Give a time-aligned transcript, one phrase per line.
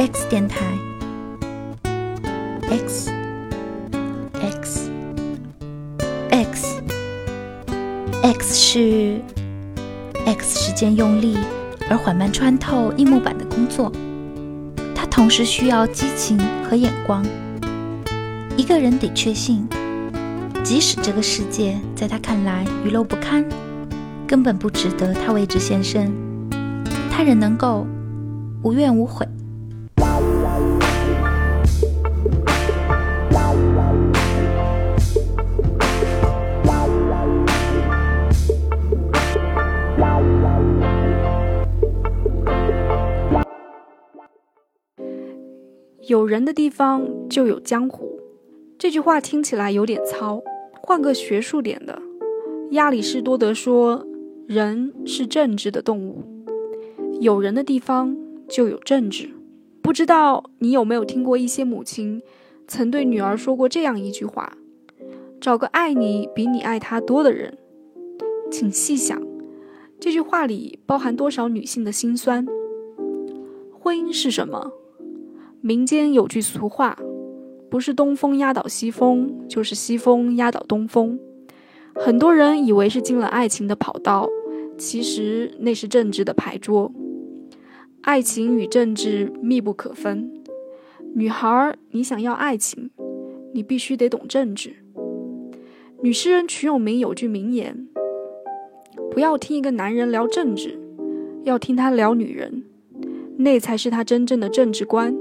[0.00, 0.64] X 电台
[2.70, 3.12] ，X
[4.32, 4.90] X
[6.30, 6.82] X
[8.22, 9.20] X 是
[10.24, 11.36] X 时间用力
[11.90, 13.92] 而缓慢穿透硬木板的工作，
[14.94, 17.22] 它同时需要激情和眼光。
[18.56, 19.68] 一个人得确信，
[20.64, 23.44] 即使这个世界在他看来愚陋不堪，
[24.26, 26.10] 根本不值得他为之献身，
[27.10, 27.86] 他仍能够
[28.62, 29.28] 无怨无悔。
[46.20, 48.20] 有人的地方就有江湖，
[48.78, 50.42] 这句话听起来有点糙。
[50.82, 51.98] 换个学术点的，
[52.72, 54.06] 亚里士多德说
[54.46, 56.22] ：“人是政治的动物，
[57.20, 58.14] 有人的地方
[58.46, 59.30] 就有政治。”
[59.80, 62.20] 不知道你有没有听过一些母亲
[62.68, 64.58] 曾对女儿说过这样一句话
[65.40, 67.56] ：“找个爱你比你爱他多的人。”
[68.52, 69.18] 请细想，
[69.98, 72.46] 这句话里包含多少女性的心酸？
[73.72, 74.72] 婚姻是什么？
[75.62, 76.96] 民间有句俗话，
[77.68, 81.18] 不是东风压倒西风，就是西风压倒东风。
[81.94, 84.26] 很多人以为是进了爱情的跑道，
[84.78, 86.90] 其实那是政治的牌桌。
[88.00, 90.32] 爱情与政治密不可分。
[91.14, 92.90] 女孩，你想要爱情，
[93.52, 94.76] 你必须得懂政治。
[96.02, 97.86] 女诗人瞿永明有句名言：
[99.10, 100.80] 不要听一个男人聊政治，
[101.42, 102.64] 要听他聊女人，
[103.36, 105.14] 那才是他真正的政治观。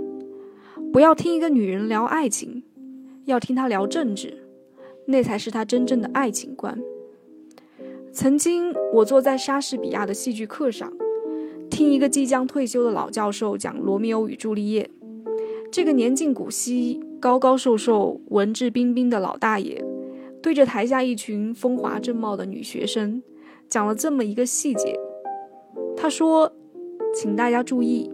[0.92, 2.64] 不要听一个女人聊爱情，
[3.26, 4.44] 要听她聊政治，
[5.06, 6.78] 那才是她真正的爱情观。
[8.12, 10.92] 曾经，我坐在莎士比亚的戏剧课上，
[11.70, 14.90] 听一个即将退休的老教授讲《罗密欧与朱丽叶》。
[15.72, 19.86] 这个年近古稀、高高瘦瘦、文质彬彬的老大爷，
[20.42, 23.22] 对着台下一群风华正茂的女学生，
[23.68, 25.00] 讲了这么一个细节。
[25.96, 26.52] 他说
[27.14, 28.10] ：“请大家注意。”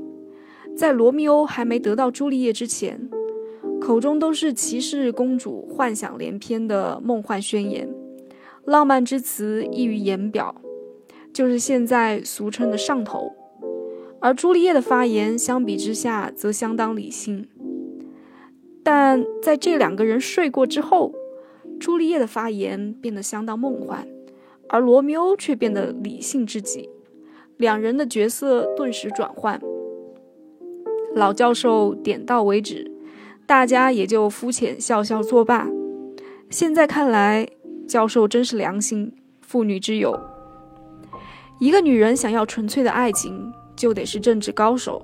[0.76, 3.10] 在罗密欧还没得到朱丽叶之前，
[3.80, 7.90] 口中都是骑士公主幻想连篇的梦幻宣言，
[8.66, 10.54] 浪漫之词溢于言表，
[11.32, 13.32] 就是现在俗称的上头。
[14.20, 17.48] 而朱丽叶的发言相比之下则相当理性，
[18.84, 21.14] 但在这两个人睡过之后，
[21.80, 24.08] 朱丽叶的发言变得相当梦幻，
[24.68, 26.90] 而罗密欧却变得理性至极，
[27.56, 29.62] 两人的角色顿时转换。
[31.16, 32.92] 老教授点到为止，
[33.46, 35.66] 大家也就肤浅笑笑作罢。
[36.50, 37.48] 现在看来，
[37.88, 40.20] 教授真是良心，妇女之友。
[41.58, 45.02] 一个女人想要纯粹的爱情，就得是政治高手。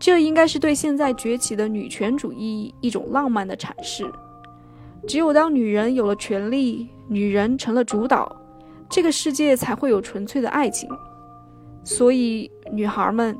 [0.00, 4.10] 这应该是对现在崛起的女权主义一种浪漫的阐释。
[5.06, 8.34] 只有当女人有了权利，女人成了主导，
[8.88, 10.90] 这个世界才会有纯粹的爱情。
[11.84, 13.38] 所以，女孩们，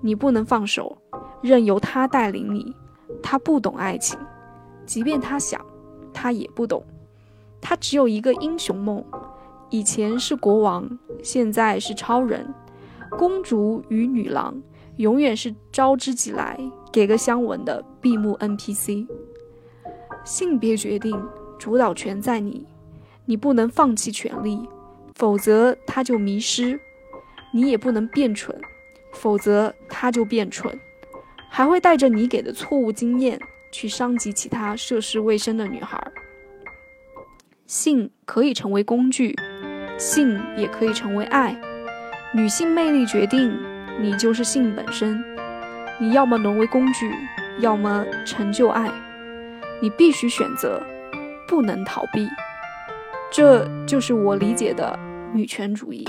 [0.00, 0.96] 你不能放手。
[1.42, 2.74] 任由他带领你，
[3.22, 4.18] 他不懂爱情，
[4.84, 5.64] 即便他想，
[6.12, 6.84] 他也不懂。
[7.62, 9.02] 他只有一个英雄梦，
[9.70, 12.52] 以前是国王，现在是超人。
[13.18, 14.62] 公主与女郎
[14.98, 16.58] 永远是招之即来，
[16.92, 19.06] 给个香吻的闭幕 NPC。
[20.24, 21.18] 性别决定，
[21.58, 22.66] 主导权在你，
[23.24, 24.68] 你不能放弃权利，
[25.14, 26.78] 否则他就迷失；
[27.54, 28.60] 你也不能变蠢，
[29.12, 30.78] 否则他就变蠢。
[31.48, 33.38] 还会带着你给的错误经验
[33.72, 36.00] 去伤及其他涉世未深的女孩。
[37.66, 39.36] 性可以成为工具，
[39.98, 41.60] 性也可以成为爱。
[42.32, 43.52] 女性魅力决定
[44.00, 45.20] 你就是性本身。
[46.00, 47.12] 你要么沦为工具，
[47.58, 48.88] 要么成就爱。
[49.82, 50.80] 你必须选择，
[51.48, 52.28] 不能逃避。
[53.30, 54.98] 这就是我理解的
[55.32, 56.04] 女权主义。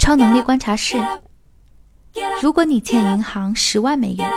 [0.00, 0.96] 超能力观察室：
[2.40, 4.28] 如果你欠银行十万美元，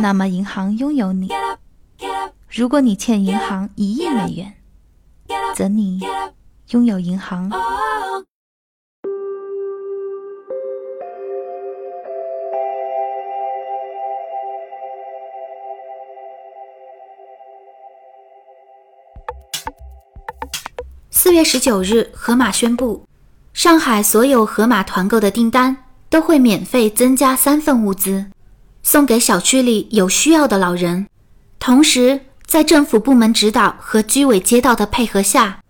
[0.00, 1.26] 那么银行拥有你；
[2.48, 4.54] 如果你欠银行一亿美元，
[5.56, 6.00] 则你
[6.68, 7.50] 拥有银行。
[21.10, 23.04] 四月十九日，盒马宣布。
[23.56, 25.74] 上海所有盒马团购的订单
[26.10, 28.26] 都会免费增加三份物资，
[28.82, 31.06] 送给小区里有需要的老人。
[31.58, 35.60] 同时，在政府部门指导和居委街道的配合下，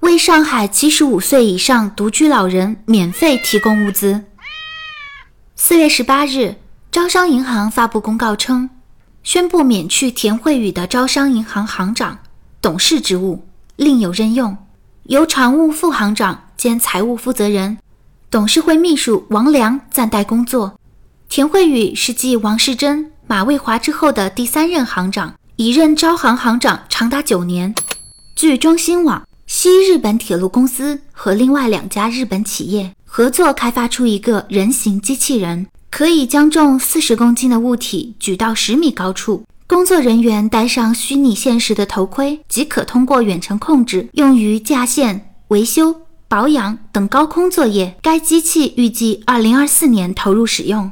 [0.00, 4.22] 为上海七十五岁以上独居老人免费提供物资。
[5.56, 6.56] 四月十八日，
[6.92, 8.68] 招商银行发布公告称，
[9.22, 12.18] 宣布免去田慧宇的招商银行行长、
[12.60, 13.46] 董事职务，
[13.76, 14.54] 另有任用，
[15.10, 17.78] 由常务副行长兼财务负责人、
[18.30, 20.78] 董事会秘书王良暂代工作。
[21.28, 27.74] 田慧宇是继王世贞、马卫华之后的第三任行长，已任招行行长长达九年。
[28.36, 39.42] 据中新网，西日本铁路公司和另外两家日本企业合作开发出一个人形机器人，可以将重四十公斤的物体举到十米高处。
[39.70, 45.94] 工作人员戴上虚拟现实的头盔，即可通过远程控制，用于架线、维修、
[46.26, 47.96] 保养等高空作业。
[48.02, 50.90] 该机器预计二零二四年投入使用。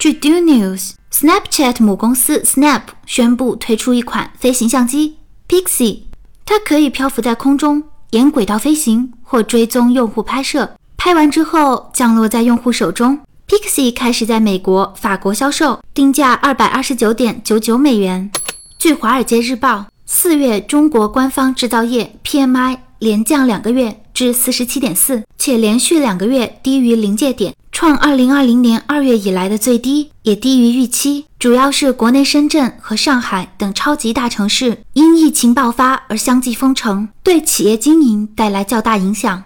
[0.00, 5.18] 据 Do News，Snapchat 母公司 Snap 宣布推出一款飞行相机
[5.48, 6.00] Pixie，
[6.44, 10.72] 它可以漂浮在空中，沿轨道飞行或追踪用户拍摄。
[10.96, 13.20] 拍完之后降落在用户手中。
[13.48, 18.28] Pixi 开始在美国、法国销售，定价二百二十九点九九美元。
[18.76, 27.54] 据《华尔街日报》，四月中国官方制造业 PMI 连降两个月至四十七点四，且连续两个月低于临界点。
[27.70, 31.26] 创二零二零年二月以来的最低，也低于预期。
[31.38, 39.44] 主要是国内深圳和上海等超级大城市因疫情爆发而相继封城，对企业经营带来较大影响。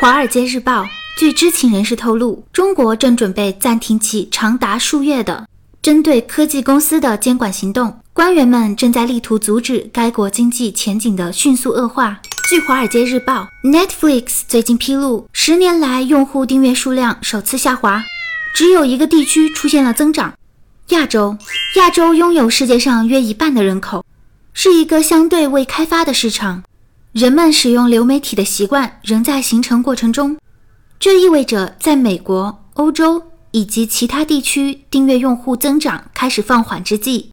[0.00, 5.46] 华尔街日报据知情人士透露，中国正准备暂停其长达数月的
[5.80, 12.20] 针对科技公司的监管行动，官员们正在力图阻止该国经济前景的迅速恶化。
[12.50, 18.04] 据《华尔街日报》，Netflix 最近披露，十年来用户订阅数量首次下滑，
[18.52, 20.34] 只有一个地区出现了增长——
[20.90, 21.38] 亚洲。
[21.76, 24.04] 亚洲拥有世界上约一半的人口，
[24.52, 26.64] 是一个相对未开发的市场。
[27.12, 30.36] 人们使用流媒体的习惯仍在形成过程中，
[30.98, 37.30] 这意味着在美国、欧洲以及其他地区订阅用户增长开始放缓之际，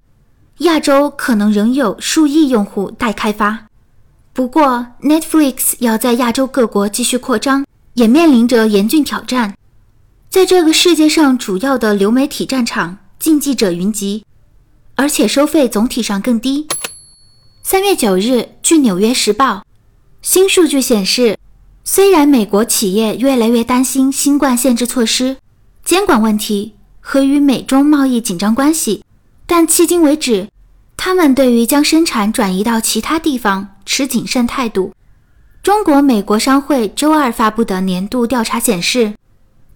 [0.60, 3.68] 亚洲可能仍有数亿用户待开发。
[4.34, 7.66] 不过，Netflix 要在亚洲各国继续扩张，
[7.96, 9.56] 也面临着严峻挑战。
[10.30, 14.26] 在这个世界上主要的流媒体战场，竞技者云集，
[14.96, 16.68] 而且收费总体上更低。
[17.64, 19.56] 三月九日，据《纽约时报》，
[20.22, 21.38] 新数据显示，
[21.84, 25.38] 虽然美国企业越来越担心新冠限制措施、
[25.84, 29.04] 监管问题和与美中贸易紧张关系，
[29.48, 30.48] 但迄今为止，
[30.96, 34.94] 他们对于将生产转移到其他地方持谨慎态度。
[35.64, 39.14] 中国美国商会周二发布的年度调查显示，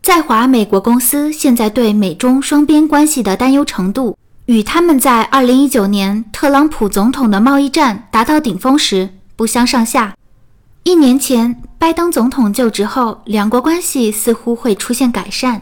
[0.02, 4.16] 在华美国公司现在对美中双边关系的担忧程度，
[4.46, 10.16] 与他们在2019年特朗普总统的贸易战达到顶峰时不相上下。
[10.84, 15.62] 一年前拜登总统就职后，两国关系似乎会出现改善，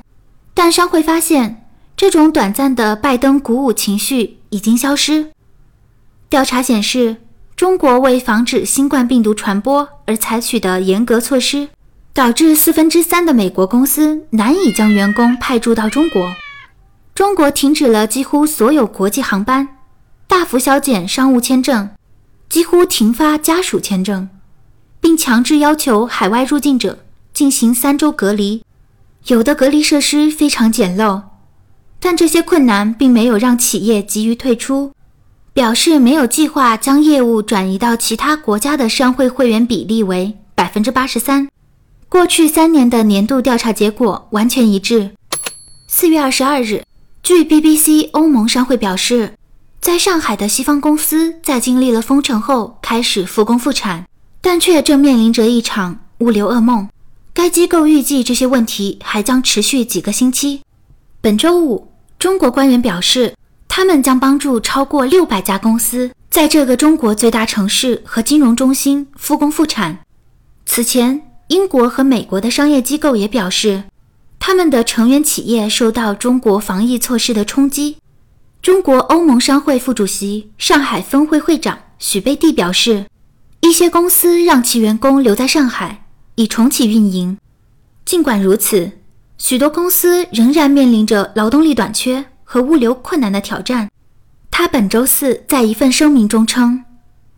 [0.54, 1.68] 但商会发现，
[1.98, 5.31] 这种短暂的拜登鼓舞情绪已经消失。
[6.30, 7.18] 调查显示，
[7.58, 11.68] 中国为防止新冠病毒传播而采取的严格措施，
[12.14, 16.34] 导致四分之三的美国公司难以将员工派驻到中国。
[17.14, 19.68] 中国停止了几乎所有国际航班，
[20.30, 21.90] 大幅削减商务签证，
[22.47, 24.30] 几乎停发家属签证，
[25.04, 27.00] 并强制要求海外入境者
[27.33, 28.64] 进行三周隔离。
[29.26, 31.24] 有的隔离设施非常简陋，
[32.00, 34.94] 但这些困难并没有让企业急于退出。
[35.52, 41.50] 表示没有计划将业务转移到其他国家的商会会员比例为百分之八十三。
[42.07, 45.12] 过去三年的年度调查结果完全一致。
[45.88, 46.83] 四月二十二日，
[47.22, 49.33] 据 BBC 欧盟商会表示，
[49.81, 54.06] 在上海的西方公司在经历了封城后开始复工复产，
[54.44, 56.88] 但却正面临着一场物流噩梦。
[57.33, 60.62] 该机构预计这些问题还将持续几个星期。
[61.19, 63.33] 本周五，中国官员表示。
[63.76, 69.97] 他们将帮助超过六百家公司在这个中国最大城市和金融中心复工复产。
[70.64, 73.85] 此前，英国和美国的商业机构也表示，
[74.38, 77.97] 他们的成员企业受到中国防疫措施的冲击。
[78.62, 83.07] 中国欧盟商会副主席、上海分会会长许贝蒂表示，
[83.64, 86.06] 一些公司让其员工留在上海
[86.36, 87.38] 以重启运营。
[88.04, 88.92] 尽管如此，
[89.38, 92.26] 许多公司仍然面临着劳动力短缺。
[92.46, 93.90] 和物流困难的挑战，
[94.52, 96.86] 他本周四在一份声明中称：“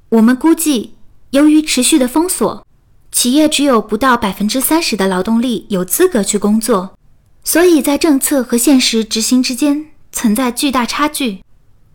[0.09, 0.95] 我们估计，
[1.29, 2.67] 由于持续的封锁，
[3.13, 6.97] 企业只有不到百分之三十的劳动力有资格去工作，
[7.45, 11.41] 所以在政策和现实执行之间存在巨大差距。”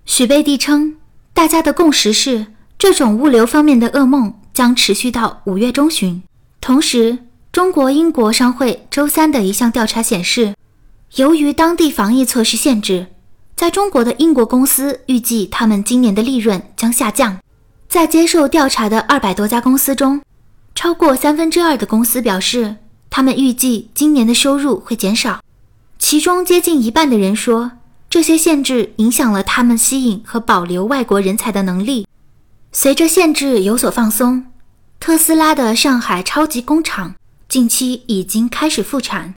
[0.06, 0.96] 许贝蒂称
[1.34, 2.46] ：“大家的共识是，
[2.80, 6.22] 这种物流方面的噩梦将持续到五月中旬。”
[6.62, 7.18] 同时，
[7.52, 10.54] 中国英国商会周三的一项调查显示。
[11.16, 13.08] 由于当地防疫措施限制，
[13.54, 17.38] 在中国的英国公司预计他们今年的利润将下降。
[17.86, 20.22] 在接受调查的二百多家公司中，
[20.74, 22.76] 超过三分之二的公司表示，
[23.10, 25.42] 他们预计今年的收入会减少。
[25.98, 27.72] 其中接近一半的人说，
[28.08, 32.06] 这些限制影响了他们吸引和保留外国人才的能力。
[32.72, 34.46] 随着限制有所放松，
[35.00, 37.16] 特斯拉的上海超级工厂
[37.48, 39.34] 近期已经开始复产。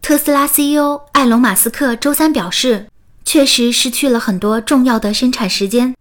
[0.00, 2.86] 特斯拉 CEO 埃隆·马斯克周三表示，
[3.24, 5.96] 确实失去了很多重要的生产时间。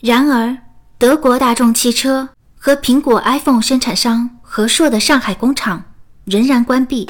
[0.00, 0.58] 然而，
[0.98, 5.84] 德国大众汽车和苹果 iPhone 生产商和硕的上海工厂
[6.24, 7.06] 仍然关闭。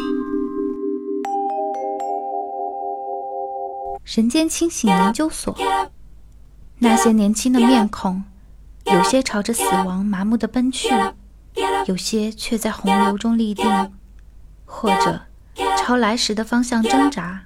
[4.05, 5.57] 人间清醒研究所，
[6.79, 8.23] 那些年轻的面孔，
[8.92, 10.88] 有些朝着死亡麻木的奔去，
[11.87, 13.92] 有些却在洪流中立定，
[14.64, 15.21] 或者
[15.76, 17.45] 朝来时的方向挣扎。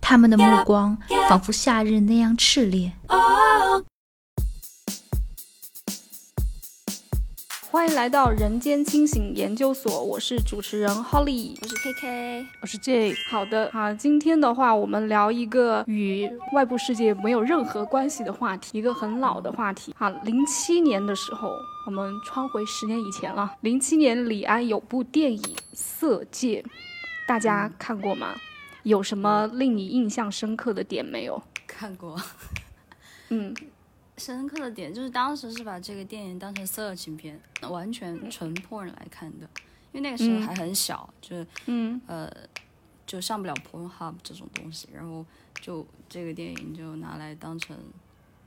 [0.00, 2.92] 他们的目光仿佛夏日那样炽烈。
[7.70, 13.14] 欢迎来到人间清醒研究所，我是主持人 Holly，我是 KK，我是 J。
[13.30, 19.94] 好的，啊，今天的话，我们聊一个与外部世界没有任何关系的话题，一个很老的话题。
[19.96, 21.54] 好，零七年的时候，
[21.86, 23.54] 我们穿回十年以前了。
[23.60, 25.40] 零七年，李安有部电影
[25.72, 26.64] 《色戒》，
[27.28, 28.34] 大家看过吗？
[28.82, 31.40] 有什么令你印象深刻的点没有？
[31.68, 32.20] 看过。
[33.28, 33.54] 嗯。
[34.20, 39.48] 深刻的点就是当时是把这个电影当成色情片，完全纯破人来看的，
[39.92, 42.30] 因为那个时候还很小，就是嗯呃
[43.06, 45.24] 就上不了 Pornhub 这种东西，然后
[45.62, 47.74] 就这个电影就拿来当成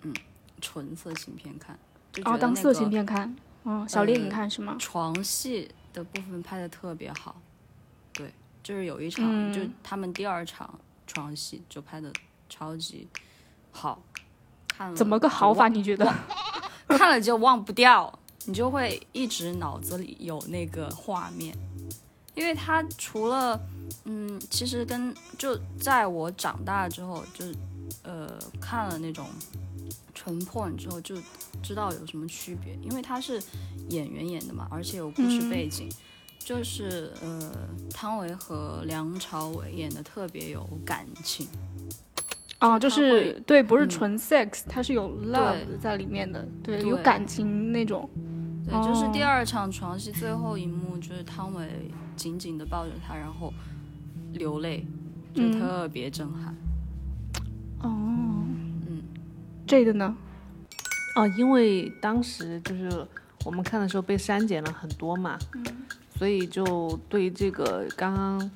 [0.03, 0.13] 嗯
[0.61, 1.77] 纯色情片看，
[2.23, 4.75] 哦当色情片看，嗯小丽你看是吗？
[4.79, 7.41] 床戏的部分拍的特别好，
[8.13, 12.13] 对，就是有一场就他们第二场床戏就拍的
[12.47, 13.07] 超级
[13.71, 14.01] 好。
[14.95, 15.67] 怎么个好法？
[15.67, 16.05] 你觉得
[16.87, 18.11] 看了就忘不掉，
[18.45, 21.55] 你就会一直脑子里有那个画面，
[22.35, 23.59] 因为它除了
[24.05, 27.45] 嗯，其实跟就在我长大之后，就
[28.03, 29.27] 呃看了那种
[30.13, 31.15] 纯破之后，就
[31.61, 33.41] 知道有什么区别，因为它是
[33.89, 35.89] 演员演的嘛，而且有故事背景，
[36.39, 37.51] 就是呃
[37.91, 41.47] 汤唯和梁朝伟演的特别有感情。
[42.63, 48.09] 哦，就是对，不是纯 sex，它是有 love 在里面的，对，有感情那种。
[48.65, 51.67] 对，就是第二场床戏最后一幕，就是汤唯
[52.15, 53.53] 紧紧的抱着他，然后
[54.31, 54.87] 流泪，
[55.33, 56.55] 就特别震撼。
[57.81, 57.91] 哦，
[58.87, 59.03] 嗯，
[59.67, 60.15] 这个呢？
[61.17, 63.05] 哦，因为当时就是
[63.43, 65.37] 我们看的时候被删减了很多嘛，
[66.17, 68.51] 所以就对这个刚刚。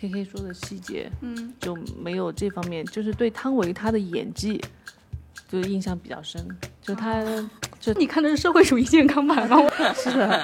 [0.00, 4.58] K K 说的细节，嗯，就没有这方面，就是对汤唯她的演技，
[5.46, 6.42] 就印象比较深。
[6.80, 7.22] 就她，
[7.78, 9.58] 就你看的是社会主义健康版吗？
[9.94, 10.42] 是的，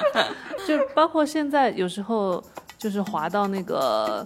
[0.67, 2.43] 就包括现在有时候
[2.77, 4.25] 就是滑到那个，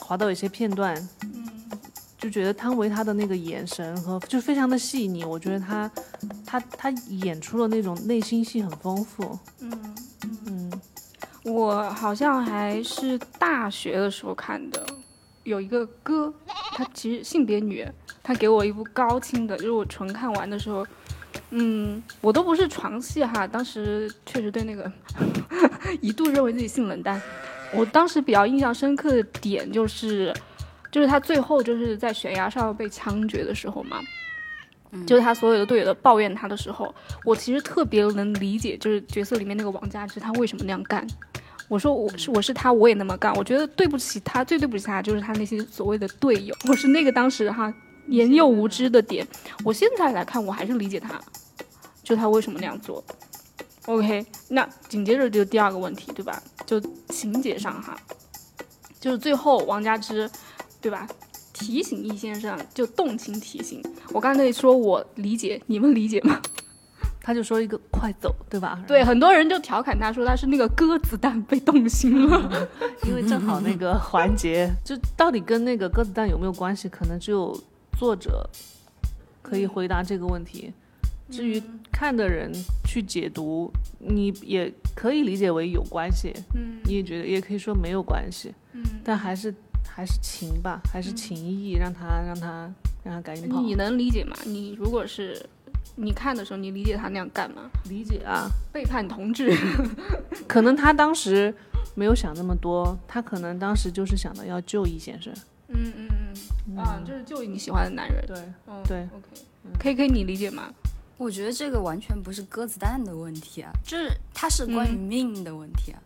[0.00, 1.46] 滑到有些片段，嗯，
[2.16, 5.90] 就觉得汤唯她的那个眼神和就非常的细腻，我觉得她，
[6.46, 9.94] 她她演出了那种内心戏很丰富，嗯嗯。
[11.44, 14.84] 我好像还是大学的时候看的，
[15.42, 16.32] 有一个哥，
[16.76, 17.84] 他其实性别女，
[18.22, 20.86] 他给我一部高清的，就是我纯看完的时候，
[21.50, 24.90] 嗯，我都不是床戏哈，当时确实对那个
[26.00, 27.20] 一度认为自己性冷淡。
[27.74, 30.32] 我当时比较印象深刻的点就是，
[30.92, 33.98] 就是他最后就是在悬崖上被枪决的时候嘛，
[35.06, 36.94] 就是他所有的队友都抱怨他的时候，
[37.24, 41.04] 我其实特别能理解，就是角色里面那个王佳芝他为什么那样干。
[41.72, 43.34] 我说我是我是他，我也那么干。
[43.34, 46.54] 我觉得对不起他，最对不起他就是他那些所谓的队友。
[46.68, 47.72] 我是那个当时哈
[48.04, 49.26] 年幼无知的点。
[49.64, 51.18] 我现在来看，我还是理解他，
[52.02, 53.02] 就他为什么那样做。
[53.86, 56.42] OK，那紧接着就第二个问题，对吧？
[56.66, 57.96] 就情节上哈，
[59.00, 60.30] 就是最后王佳芝，
[60.78, 61.08] 对吧？
[61.54, 63.82] 提醒易先生就动情提醒。
[64.10, 66.38] 我刚才说我理解，你们理解吗？
[67.22, 68.82] 他就说一个快走，对吧？
[68.86, 72.68] 对，很多人就调侃他说他是那个鸽子蛋被动心了，
[73.06, 77.56] 因为正好那个环节 就到底跟那个鸽子蛋有没有关系，可能只有
[77.96, 78.44] 作者
[79.40, 80.72] 可以回答这个问题。
[81.30, 81.62] 至于
[81.92, 82.52] 看的人
[82.84, 89.54] 去解读，你也可以理解为有关系，嗯，你也觉得也可以说没有关系，嗯，但还是
[89.88, 92.70] 还是情吧，还是情谊，让他让他
[93.04, 93.62] 让他赶紧跑。
[93.62, 94.36] 你能理解吗？
[94.44, 95.40] 你如果是。
[95.96, 97.70] 你看的时候，你理解他那样干吗？
[97.88, 99.56] 理解啊，背叛同志。
[100.48, 101.54] 可能他当时
[101.94, 105.32] 没有想那么多，他可能当时就是想到要救易先生。
[105.68, 106.08] 嗯嗯
[106.68, 108.24] 嗯啊，就是救你喜欢的男人。
[108.26, 109.26] 对嗯，对，OK。
[109.78, 110.72] K K，你理解吗？
[111.18, 115.98] 我觉得这个完全不是鸽子蛋的问题啊，就是它是关于命的问题啊。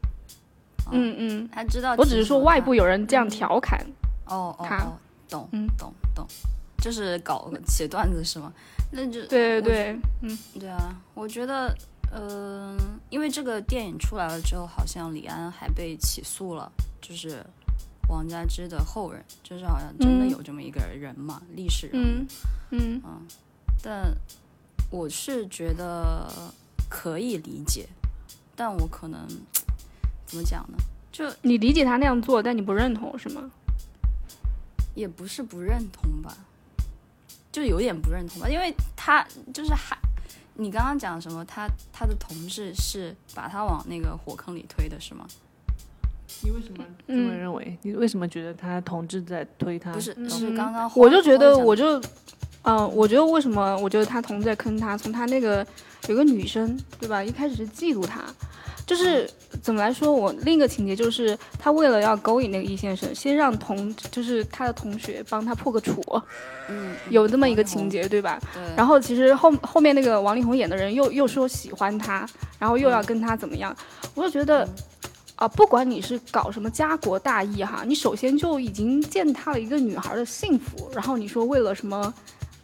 [0.93, 3.85] 嗯嗯，他知道，我只是说外部有人这样调侃。
[4.27, 6.27] 哦哦哦，懂，嗯懂懂，
[6.79, 8.53] 就是搞写段子是吗？
[8.91, 11.75] 那就对对对，嗯，对啊，我觉得，
[12.13, 12.79] 嗯、
[13.11, 17.45] 因为这个电影出来了之后，好像李安还被起诉了，就是
[18.09, 22.05] 王家之的后人，就是好像真的嗯有这么一个人嘛，历史人物。
[22.05, 22.29] 嗯
[22.71, 23.27] 嗯嗯，
[23.83, 24.17] 但
[24.91, 26.31] 我是觉得
[26.89, 27.89] 可以理解，
[28.55, 29.27] 但我可能
[30.27, 30.79] 怎么讲呢？
[31.13, 33.51] 就你理解他那样做，但你不认同是吗？
[34.95, 36.37] 也不是不认同吧，
[37.57, 39.97] 就有点不认同吧，因为他就是还，
[40.57, 41.43] 你刚刚讲什么？
[41.47, 45.27] 他他的同志是把他往那个火坑里推的是吗？
[46.43, 47.79] 你为什么这么认为？
[47.81, 49.91] 你为什么觉得他同志在推他？
[49.91, 51.99] 不是，嗯是刚刚我就觉得，我就，
[52.65, 53.75] 嗯、我觉得为什么？
[53.79, 55.67] 我觉得他同志在坑他，从他那个
[56.09, 57.25] 有个女生，对吧？
[57.25, 58.23] 一开始是嫉妒他，
[58.87, 59.27] 就是
[59.67, 60.13] 怎么来说？
[60.13, 66.01] 我另一个情节就是，他为了要勾引那个易先生，先让同就是他的同学帮他破个处，
[66.69, 68.41] 嗯有这么一个情，节，对吧？
[68.55, 72.25] 对，然后其实后后面那个王力宏演的人又又说喜欢他，
[72.61, 73.77] 然后又要跟他怎么样？
[74.15, 74.69] 我就觉得。
[75.35, 82.11] 啊，不管你是搞什么家国大义哈，你首先就已经践踏了一个女孩的幸福，然后你说为了什么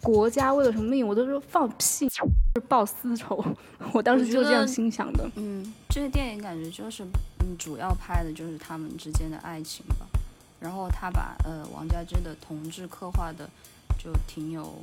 [0.02, 3.44] 国家，为了什么命，我都说放屁，是报私仇。
[3.92, 5.30] 我当时就这样心想的。
[5.34, 7.04] 嗯，这个电影感觉就是，
[7.40, 10.06] 嗯，主要拍的就是他们之间的爱情吧。
[10.58, 13.46] 然后他把呃王家之的同志刻画的
[13.98, 14.82] 就挺有，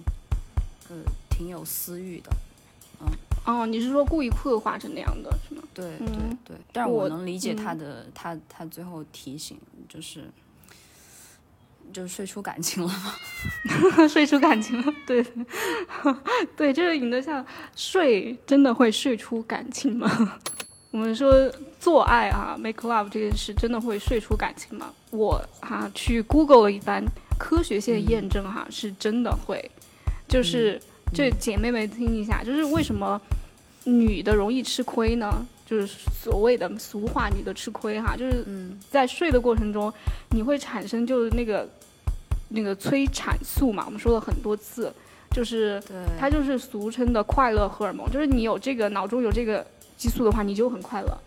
[0.89, 0.97] 呃，
[1.29, 2.29] 挺有私欲的。
[3.01, 3.07] 嗯
[3.45, 5.63] 哦，你是说故意刻画成那样的是吗？
[5.73, 9.57] 对对嗯对，但是我我能理解他嗯的，他他最后提醒
[9.87, 10.29] 就是，
[11.91, 13.15] 就睡出感情了嘛。
[14.07, 15.25] 睡出感情了，对，
[16.55, 17.43] 对，这个引得像
[17.75, 20.37] 睡，真的会睡出感情吗？
[20.91, 24.91] 我们说做爱啊，make love 这件事真的会睡出感情吗？
[25.11, 27.03] 我哈、去 Google 了一番，
[27.37, 29.63] 科学性验证哈、是真的会，
[30.27, 30.81] 就是、
[31.13, 33.21] 这姐妹们听一下，就是为什么
[33.83, 35.45] 女的容易吃亏呢？
[35.63, 39.93] 就是所谓的俗话，女的吃亏哈，就是嗯在睡的过程中，
[40.31, 41.69] 你会产生就是那个
[42.47, 44.91] 那个催产素嘛，我们说了很多次，
[45.29, 45.79] 就是，
[46.19, 49.63] 它就是俗称的快乐荷尔蒙，就是你有这个脑中有这个
[49.99, 51.17] 激素的话，你就很快乐。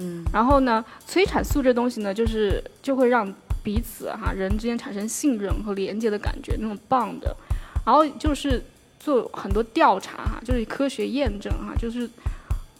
[0.00, 7.22] 嗯然后呢，催产素这东西呢，就是就会让彼此哈人之间产生信任和连接的感觉，那种 bond。
[7.86, 8.62] 然后就是
[9.00, 12.06] 做很多调查哈，就是科学验证哈，就是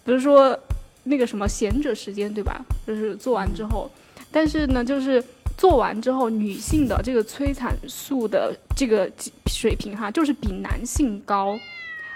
[0.04, 0.58] 比如说
[1.04, 2.64] 那个什么贤者时间对吧？
[2.86, 3.90] 就是做完之后，
[4.30, 5.22] 但是呢，就是
[5.56, 9.10] 做完之后，女性的这个催产素的这个
[9.46, 11.58] 水平哈，就是比男性高。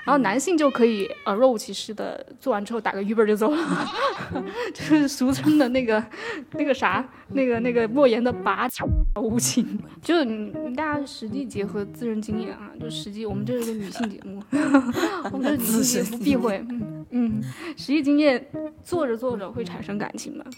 [0.05, 3.87] 然后男性就可以呃若无其事的做完之后打个鱼本就走了，
[4.75, 6.05] 就是俗称的那个
[6.53, 8.85] 那个啥那个那个莫言的拔草
[9.17, 14.43] 无情，就是你你大家实际结合自身经验啊，就实际我们这是个女性节目，
[15.31, 17.43] 我们这是女性节目不避讳，嗯嗯，
[17.77, 18.45] 实际经验
[18.83, 20.51] 做着做着会产生感情的，女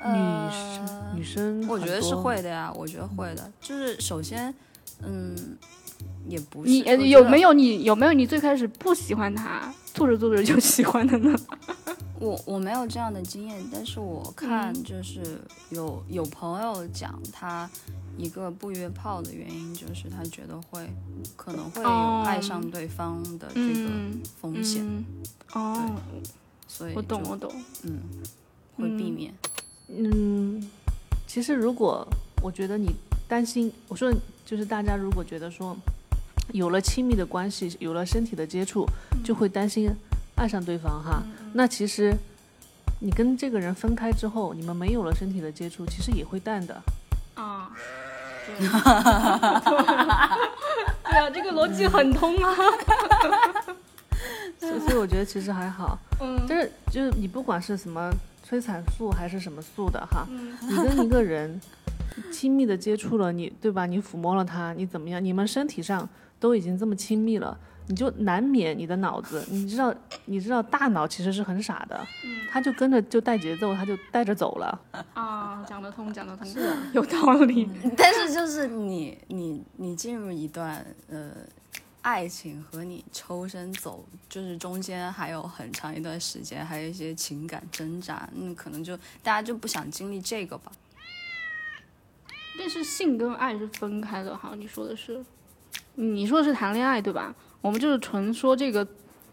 [0.00, 2.14] 呃生女生，我觉得是。
[2.14, 3.52] 会的呀，我觉得会的。
[3.60, 4.54] 就是首先，
[5.02, 5.36] 嗯，
[6.28, 11.36] 也不是你有没有你有没有你最开始不喜欢他，做着做着就喜欢的呢？
[12.20, 17.68] 我我没有这样的经验，但是我看嗯就是有、有朋友讲他
[18.16, 20.88] 一个不约炮的原因，就是他觉得会
[21.34, 25.04] 可能会有哦爱上对方的这个嗯风险，嗯，
[25.54, 25.90] 哦，
[26.68, 27.98] 所以我懂我懂，嗯
[28.76, 29.34] 会避嗯免。
[29.88, 30.70] 嗯，
[31.26, 32.06] 其实如果
[32.40, 32.88] 我觉得你
[33.26, 34.12] 担心，我说
[34.52, 35.74] 就是大家如果觉得说
[36.52, 38.84] 有了亲密的关系，有了身体的接触，
[39.24, 39.90] 就会担心
[40.34, 41.22] 爱上对方哈。
[41.54, 42.14] 那其实
[43.00, 46.82] 你跟这个人分开之后，你们没有了身体的接触，其实也会淡的。
[47.34, 47.70] 啊，
[48.46, 48.58] 对，
[51.08, 52.54] 对啊，这个逻辑很通啊。
[54.60, 58.10] 所以所以我觉得其实还好，嗯就是就是你不管是什么
[58.44, 61.58] 催产素还是什么素的哈，嗯你跟一个人
[62.30, 63.86] 亲密的接触了，你对吧？
[63.86, 65.22] 你抚摸了他，你怎么样？
[65.24, 69.94] 你们身体上都已经这么亲密了，你就难免你的脑子，你知道，
[70.26, 72.06] 你知道大脑其实是很傻的，
[72.50, 74.80] 他就跟着就带节奏，他就带着走了。
[75.14, 77.68] 啊，讲得通，讲得通，是有道理。
[77.96, 81.30] 但是就是你你你进入一段呃
[82.02, 90.72] 爱情和你抽身走，就是中间还有很长一段时间，还有一些情感挣扎，嗯，可能就大家就不想经历这个吧。
[92.58, 95.24] 但是性跟爱是分开的哈，你说的是，
[95.94, 97.34] 你说的是谈恋爱对吧？
[97.60, 98.86] 我们就是纯说这个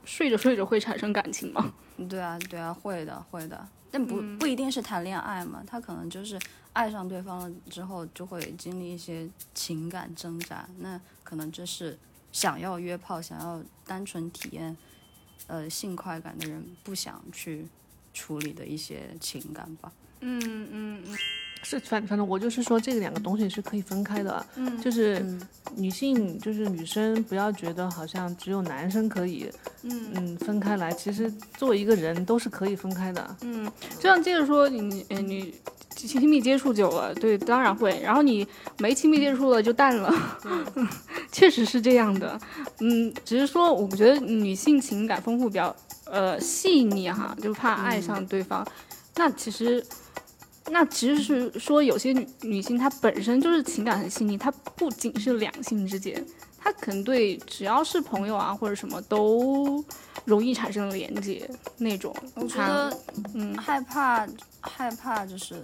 [0.06, 1.74] 睡着睡着会产生感情吗？
[2.10, 6.40] 对啊，对啊，会的，会的，但不不一定是谈恋爱嘛，他可能就是
[6.74, 11.98] 爱上对方了之后，就会经历一些情感挣扎，那可能就是
[12.32, 14.76] 想要约炮、想要单纯体验
[15.48, 17.68] 呃性快感的人不想去
[18.14, 19.92] 处理的一些情感吧。
[20.22, 20.40] 嗯
[20.72, 21.18] 嗯嗯
[21.62, 25.42] 是反反正我就是说这两个东西是可以分开的，嗯就是嗯
[25.76, 29.50] 女性就是女生不要觉得好像只有男生可以
[29.84, 33.36] 嗯嗯分开来，其实作为一个人都是可以分开的。
[33.42, 33.70] 嗯，
[34.00, 35.54] 这样接着说，你呃你
[35.96, 38.00] 亲密接触久了，对，当然会。
[38.02, 40.12] 然后你没亲密接触了就淡了，
[41.32, 42.40] 确实是这样的。
[42.80, 48.66] 嗯，只是说我觉得女性情感丰富比较呃细腻哈，就怕爱上对方。
[49.18, 49.86] 那其实。
[50.70, 56.26] 那其实是说，有些女女性她本身就是情感很细腻，她不仅是两性之间，
[56.58, 59.84] 她可能对只要是朋友啊或者什么都
[60.26, 62.16] 容易产生连接那种。
[62.36, 62.96] 我觉得
[63.34, 64.28] 嗯害怕
[64.62, 65.62] 害怕就是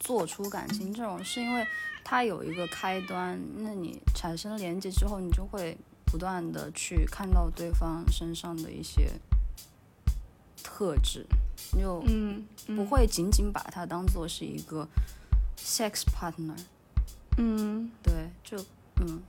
[0.00, 1.66] 做出感情这种，是因为
[2.04, 9.10] 它有一个开端，那你产生连接之后，你就会不断的去看到对方身上的一些
[10.62, 12.44] 特质，你就嗯，
[12.76, 14.86] 不会仅仅把它当做是一个
[15.56, 16.56] sex partner，
[17.38, 18.12] 嗯对，
[18.44, 18.58] 就
[19.00, 19.20] 嗯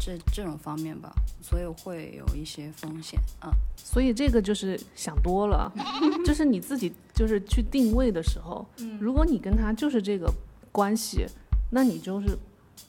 [0.00, 3.50] 这这种方面吧，所以会有一些风险，啊。
[3.76, 5.70] 所以这个就是想多了，
[6.24, 10.32] 就是你自己就是去定位的时候，嗯如果你跟他就是这个
[10.70, 11.26] 关系，
[11.70, 12.38] 那你就是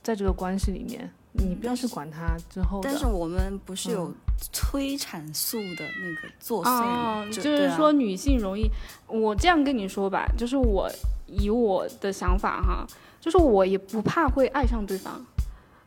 [0.01, 2.79] 在这个关系里面，你不要去管他之后。
[2.84, 4.15] 但是我们不是有嗯
[4.52, 7.24] 催产素的那个作祟吗？
[7.24, 8.69] 哦，就就是说女性容易，
[9.08, 10.89] 我这样跟你说吧，就是我
[11.28, 12.86] 以我的想法哈，
[13.19, 15.22] 就是我也不怕会爱上对方，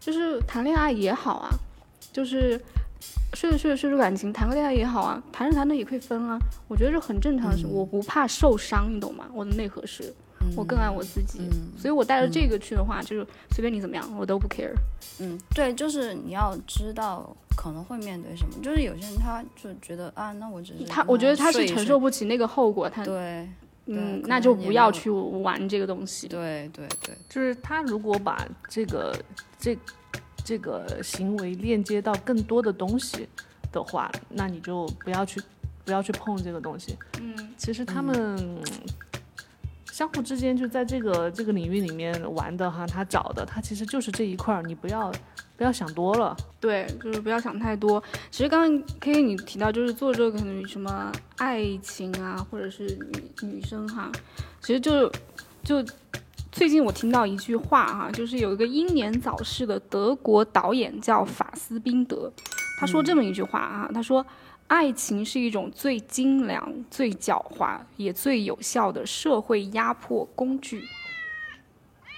[0.01, 1.51] 就是谈恋爱也好啊，
[2.13, 2.61] 就是
[3.35, 9.27] 睡着睡着睡出感情，谈个恋爱也好啊，谈着谈着也可以分啊，我觉得这很正常的事，嗯我不怕受伤，你懂吗？
[9.35, 10.15] 我的内核是，
[10.55, 14.73] 我更爱我自己，嗯所以我带着这个去的话，就是随便你怎么样，我都不 care。
[15.19, 23.49] 嗯，对，就是你要知道可能会面对什么，就是有些人他就觉得啊，那我只是他，我觉得他是承受不起那个后果，他对
[23.87, 26.27] 嗯，那就不要去玩这个东西。
[26.29, 29.17] 对对对，就是他如果把这个
[29.59, 29.79] 这
[30.45, 33.29] 这个行为链接到更多的东西
[33.71, 35.41] 的话，那你就不要去
[35.85, 36.97] 不要去碰这个东西。
[37.21, 38.63] 嗯其实他们、嗯
[39.97, 45.11] 相互之间就在这个这个领域里面玩的哈，他找的他其实就是这一块儿，你不要
[45.57, 46.37] 不要想多了。
[46.61, 48.03] 对，就是不要想太多。
[48.31, 52.85] 其实刚刚 K K 你提到，就是做这个可能什么爱情啊，或者是
[53.41, 54.13] 女女生哈，
[54.61, 55.11] 其实就
[55.65, 55.83] 就
[56.53, 62.31] 最近我听到一句话哈，就是有一个英年早逝的德国导演叫法斯宾德，
[62.79, 64.23] 他说这么一句话啊，他说。
[64.69, 70.85] 爱情是一种最精良、最狡猾也最有效的社会压迫工具。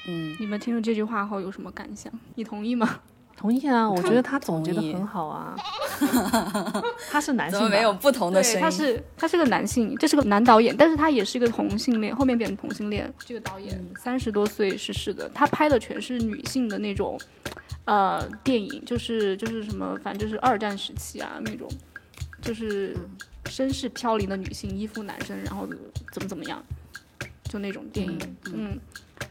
[0.07, 2.13] 嗯，你们听了这句话后有什么感想？
[2.35, 3.01] 你同意吗？
[3.37, 5.55] 同意啊， 我觉得他总结的很好啊。
[7.11, 8.61] 他是男性，怎么没有不同的声对，音？
[8.63, 13.13] 他是他是个男性，这是个男导演，但是他也是一个同性恋，后面变成同性恋。
[13.19, 17.21] 这个导演三十多岁逝世的，他拍的全是女性的那种，
[17.85, 21.69] 呃，电影，就是就是什么，反正就是二战时期啊那种，
[22.40, 22.96] 就是
[23.46, 25.68] 身世飘零的女性依附男生，然后
[26.12, 26.62] 怎么怎么样，
[27.44, 28.79] 就那种电影，嗯。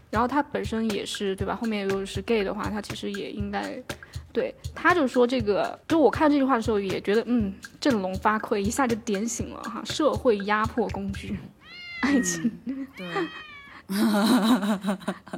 [0.09, 1.53] 然后他本身也是对吧？
[1.55, 3.77] 后面又是 gay 的话，他其实也应该，
[4.31, 11.37] 对，他就说这个，就我看这句话的时候也觉得，嗯，振聋发聩，一下就点醒了哈，社会压迫工具，
[12.01, 12.49] 爱情，
[12.95, 13.05] 对，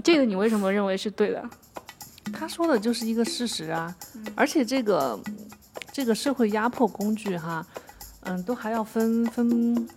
[0.04, 1.50] 这个你为什么认为是对的？
[2.32, 3.94] 他说的就是一个事实啊，
[4.36, 5.20] 而且这个
[5.92, 7.66] 这个社会压迫工具哈，
[8.22, 9.88] 嗯，都还要分分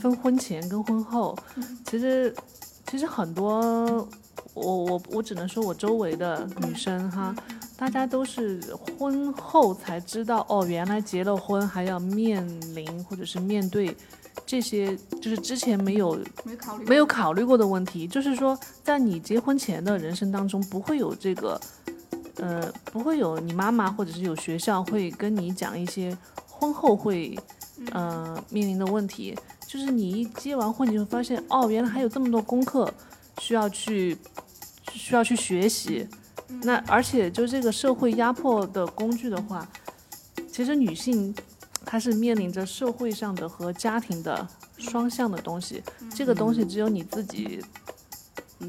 [0.00, 1.36] 分婚前跟婚后。
[1.86, 2.34] 其实
[2.86, 4.08] 其实很多，
[4.54, 7.34] 我我我只能说我周围的女生哈，
[7.76, 8.60] 大家都是
[8.98, 13.96] 婚后才知道哦，原来结了婚还要面临或者是面对
[14.46, 21.60] 这些，就是之前没有没考虑没有考虑过的问题，就是说，在你结婚前的人生当中，不会有这个，
[22.40, 26.16] 呃，不会有你妈妈或者是有学校会跟你讲一些
[26.48, 27.38] 婚后会，
[27.92, 29.38] 呃，面临的问题。
[29.66, 32.92] 就是你一结完婚，你会发现，哦，原来还有这么多功课
[33.38, 34.16] 需要去
[34.90, 36.08] 需要去学习。
[36.62, 39.68] 那而且就这个社会压迫的工具的话，
[40.50, 41.32] 其实女性
[41.84, 44.48] 她是面临着社会上的和家庭的
[44.78, 45.82] 双向的东西。
[46.12, 47.62] 这个东西只有你自己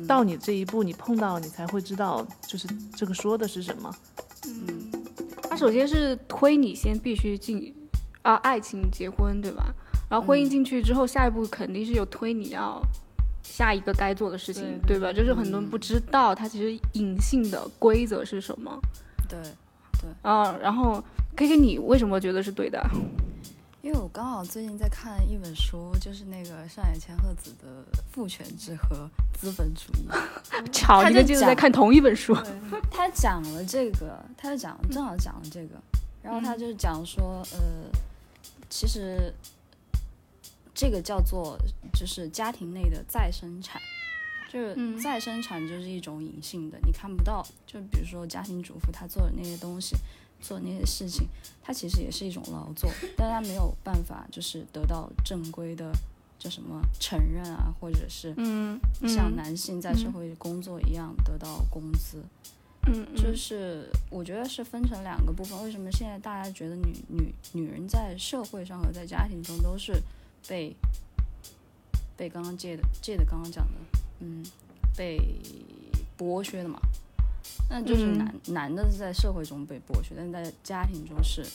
[0.07, 3.93] 到你这一步，你碰到了，你才会知道，就是这个说的是什么。
[4.45, 4.91] 嗯
[5.49, 7.75] 他首先是推你先必须进
[8.21, 9.73] 啊爱情结婚，对吧？
[10.09, 12.81] 然后婚姻进去之后，下一步肯定是有推你要
[13.43, 15.11] 下一个该做的事情，对对吧？
[15.11, 18.79] 就是很多人不知道，他其实隐性的规则是什么
[19.27, 19.37] 对，
[20.21, 20.57] 啊。
[20.61, 21.03] 然后
[21.35, 22.81] K K，你为什么觉得是对的？
[23.81, 30.07] 因为我刚好最近在看一本书，就是那个上野千鹤子的《父权制和资本主义》。
[30.71, 32.35] 巧，你他就讲跟记得在看同一本书。
[32.91, 35.81] 他讲了这个，他就讲正好讲了这个，
[36.21, 37.89] 然后他就讲说，呃，
[38.69, 39.33] 其实
[40.75, 41.57] 这个叫做
[41.93, 43.81] 就是家庭内的再生产，
[44.47, 49.95] 就是嗯再生产就是一种隐性的，你看不到，就比如说家庭主妇她做的那些东西，
[50.41, 51.27] 做那些事情，
[51.63, 55.91] 它其实也是一种劳作，但是她没有办法就是得到正规的。
[56.41, 62.17] 叫什么承认啊，或者是嗯，像男性在社会工作一样得到工资，
[62.87, 65.63] 嗯嗯就是我觉得是分成两个部分。
[65.63, 70.01] 为什么现在大家觉得女女女人在社会上和在家庭中都是
[70.47, 70.75] 被
[72.17, 74.43] 被刚刚借的借的刚刚讲的，嗯，
[74.97, 75.19] 被
[76.17, 76.79] 剥削的嘛？
[77.69, 81.45] 那就是嗯男、男的是在社会中被剥削，但是在家庭中是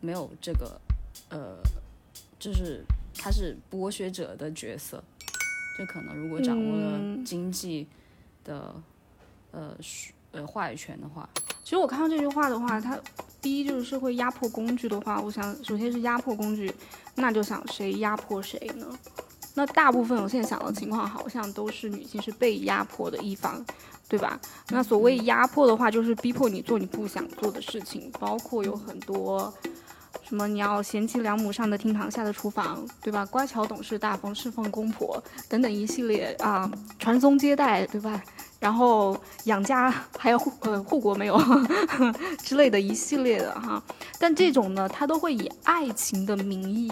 [0.00, 0.80] 没有这个
[1.28, 1.56] 呃，
[2.38, 2.84] 就是
[3.16, 5.02] 他是剥削者的角色。
[5.78, 7.86] 就可能如果掌握了嗯经济
[8.44, 8.74] 的、
[9.52, 11.26] 呃是呃话语权的话，
[11.64, 13.00] 其实我看到这句话的话，它
[13.40, 16.70] 第一就是社会压迫工具的话，我想首先是压迫工具，
[17.14, 18.86] 那就想谁压迫谁呢？
[19.54, 23.64] 那大部分我现在想的情况好像都是女性是被压迫的一方，
[24.12, 24.38] 对吧？
[24.68, 29.50] 那所谓压迫的话，就是逼迫你做你不想做的事情，包括有很多。
[30.22, 30.46] 什么？
[30.46, 33.24] 你要贤妻良母上的厅堂，下的厨房，对吧？
[33.24, 38.22] 乖巧懂事、大方侍奉公婆等等一系列啊，传宗接代，对吧？
[38.60, 41.40] 然后养家还有护呃护国没有
[42.44, 43.82] 之类的一系列的哈，
[44.18, 46.90] 但这种呢，他都会以爱情的名义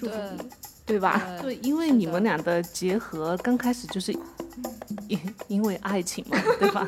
[0.00, 0.48] 束缚你，
[0.84, 1.20] 对吧？
[1.40, 4.12] 对，因为你们俩的结合刚开始就是
[5.08, 5.18] 因
[5.48, 6.86] 因为爱情嘛，对吧？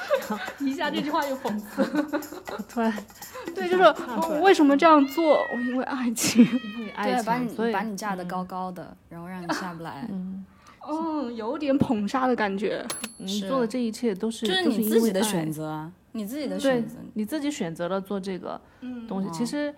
[0.60, 1.84] 一下这句话就讽刺，
[2.68, 2.92] 突然
[3.54, 5.38] 对，就是为什么这样做？
[5.52, 6.44] 我因为爱情。
[6.78, 10.44] 因为爱对，把情，所以你把你架得高高的，然后让你下不来，嗯，
[10.88, 12.84] 嗯，有点捧杀的感觉。
[13.16, 16.96] 你做的这一切都是就是你自己的选择啊，你自己的选择。
[17.14, 19.74] 你自己选择了做这个嗯东西，哦其实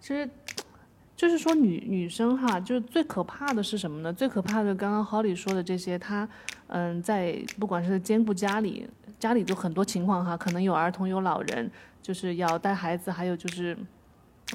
[0.00, 0.28] 其实
[1.16, 4.12] 就是说女女生哈，就是最可怕的是什么呢？
[4.12, 6.28] 最可怕的刚刚 Holly 说的这些，她
[6.68, 8.86] 嗯，在不管是兼顾家里，
[9.18, 11.70] 家里就很多情况哈，可能有儿童有老人，
[12.02, 13.76] 就是要带孩子，还有就是。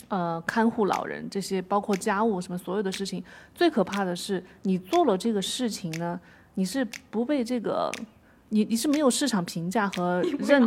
[0.08, 3.22] 呃，看护老人这些，包括家务什么所有的事情，
[3.54, 6.18] 最可怕的是你做了这个事情呢，
[6.54, 7.92] 你是不被这个，
[8.48, 10.66] 你你是没有市场评价和认。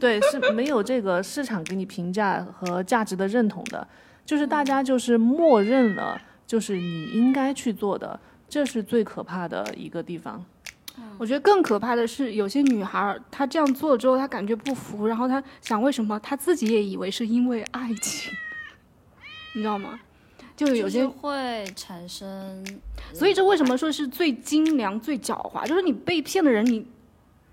[0.00, 3.86] 对，是没有这个市场给你评价和价值的认同的，
[4.24, 10.44] 就是大家就是默认了，就是你应该去做的，这是最可怕的一个地方。
[11.18, 18.32] 我觉得更可怕的是，有些女孩她这样做之后，她感觉不服，然后她想为什么，她自己也以为是因为爱情，
[19.54, 19.98] 你知道吗？
[20.56, 22.64] 就有些会产生，
[23.12, 25.66] 所以这为什么说是最精良、最狡猾？
[25.66, 26.86] 就是你被骗的人，你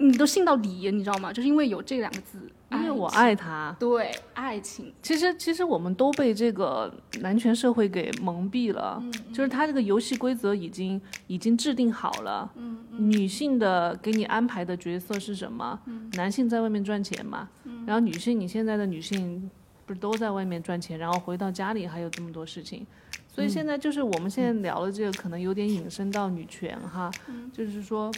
[0.02, 1.32] 你都信到底，你知道吗？
[1.32, 2.40] 就是因为有这两个字，
[2.72, 3.76] 因为我爱他。
[3.80, 9.02] 对爱情，其实，其实我们都被这个男权社会给蒙蔽了，
[9.34, 12.52] 就是他这个游戏规则已经已经制定好了。
[12.98, 15.80] 女性的给你安排的角色是什么？
[16.14, 17.48] 男性在外面赚钱嘛，
[17.86, 19.50] 然后女性，你现在的女性
[19.86, 22.86] 不是都在外面赚钱，然后回到家里还有这么多事情，
[23.28, 27.10] 所以现在就是我们现在聊的这个可能有点引申到女权哈，
[27.54, 28.12] 就是说，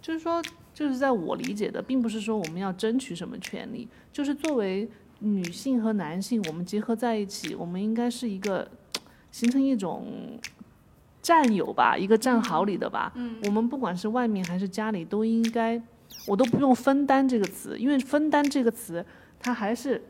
[0.00, 0.42] 就是说，
[0.74, 4.88] 就是在我理解的，并不是说我们要争取什么权利，就是作为
[5.20, 8.68] 女性和男性，我们结合在一起，我们应该是一个
[9.30, 10.38] 形成一种
[11.20, 13.12] 战友吧，一个战壕里的吧。
[13.14, 15.80] 嗯，我们不管是外面还是家里，都应该，
[16.26, 19.04] 我都不用分担这个词，因为分担这个词，
[19.38, 20.02] 它还是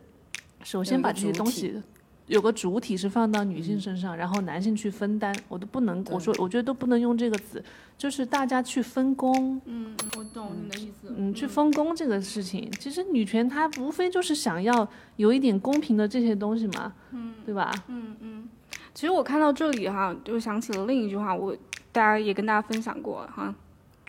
[0.62, 1.82] 首先把这些东西。
[2.32, 7.62] 有个主体是放到女性身上，然后男性去分担，我都不能，我说我觉得都不能用这个词，
[7.98, 11.14] 就是大家去分工，嗯，我懂你的意思。
[11.14, 17.70] 嗯，去分工这个事情，其实女权它无非就是想要有一点公平的这些东西嘛，嗯，对吧？
[17.88, 18.48] 嗯嗯
[18.94, 21.54] 其实我看到这里哈，就想起了另一句话，我
[21.92, 23.54] 大家也跟大家分享过哈。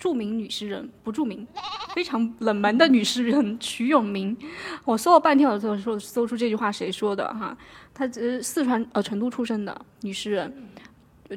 [0.04, 1.48] 著名女诗人不著名，
[1.96, 4.36] 非常冷门的女诗人瞿永明，
[4.84, 7.58] 我搜了半天，我最后说搜出这句话谁说的哈？
[7.94, 10.54] 她只是四川呃成都出生的女诗人，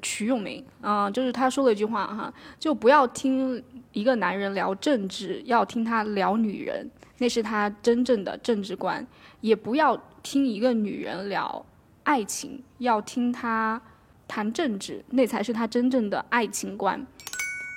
[0.03, 0.65] 瞿永明。
[0.81, 9.01] 啊、就是她说了一句话哈，就不要听一个男人聊政治，要听他聊女人，那是他真正的政治观；
[9.43, 11.65] 也不要听一个女人聊
[12.03, 13.81] 爱情，要听他
[14.27, 17.07] 谈政治，那才是他真正的爱情观。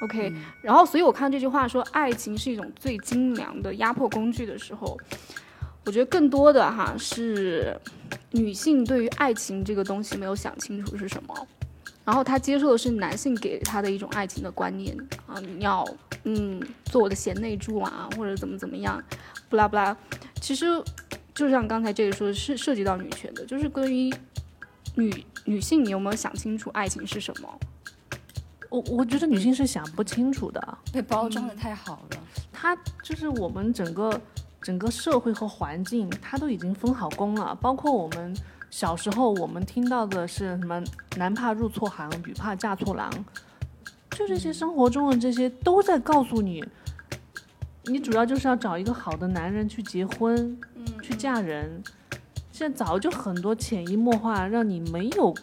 [0.02, 4.98] OK，、然后所以我看这句话说爱情是一种最精良的压迫工具的时候，
[5.86, 7.78] 我觉得更多的哈是
[8.32, 11.48] 女性对于爱情这个东西没有想清楚是什么。
[12.06, 15.86] 然后她接受的是男性给她的一种爱情的观念啊，你要
[16.24, 19.04] 嗯做我的贤内助啊，或者怎么怎么样，
[19.50, 19.96] 不拉不拉。
[20.42, 20.66] 其实
[21.36, 24.12] 就像刚才这个说，是涉及到女权的，就是关于
[24.96, 27.60] 女女性，你有没有想清楚爱情是什么？
[28.70, 32.18] 我我觉得女性是想不清楚的，被包装的太好了。
[32.52, 34.22] 它就是我们整个
[34.62, 37.56] 整个社会和环境，她都已经分好工了。
[37.56, 38.36] 包括我们
[38.70, 40.84] 小时候，我们听到的是什么
[41.18, 43.12] “男怕入错行，女怕嫁错郎”，
[44.12, 46.64] 就这些生活中的这些都在告诉你，
[47.86, 50.56] 你主要就是要找一个好的男人去结婚，
[51.02, 51.84] 去嫁人。
[52.52, 55.34] 现在早就很多潜移默化，让你没有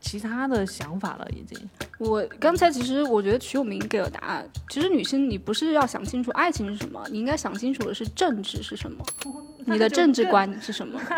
[0.00, 1.58] 其他的想法了，已经。
[1.98, 4.48] 我刚才其实我觉得曲友明给了答案。
[4.70, 9.04] 其实女性你不是要想清楚爱情是什么，你应该想清楚的是政治是什么，
[9.66, 11.00] 你的政治观是什么。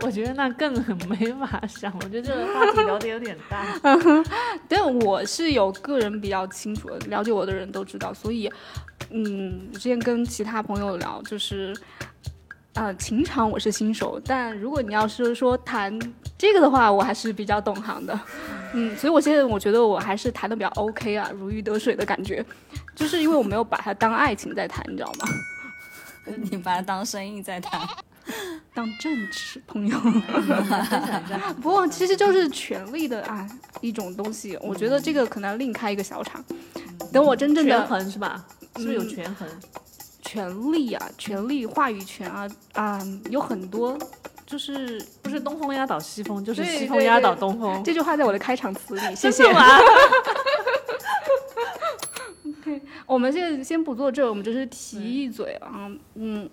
[0.00, 0.72] 我觉得那更
[1.08, 3.66] 没法想，我觉得这个话题聊得有点大。
[4.68, 8.48] 但我是有个人比较清楚的，了解我的人都知道，所以，
[9.10, 11.74] 嗯，之前跟其他朋友聊，就是，
[12.78, 15.98] 啊、情场我是新手，但如果你要是说谈
[16.38, 18.18] 这个的话，我还是比较懂行的，
[18.72, 22.44] 嗯，所以我现在我觉得我还是谈的比较 OK 啊，如鱼得水的感觉，
[22.94, 25.26] 就是因为我没有把它当爱情在谈，你知道吗？
[26.50, 27.80] 你把它当生意在谈，
[28.72, 29.98] 当政治朋友，
[31.60, 33.44] 不过其实就是权力的啊
[33.80, 36.44] 一种东西，我觉得这个可能要另开一个小场。
[37.12, 38.44] 等我真正权的衡是吧？
[38.76, 39.48] 是不是有权衡？
[40.28, 43.96] 权力啊，权力、话语权啊啊，有很多，
[44.44, 47.82] 就是不是东风压倒西风，就是西风压倒对东风。
[47.82, 49.44] 这句话在我的开场词里， 谢谢
[52.44, 56.46] OK，我们现在先不做这，我们只是提一嘴啊，嗯。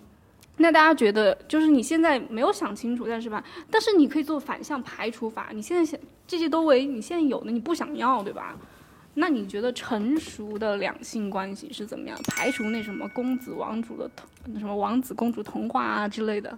[0.58, 5.50] 那大家觉得，就是你现在没有想清楚，但是吧，但是你可以做反向排除法。
[5.52, 8.56] 你现在想这些都为你现在有的，你不想要，对吧？
[9.18, 12.18] 那你觉得成熟的两性关系是怎么样？
[12.28, 16.56] 排除那什么公子王主的童，那什么王子公主童话啊之类的，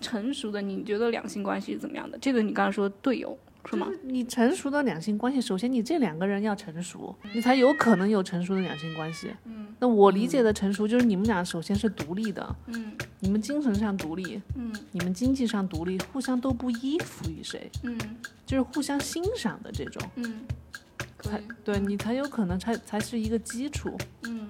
[0.00, 2.16] 成熟的你觉得两性关系是怎么样的？
[2.18, 3.38] 这个你刚才说队友
[3.70, 3.88] 是吗？
[4.02, 9.30] 你成熟的两性关系，首先你这两个人要成熟，你才有可能有成熟的两性关系。
[9.44, 17.96] 嗯，那我理解的成熟就是你们俩首先是独立的，嗯你们精神上独立，嗯你们经济上独立，互相都不依附于谁，嗯
[18.44, 20.40] 就是互相欣赏的这种，嗯，
[20.72, 20.81] 可
[21.22, 21.40] 才。
[21.64, 23.96] 对你才有可能才才是一个基础。
[24.24, 24.46] 嗯，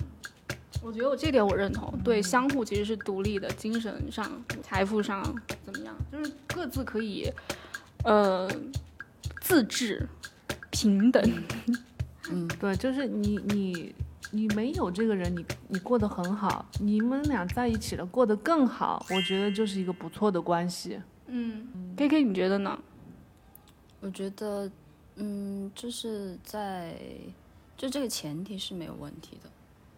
[0.83, 4.31] 我觉得我这点我认同，对，相互其实是独立的，精神上、
[4.63, 5.23] 财富上
[5.65, 7.31] 怎么样，就是各自可以，
[8.05, 8.51] 呃，
[9.41, 10.09] 自治、
[10.71, 11.23] 平等。
[12.31, 13.95] 嗯， 对，就是你你
[14.31, 20.99] 你没有这个人，你你过得很好，你们俩在一起了，过得更好，我觉得就是一个不错的关系。
[21.27, 22.79] 嗯，K K，你觉得呢？
[24.01, 24.71] 我觉得，
[25.17, 26.99] 嗯，就是在
[27.77, 29.51] 就这个前提是没有问题的，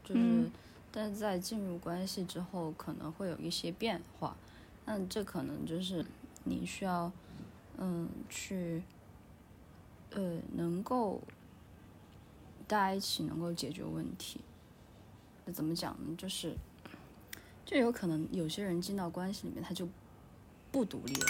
[0.05, 0.51] 就是、嗯
[0.97, 4.37] 但是在进入关系之后可能会有一些变化，
[4.87, 6.07] 那这可能就是
[6.45, 7.11] 你需要，
[7.79, 8.81] 嗯，去，
[10.11, 11.21] 呃，能够
[12.69, 14.39] 大家一起能够解决问题。
[15.45, 16.15] 那怎么讲呢？
[16.17, 16.57] 就是，
[17.67, 19.89] 就有可能有些人进到关系里面他就
[20.71, 21.27] 不独立了，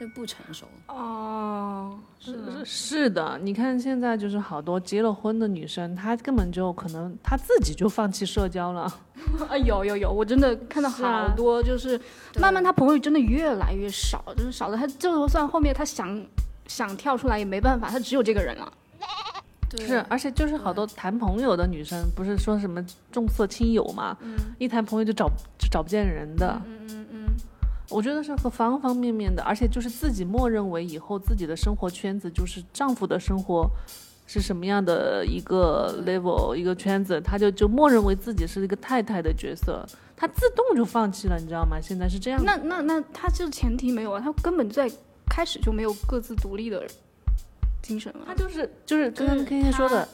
[0.00, 0.94] 就不成熟了。
[0.94, 8.90] 哦，是是是的，你看现在就是好多结了婚的女生，她根本就可能她自己就放弃社交了。
[9.46, 12.00] 啊， 有有有，我真的看到好多，就是
[12.40, 16.26] 慢慢她朋友真的越来越少，就是少的她就算后面她想
[16.66, 18.72] 想跳出来也没办法，她只有这个人了。
[19.68, 24.16] 对是，而且就是好多谈朋友的女生，不是说什么重色轻友嘛，
[24.58, 25.28] 一谈朋友就找
[25.58, 26.60] 就找不见人的。
[26.64, 26.99] 嗯
[27.90, 33.68] 我觉得是和方方面面的，而且就是自己默认为以后自己的生活圈子就是丈夫的生活
[34.26, 39.84] 是什么样的一个 level 一个圈子，他就就默认为自己是一个太太的角色，
[40.16, 41.80] 他自动就放弃了，你知道吗？
[41.80, 42.46] 现在是这样的。
[42.46, 44.88] 那那那他这前提没有啊，他根本在
[45.28, 46.86] 开始就没有各自独立的
[47.82, 48.20] 精神了。
[48.24, 50.08] 他就是就是刚刚就是 K K 说的，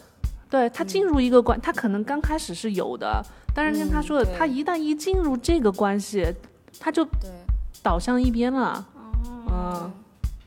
[0.49, 3.23] 对他进入一个关，他可能刚开始是有的，
[3.55, 6.27] 但是跟他嗯说的，对他一旦一进入这个关系，
[6.81, 7.31] 他就对，
[7.87, 8.85] 倒向一边了。
[9.47, 9.93] 哦，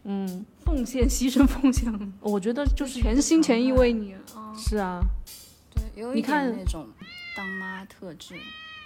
[0.03, 4.13] 嗯嗯，奉献、牺牲、奉献，我觉得就是全心全意为你。
[4.35, 4.99] 哦是啊，
[5.73, 6.85] 对，有一点你看那种
[7.37, 8.35] 当妈特质，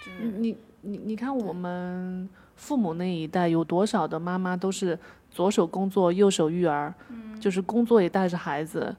[0.06, 4.96] 就是你你你你看我们父母那一代有多少的妈妈都是
[5.32, 6.94] 左手工作右手育儿，
[7.40, 8.94] 就是工作也带着孩子，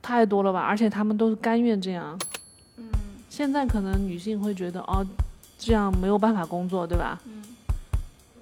[0.00, 0.60] 太多了吧？
[0.60, 2.18] 而且他们都是甘愿这样。
[2.78, 2.88] 嗯
[3.28, 5.04] 现在可能女性会觉得哦，
[5.58, 7.20] 这样没有办法工作，对吧？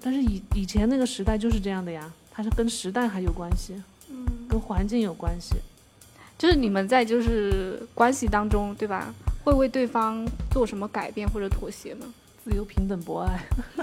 [0.06, 5.54] 但是以以前那个时代就是这样的呀，它是跟时代还有关系，嗯跟环境有关系。
[6.36, 9.14] 就是你们在就是关系当中，对吧？
[9.44, 12.06] 会为对方做什么改变或者妥协吗？
[12.44, 13.42] 自由、平等、博爱，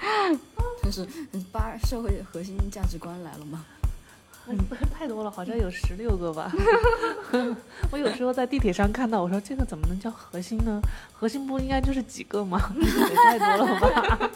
[0.82, 1.06] 就是
[1.52, 3.66] 八社会核心价值观来了吗？
[4.96, 6.50] 太多了，好像有十六个吧。
[7.90, 10.80] 我有时候在地铁上看到，我说这个怎么能叫核心呢？
[11.12, 12.72] 核心不应该就是几个吗？
[12.78, 14.30] 也太多了吧。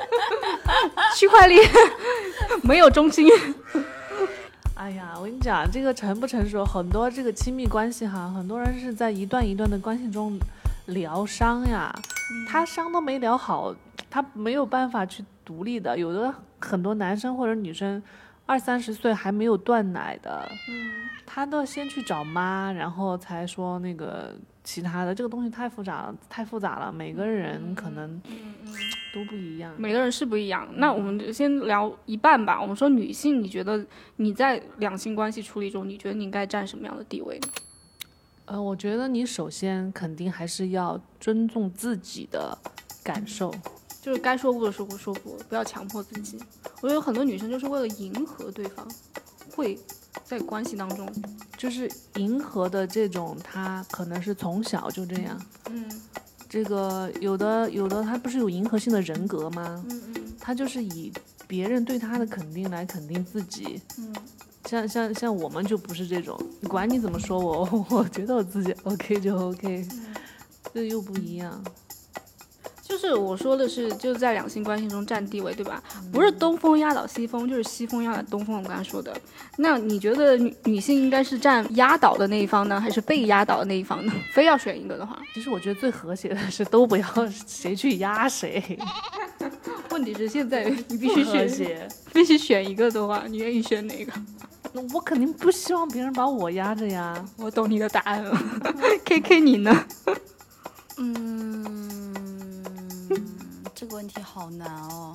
[1.14, 1.68] 区块链
[2.62, 3.28] 没有中心。
[4.74, 10.38] 哎呀，我跟你讲，这个成不成熟，很多这个亲密关系哈，很多人是在一段一段的关系中
[10.86, 11.94] 疗伤呀，
[12.48, 13.74] 他伤都没疗好，
[14.08, 15.98] 他没有办法去独立的。
[15.98, 18.02] 有的很多男生或者女生。
[18.48, 24.34] 二三十岁还没有断奶的，嗯，他都要先去找妈，然后才说那个
[24.64, 25.14] 其他的。
[25.14, 28.18] 这个东西太复杂了，太复杂了，每个人可能
[29.12, 29.74] 都不一样。
[29.76, 30.66] 每个人是不一样。
[30.76, 32.58] 那我们就先聊一半吧。
[32.58, 33.84] 我们说女性，你觉得
[34.16, 37.38] 你在两性关系处理中，你觉得你应该占什么样的地位？
[38.46, 42.56] 呃，我觉得你首先肯定还是要尊重自己的
[43.04, 43.52] 感受。
[44.08, 46.40] 就是该说不的说不说不，不要强迫自己。
[46.80, 48.88] 我觉得很多女生就是为了迎合对方，
[49.54, 49.78] 会
[50.24, 51.06] 在关系当中，
[51.58, 55.38] 就是迎合的这种，她可能是从小就这样。
[55.68, 55.86] 嗯，
[56.48, 59.84] 这个有的有的，她不是有迎合性的人格吗？
[59.90, 61.12] 嗯嗯，她就是以
[61.46, 63.78] 别人对她的肯定来肯定自己。
[63.98, 64.14] 嗯，
[64.64, 69.86] 像像像我们就不是这种，管你怎么说我，我觉得我自己 OK 就 OK，
[70.72, 71.62] 这又不一样。
[72.88, 75.82] 就是我说的是，就是在两性关系中占地位，对吧？
[76.10, 78.56] 不是东风压倒西风，就是西风压倒东风。
[78.56, 79.14] 我刚才说的，
[79.58, 84.12] 那你觉得女女性应该是占压倒的那一方呢，还是被压倒的那一方呢？
[84.32, 87.06] 非要选一个的话，其实我觉得最和谐的是都不要
[87.46, 88.78] 谁去压谁。
[89.90, 94.12] 问题是现在你必须选，必须选一个的话，你愿意选哪个？
[94.72, 97.22] 那我肯定不希望别人把我压着呀。
[97.36, 98.38] 我懂你的答案了。
[99.04, 99.84] K K 你呢？
[100.96, 102.27] 嗯。
[103.88, 105.14] 这个问题好难哦。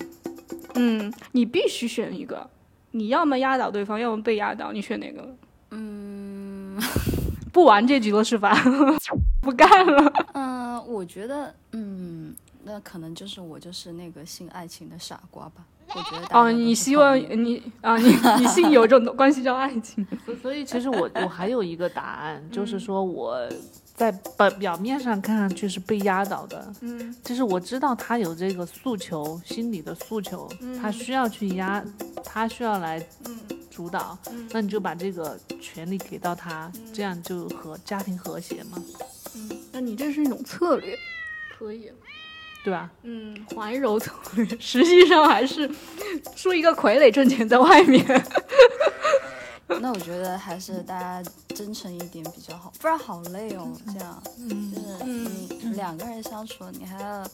[0.74, 2.49] 嗯，你必须选一个，
[2.89, 5.36] 你要么压倒对方，要么被压倒，你选哪个？
[5.69, 6.76] 嗯，
[7.53, 8.51] 不玩这局了是吧？
[9.43, 10.11] 不干了。
[10.34, 15.63] 嗯，我觉得，嗯，那可能就是我就是那个信爱情的傻瓜吧。
[15.93, 20.03] 我觉得哦，你希望你啊，你你信有这种关系叫爱情。
[20.41, 23.47] 所以其实我我还有一个答案，就是说我。
[23.96, 31.84] 在表表面上看上去是被压倒的，嗯，就是我知道他有这个诉求，心理的诉求，嗯他需要去压，
[32.24, 33.06] 他需要来
[33.70, 38.82] 主导，嗯那你就把这个权利给到他，这样就和家庭和谐嘛。
[39.36, 40.98] 嗯，那你这是一种策略，
[41.58, 41.91] 可以，
[42.64, 42.89] 对吧？
[43.04, 45.70] 嗯，怀柔策略，实际上还是
[46.36, 48.04] 说一个傀儡挣钱在外面。
[49.80, 53.72] 那我觉得还是大家真诚一点比较好，不然好累哦。
[53.86, 57.28] 这样，就是你两个人相处，你还要，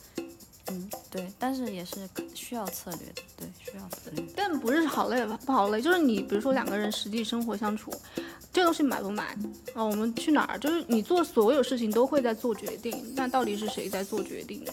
[0.68, 4.24] 嗯，对，但是也是需要策略的，对，需要策略。
[4.36, 5.38] 但不是好累吧？
[5.44, 7.92] 不好累，就是你比如说两个人实际生活相处，
[8.52, 9.36] 这东西买不买
[9.74, 9.84] 啊？
[9.84, 10.58] 我们去哪儿？
[10.58, 14.72] 就是你做所有事情都会在做决定，那到底是谁在做决定呢？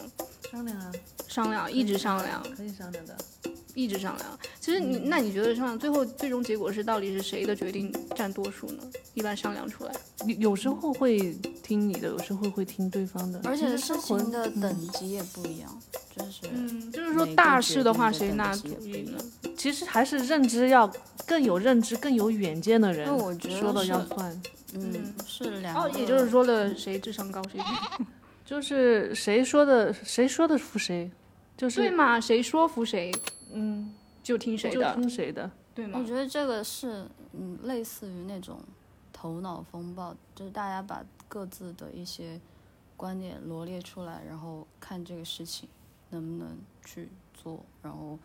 [0.52, 0.92] 商量啊，
[1.28, 3.18] 商量，一直商量，可以商量的。
[3.78, 8.82] 一直商量，其实你那你觉得上最后最终结果是到底是谁的决定占多数呢？
[9.14, 9.92] 一般商量出来，
[10.26, 15.80] 有有时候会听你的，有时候会听对方的，而且事情的等级也不一样，
[16.16, 19.18] 就是嗯，就是说大事的话谁拿主意呢？
[19.56, 20.92] 其实还是认知要
[21.28, 23.08] 更有认知、更有远见的人
[23.60, 24.42] 说了要算，
[24.74, 27.62] 嗯，是两哦，也就是说的谁智商高谁
[28.44, 31.12] 就是谁说的谁说的服谁，
[31.56, 32.20] 就是对嘛？
[32.20, 33.12] 谁说服谁？
[33.52, 33.94] 嗯，
[34.24, 36.00] 就听谁的，就听谁的，对吗？
[36.00, 38.60] 我觉得这个是，嗯，类似于那种
[39.14, 42.40] 头脑风暴，就是大家把各自的一些
[42.96, 45.68] 观点罗列出来，然后看这个事情
[46.10, 48.18] 能不能去做，然后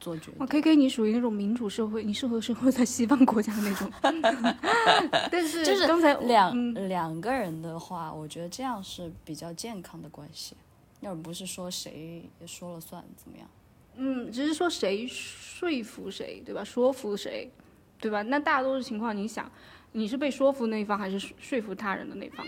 [0.00, 0.46] 做决定。
[0.46, 3.90] K K，你属于那种民主社会，你适合生活在西方国家的那种。
[5.30, 10.56] 但是就是刚才两两个人的话，我觉得这样是比较健康的关系，
[11.00, 13.46] 要不是说谁说了算怎么样。
[13.96, 16.64] 嗯，只是说谁说服谁，对吧？
[16.64, 17.50] 说服谁，
[18.00, 18.22] 对吧？
[18.22, 19.50] 那大多数情况，你想，
[19.92, 22.46] 你是被说服那一方，还是说服他人的那方？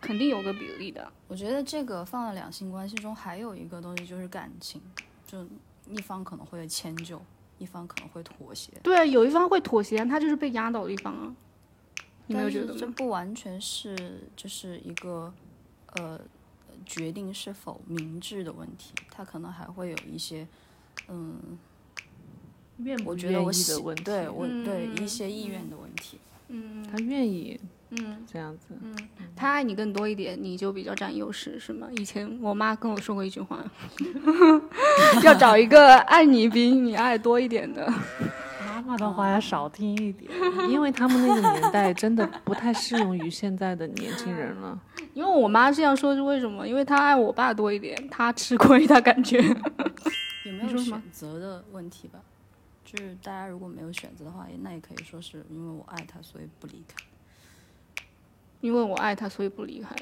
[0.00, 1.12] 肯定有个比例的。
[1.28, 4.80] 我觉得这个放在两性关系中，还有一个东西就是感情，
[5.26, 5.46] 就
[5.88, 7.20] 一方可能会迁就，
[7.58, 8.72] 一方可能会妥协。
[8.82, 11.34] 对啊，有一方会妥协，他就是被压倒的一方啊。
[12.26, 12.86] 你没有觉得这？
[12.86, 15.34] 不完全是就是一个
[15.96, 16.18] 呃
[16.90, 20.44] 决定是否明智的问题，他可能还会有一些
[21.08, 21.38] 嗯，
[22.78, 26.18] 愿不我觉得愿意我的问题，对我对嗯一些意愿的问题。
[26.48, 27.60] 嗯他愿意
[27.90, 28.74] 嗯，这样子。
[28.82, 28.92] 嗯
[29.36, 31.86] 他爱你更多一点，你就比较占优势，是吗？
[31.96, 33.64] 以前我妈跟我说过一句话，
[35.22, 37.88] 要找一个爱你比你爱多一点的。
[38.90, 40.28] 妈妈的话要少听一点，
[40.68, 44.76] 因为他们那个年代 真的不太适用于现在的年轻人了。
[45.14, 46.66] 因为我妈这样说是为什么？
[46.66, 49.38] 因为她爱我爸多一点，她吃亏，她感觉。
[50.44, 52.18] 有没 有什么选择的问题吧？
[52.84, 56.96] 就是大家如果没有选择的话，也那也可以说是因为我爱他，所以不离开。
[58.60, 59.94] 因为我爱他，所以不离开。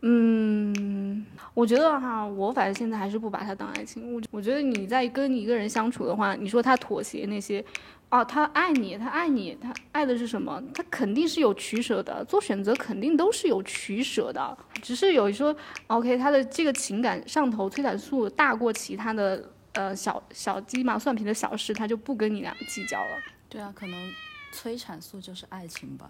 [0.00, 4.14] 嗯，我觉得哈，我反正现在还是不把他当爱情。
[4.14, 7.64] 我我觉得你在跟一个人相处的话，你说他妥协那些，
[8.10, 10.62] 哦，他爱你，他爱你，他爱的是什么？
[10.72, 14.56] 他肯定是有取舍的，做选择肯定都是有取舍的。
[14.80, 15.54] 只是有说
[15.88, 23.16] ，OK，他的这个情感上头催产素大过其他的呃小小鸡毛蒜皮的小事，他就不跟你俩计较了。
[23.48, 24.12] 对啊，可能
[24.52, 26.08] 催产素就是爱情吧。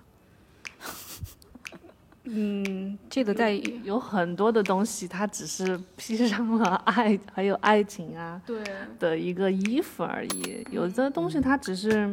[2.31, 3.53] 嗯，这个在
[3.83, 8.63] 有很多的东西，它只是披上了爱还有爱情啊对
[8.99, 10.67] 的一个衣服而已。
[10.71, 12.13] 有的东西它只是，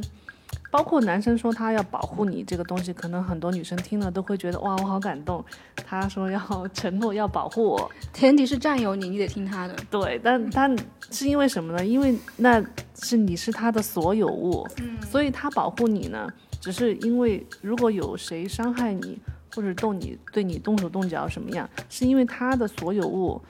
[0.72, 5.44] 包括男生说他要保护你这个东西，可能很多女生听了都会觉得哇，我好感动。
[5.86, 9.76] 他说要承诺要保护我，前提是占有你，你得听他的。
[9.92, 10.76] 对，但但
[11.12, 11.86] 是因为什么呢？
[11.86, 12.64] 因为那
[13.02, 14.66] 是你是他的所有物，
[15.12, 19.20] 所以他保护你呢，只是因为如果有谁伤害你
[19.56, 23.42] 或者动你对你动手动脚什么样，是因为他的所有物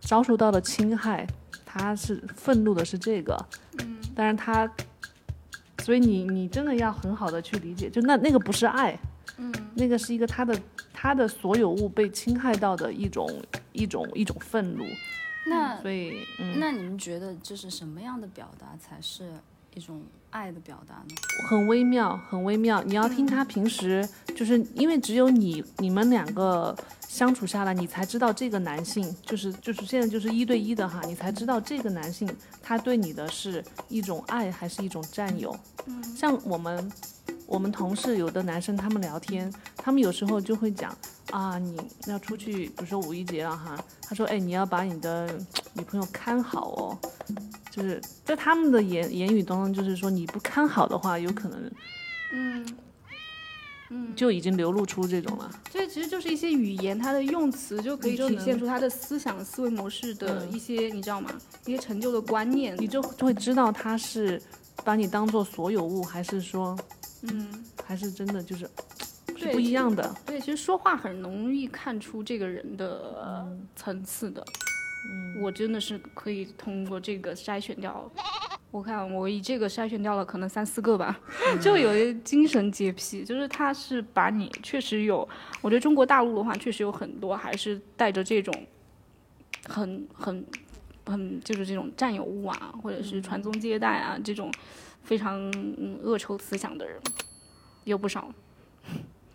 [0.00, 1.26] 遭受到了侵害，
[1.64, 3.36] 他是愤怒的是这个，
[3.78, 4.70] 嗯，但是他，
[5.78, 8.98] 所以你你真的要很好的去理解，就那那个不是爱，
[9.38, 10.60] 嗯，那个是一个他的
[10.92, 13.28] 他的所有物被侵害到的一种
[13.72, 14.84] 一种一种愤怒。
[15.48, 19.30] 那所以，嗯，那你们觉得这是什么样的表达才是
[19.74, 21.14] 一种爱的表达呢？
[21.48, 22.82] 很微妙，很微妙。
[22.82, 26.76] 你要听他平时，就是因为只有你你们两个
[27.08, 32.28] 相处下来，你才知道这个男性，就是就是现在就是一对一的哈，你才知道这个男性
[32.62, 35.56] 他对你的是一种爱还是一种占有。
[35.86, 36.92] 嗯，像我们
[37.46, 40.94] 我们同事有的男生他们聊天，他们有时候就会讲
[41.30, 45.26] 啊，你要出去，比如说五一节了哈，他说哎，你要把你的
[45.72, 46.98] 女朋友看好哦。
[47.70, 51.70] 就是在他们的言言语当中，就是说你不看好的话，有可能，
[52.32, 52.66] 嗯
[53.90, 55.50] 嗯，就已经流露出这种了。
[55.70, 61.30] 所以其实就是一些语言，它的用词就可以体现出他的思想思维模式的嗯一些，你知道吗？
[61.64, 62.76] 一些陈旧的观念。
[62.78, 64.40] 你就就会知道他是
[64.84, 66.76] 把你当做所有物，还是说，
[67.22, 68.68] 嗯，还是真的就是
[69.36, 70.14] 是不一样的。
[70.24, 72.88] 对，其实说话很容易看出这个人的
[73.22, 74.44] 呃层次的。
[75.08, 78.10] 嗯，我真的是可以通过这个筛选掉。
[78.76, 81.18] 我看我以这个筛选掉了可能三四个吧，
[81.62, 85.26] 就有一精神洁癖，就是他是把你确实有，
[85.62, 88.54] 我觉得中国大陆的话确实有很多还是带着这种
[89.66, 90.44] 很很
[91.06, 94.52] 很就是这种占有物啊，或者是传宗接代啊这种
[95.02, 95.40] 非常
[95.78, 97.00] 嗯恶臭思想的人，
[97.84, 98.30] 有不少。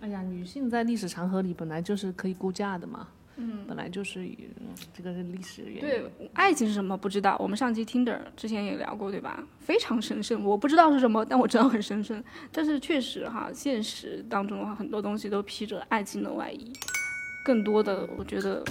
[0.02, 3.08] 哎呀，女性在历史长河里本来就是可以估价的嘛。
[3.42, 5.82] 嗯，本来就是以嗯这个是历史原因。
[5.82, 9.44] 对，爱情是什么不知道，我们上期 Tinder 之前也聊过，对吧？
[9.60, 12.24] 非常神圣，我不知道是什么，但我知道很神圣。
[12.52, 16.72] 但是确实哈，现实当中的话，很多东西都披着爱情的外衣。
[17.44, 18.64] 更多的，我觉得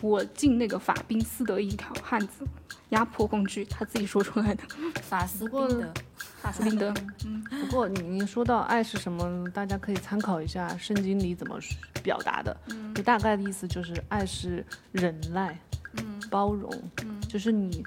[0.00, 2.44] 我敬那个法宾斯德一条汉子，
[2.90, 4.62] 压迫工具，他自己说出来的。
[5.02, 5.92] 法斯过宾德，
[6.40, 7.42] 法斯宾德，嗯。
[7.44, 11.58] 不过你你说到爱是什么，大家可以参考一下圣经里怎么
[12.02, 12.56] 表达的。
[12.68, 15.58] 嗯，就大概的意思就是爱是忍耐，
[15.94, 16.70] 嗯，包容，
[17.04, 17.84] 嗯，就是你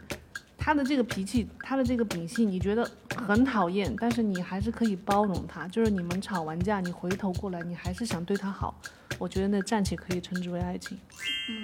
[0.66, 5.68] 他的这个脾气，他的这个秉性，你觉得很讨厌，但是你还是可以包容他。
[5.68, 8.74] 就是你们吵完架，你回头过来，你还是想对他好。
[9.20, 10.98] 我觉得那暂且可以称之为爱情，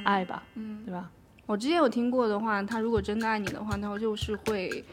[0.03, 1.09] 爱吧，嗯，对吧？
[1.45, 4.83] 我之前有听过的话，他如果真的爱你的话，他就是会，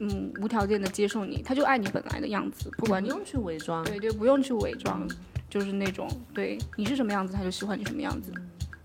[0.00, 5.06] 嗯，无条件的接受你，他就爱你本来的样子，不管你不用去伪装，对对，不用去伪装，
[5.48, 8.32] 就是那种对你是什么样子，他就喜欢你什么样子。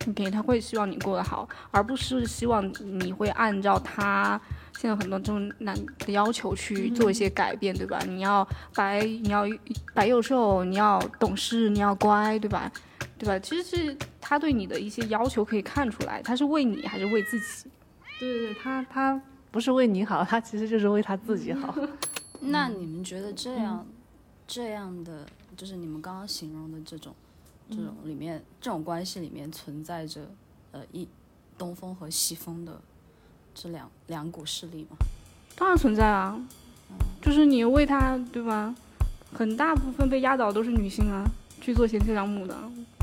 [0.08, 4.39] OK，他会希望你过得好，而不是希望你会按照他
[4.78, 7.99] 现在很多这种男的要求去做一些改变，对吧？
[8.06, 9.45] 你要白，你要
[9.93, 12.72] 白又瘦，你要懂事，你要乖，对吧？
[13.18, 13.39] 对吧？
[13.39, 17.70] 其实是他对你的一些要求可以看出来，他是为你还是为自己？
[18.20, 21.74] 对对对，他他不是为你好，他其实就是为他自己好。
[22.41, 23.86] 那你们觉得这样、
[24.45, 25.26] 这样的，
[25.56, 27.16] 就是你们刚刚形容的这种
[27.76, 30.21] 这种里面、这种关系里面存在着
[30.71, 31.07] 呃一
[31.57, 32.80] 东风和西风的
[33.53, 34.97] 这两两股势力吗？
[35.55, 36.39] 当然存在啊，
[37.21, 38.76] 就是你为他，对吧？
[39.34, 41.26] 很大部分被压倒都是女性啊，
[41.59, 42.55] 去做贤妻良母的，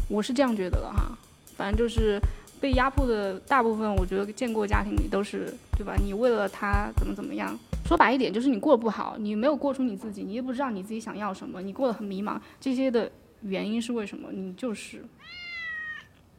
[0.08, 1.16] 我是这样觉得的哈。
[1.56, 2.20] 反正就是
[2.60, 5.94] 被压迫的大部分，我觉得见过家庭里都是，对吧？
[6.02, 13.10] 你为了他怎么怎么样，说白一点就是你过得不好，你没有过出你自己，你也不知道你自己想要什么，你过得很迷茫，这些的
[13.42, 14.30] 原因是为什么？
[14.32, 15.04] 你就是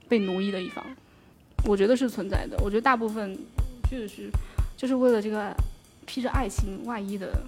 [0.07, 0.85] 被奴役的一方，
[1.65, 2.57] 我觉得是存在的。
[2.63, 3.37] 我觉得大部分
[3.89, 4.29] 确实是
[4.77, 5.53] 就是为了这个
[6.05, 7.43] 披着爱情外衣的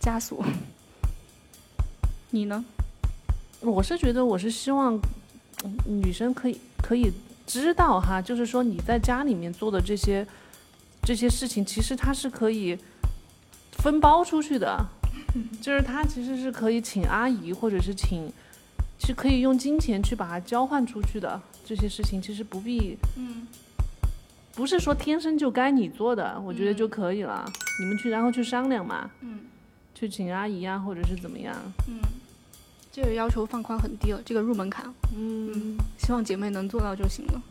[0.00, 0.44] 枷锁。
[2.30, 2.64] 你呢？
[3.60, 5.00] 我是觉得，我是希望
[5.86, 7.10] 女生可以可以
[7.46, 10.26] 知道哈，就是说你在家里面做的这些
[11.02, 12.78] 这些事情，其实它是可以
[13.78, 14.86] 分包出去的，
[15.60, 18.30] 就是他其实是可以请阿姨或者是请，
[18.98, 21.40] 是可以用金钱去把它交换出去的。
[21.64, 23.46] 这些事情其实不必，嗯，
[24.54, 27.44] 不是说天生就该你做的，我觉得就可以了。
[27.80, 29.40] 你们去然后去商量嘛，嗯，
[29.94, 31.54] 去请阿姨啊，或者是怎么样，
[31.88, 31.98] 嗯
[32.92, 35.76] 这个要求放宽很低了，这个入门槛，嗯。
[35.98, 37.42] 希望姐妹能做到就行了。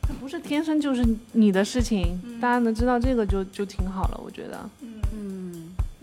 [0.00, 4.70] 它不是天生就是你的事情，大家能知道这个就就挺好了，我觉得。
[4.80, 4.95] 嗯，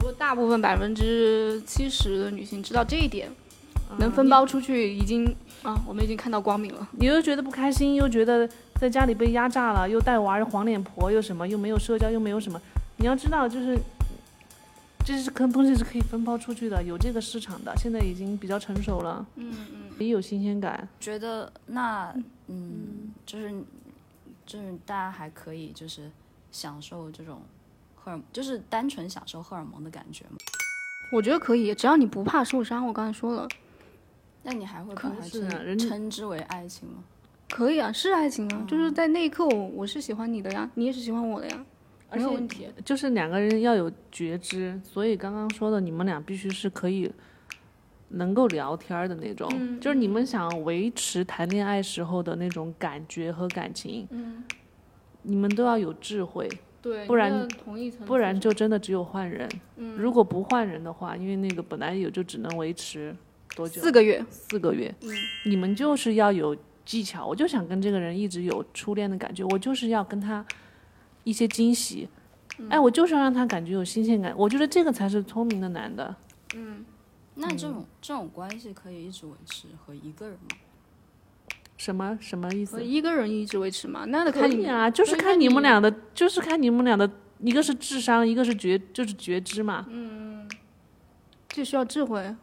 [0.04, 3.32] 如果大部分百分之七十的女性知道这一点，
[3.90, 6.86] 嗯能分包出去，已经啊，我们已经看到光明了。
[7.00, 8.46] 你又觉得不开心，又觉得
[8.76, 12.62] 在家里被压榨了，又带娃又黄脸婆，又什么，又没有社交，又没有什么。
[12.98, 13.80] 你要知道，就是
[15.06, 20.86] 这是可东西是可以分包出去的，有这个市场的，现在已经比较成熟了，嗯嗯，也有新鲜感。
[21.00, 22.14] 觉得那
[22.48, 23.54] 嗯，就是
[24.46, 26.12] 就是大家还可以就是
[26.52, 27.42] 享受这种
[28.04, 30.38] 荷尔，就是单纯享受荷尔蒙的感觉吗？
[31.14, 32.86] 我觉得可以，只要你不怕受伤。
[32.86, 33.48] 我刚才说了，
[34.42, 37.04] 那你还会把可它是称称之为爱情吗？
[37.50, 41.66] 可以啊，是爱情啊，就是在那一刻我我是喜欢你的呀，你也是喜欢我的呀，
[42.10, 42.68] 而且没有问题。
[42.84, 47.10] 就是两个人要有觉知，所以刚刚说的，你们俩必须是可以
[48.10, 54.44] 能够聊天的那种，嗯就是你们想维持谈恋爱时候的那种感觉和感情，嗯，
[55.22, 56.50] 你们都要有智慧，
[56.84, 59.50] 对，不然同一层，不然就真的只有换人。
[59.78, 63.16] 嗯如果不换人的话，因为那个本来有就只能维持
[63.56, 63.82] 多久？
[63.82, 64.94] 四个月，四个月。
[65.02, 65.10] 嗯
[65.46, 70.46] 你们就是要有技巧，我就想跟这个人一直有初恋的感觉，我就是要跟他
[71.24, 72.10] 一些惊喜，
[72.60, 76.14] 嗯哎，我就是要让他感觉有新鲜感，我觉得这个才是聪明的男的。
[76.54, 76.86] 嗯
[77.36, 80.58] 那这种、这种关系可以一直维持和一个人吗？
[81.84, 82.82] 什么什么意思？
[82.82, 87.10] 一个人一直维持嘛，那得看你啊，就是看你你们俩的，就是看你们俩的，
[87.40, 90.50] 一个是智商，一个是觉，就是觉知嘛，嗯
[91.50, 92.34] 这需要智慧。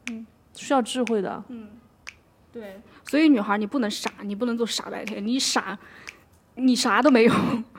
[0.54, 1.42] 需要智慧的。
[1.48, 1.70] 嗯
[2.52, 5.78] 对，所以女孩你不能傻，你不能做傻白甜，你傻，
[6.56, 7.32] 你啥都没有。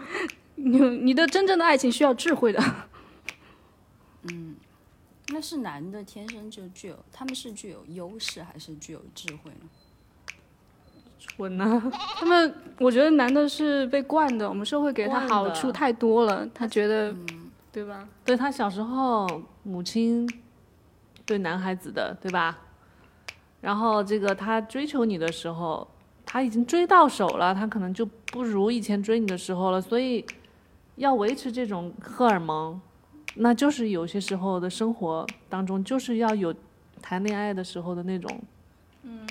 [0.56, 2.60] 你你的真正的爱情需要智慧的。
[4.24, 4.56] 嗯
[5.28, 9.70] 那是男的天生就具有，他们是具有优势还是具有智慧呢？
[11.42, 11.82] 蠢呢、
[12.18, 17.14] 他们，我觉得男的是被惯的，我们社会给他好处太多了，他觉得，
[17.72, 18.08] 对吧？
[18.24, 19.28] 对他小时候
[19.64, 20.30] 母亲
[21.26, 22.60] 对男孩子的，对吧？
[23.60, 25.88] 然后这个他追求你的时候，
[26.26, 30.24] 他已经追到手了，他可能就不如以前追你的时候了，所以
[30.98, 32.80] 要维持这种荷尔蒙，
[33.36, 36.54] 那就是有些时候的生活当中，就是要有
[37.02, 38.42] 谈恋爱的时候的那种，
[39.04, 39.26] 嗯，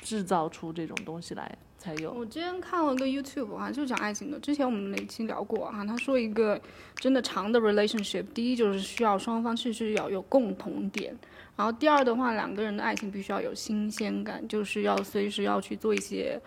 [0.00, 2.12] 制造出这种东西来才有。
[2.12, 4.38] 我之前看了个 YouTube 啊，就讲爱情的。
[4.40, 6.60] 之前我们那期聊过啊，他说一个
[6.96, 11.16] 真的长的 relationship，第一就是需要双方确实要有共同点，
[11.56, 16.40] 然后第二的话，两个人的爱情必须要有新鲜感，就是要随时要去做一些。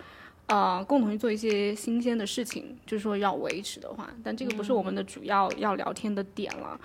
[0.47, 6.77] 呃，共同去做一些新鲜的事情，就是说要维持的话，但这个不是我们的主要要聊天的点了。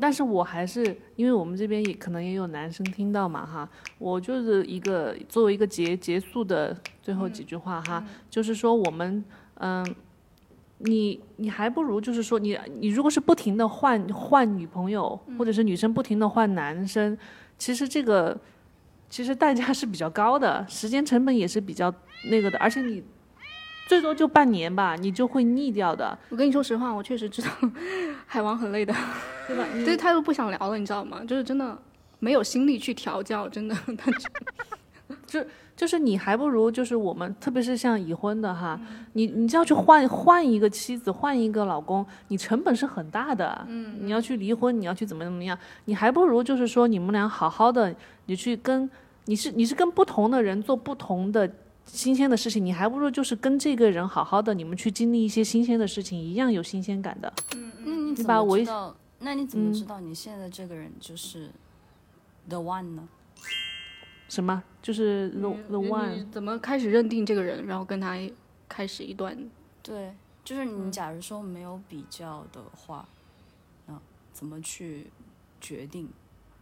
[0.00, 0.84] 但是我还是
[1.16, 3.68] 因为我们这边也可能也有男生听到嘛哈，
[3.98, 9.24] 我就是一个作为一个结结束的最后几句话哈，就是说我们
[9.54, 9.94] 嗯，
[10.78, 17.16] 你你还不如就是说你你如果是不停的换换女朋友，或者是女生不停的换男生，
[17.56, 18.38] 其实这个
[19.08, 21.92] 其实代价是比较高的，时间成本也是比较
[22.30, 23.02] 那个的，而且你
[23.88, 27.48] 最多就半年吧，你就会腻掉的，我跟你说实话，我确实知道
[28.26, 28.94] 海王很累的，
[29.48, 29.64] 对吧？
[29.74, 31.22] 你对他又不想聊了，你知道吗？
[31.26, 31.76] 就是真的
[32.18, 34.12] 没有心力去调教，真的， 他
[35.26, 35.42] 就
[35.74, 38.78] 就是你还不如就是我们，特别是像已婚的哈，
[39.14, 43.64] 你你就要去换换一个妻子，换一个老公，你成本是很大的。
[43.68, 47.94] 嗯，你要去离婚，你要去怎么怎么样，你还不如就是说你们俩好好的，
[48.26, 48.90] 你去跟
[49.26, 51.48] 你是你是跟不同的人做不同的
[51.88, 57.32] 新鲜的事情，你还不如就是跟这个人好好的，你们去经历一些新鲜的事情，一样有新鲜感的。
[57.84, 58.96] 那你怎么知道？
[59.20, 61.50] 那你怎么知道你现在这个人就是
[62.48, 63.08] the one 呢？
[64.28, 64.62] 什么？
[64.82, 66.30] 就是 the the one。
[66.30, 68.16] 怎么开始认定这个人，然后跟他
[68.68, 69.36] 开始一段？
[69.82, 70.14] 对，
[70.44, 73.08] 就是你假如说没有比较的话，
[73.86, 73.98] 那
[74.32, 75.06] 怎么去
[75.60, 76.08] 决定？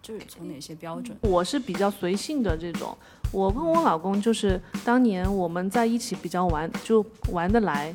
[0.07, 1.19] 就是从哪些标准？
[1.23, 2.97] 我是比较随性的这种，
[3.33, 7.93] 我跟我老公就是当年我们在一起比较玩，就玩得来，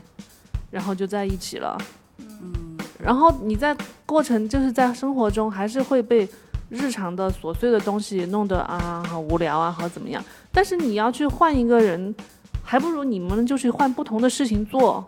[0.69, 1.77] 然后就在一起了。
[2.19, 3.73] 嗯，然后你在
[4.05, 6.27] 过程就是在生活中还是会被
[6.69, 12.13] 日常的琐碎的东西弄得啊好无聊啊好怎么样，但是你要去换一个人，
[12.61, 15.07] 还不如你们就去换不同的事情做，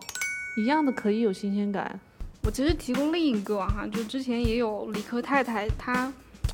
[0.55, 1.99] 一样的可以有新鲜感。
[2.43, 6.11] 我其实提供另一个哈，就之前也有理科太太，她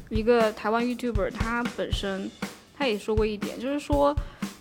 [0.09, 2.29] 一个台湾 YouTuber，他本身
[2.77, 4.15] 他也说过一点，就是说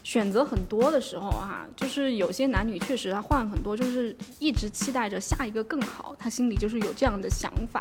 [0.04, 7.80] 选择很多的时候哈，就是有些男女确实他换很多，就是一直期待着下一个更好，他心里就是有这样的想法。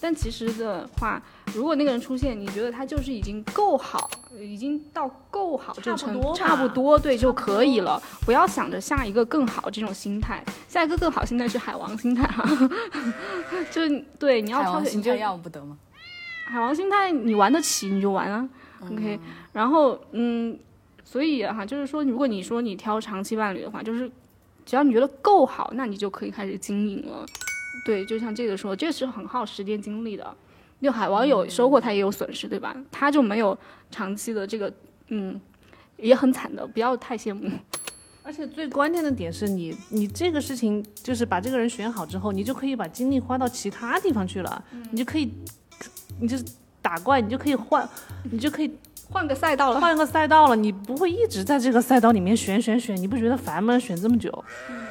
[0.00, 1.22] 但其实的话，
[1.54, 12.44] 如果那个人出现，你觉得他就是已经够好，已经到够好这差不多差不多对就可以了，不要想着下一个更好这种心态，下一个更好心态是海王心态哈，
[13.70, 15.78] 就是对你要海挑选，你就要不得吗
[16.46, 18.48] 海王心态你玩得起你就玩啊
[18.82, 19.18] ，OK，
[19.52, 20.58] 然后嗯，
[21.02, 24.10] 所以哈，就是说如果你说你挑长期伴侣的话，就是
[24.64, 27.24] 只要你觉得够好，那你就可以开始经营了。
[27.84, 30.34] 对，就像这个说，这是很耗时间精力的。
[30.80, 32.76] 就海王有收获，他也有损失，对吧？
[32.90, 33.56] 他就没有
[33.90, 34.70] 长期的这个，
[35.08, 35.40] 嗯，
[35.96, 37.50] 也很惨的，不要太羡慕。
[38.22, 45.32] 而且最关键的点是你，你这个事情就是把这个人选好之后，你就可以把精力花到其他地方去了，你就可以，
[46.20, 46.44] 你就是
[46.80, 47.88] 打怪，你就可以换，
[48.30, 48.70] 你就可以
[49.10, 53.78] 换个赛道了，换个赛道了，你不会一直在这个赛道里面选选选，你不觉得烦吗？
[53.78, 54.84] 选这么久，嗯。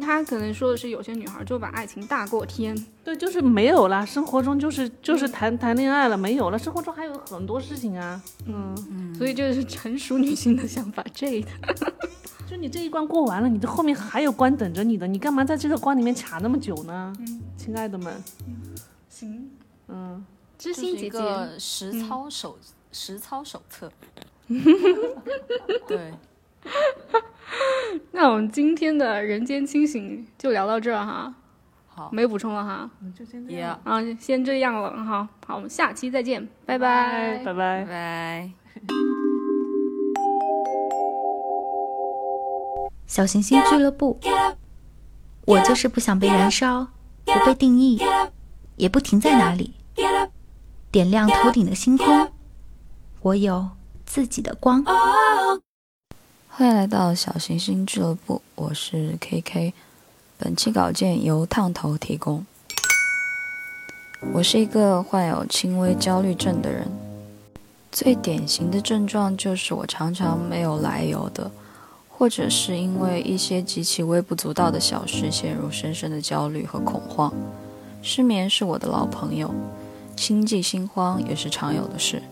[0.00, 2.72] 他可能说的是，有些女孩就把爱情大过天，
[3.02, 11.04] 对，就是没有啦，生活中就是就是谈谈恋爱了，没有了，生活中还有很多事情啊，嗯，所以这是成熟女性的想法。
[11.12, 11.48] 这的，
[12.48, 17.12] 就你这一关过完了，你的后面还有关等着你的，你干嘛在这个关里面卡那么久呢？
[17.18, 17.40] 嗯。
[17.56, 18.14] 亲爱的们，
[18.46, 18.54] 嗯。
[19.08, 19.50] 行，
[19.88, 20.24] 嗯。
[20.64, 22.58] 知就是一心姐姐，个实操手、
[22.90, 23.92] 实操手册。
[25.86, 26.14] 对，
[28.12, 31.34] 那我们今天的人间清醒就聊到这儿哈，
[31.86, 37.84] 好，没补充了哈，就先这也样，啊，先这样了哈，好，我们下期再见，拜拜拜拜拜。
[37.84, 38.50] 拜。
[43.06, 44.18] 小行星俱乐部，
[45.44, 46.88] 我就是不想被燃烧，
[47.26, 48.00] 不被定义，
[48.76, 49.74] 也不停在哪里，
[50.94, 52.30] 点亮头顶的星空。
[53.20, 53.68] 我有
[54.06, 54.84] 自己的光。
[56.46, 59.72] 欢迎来到小行星俱乐部，我是 KK。
[60.38, 62.46] 本期稿件由烫头提供。
[64.32, 66.86] 我是一个患有轻微焦虑症的人，
[67.90, 71.50] 最典型的症状就是我常常没有来由的，
[72.08, 77.34] 或者是因为一些极其微不足道的小事陷入深深的焦虑和恐慌。
[78.00, 79.52] 失眠是我的老朋友，
[80.16, 82.22] 心悸心慌也是常有的事。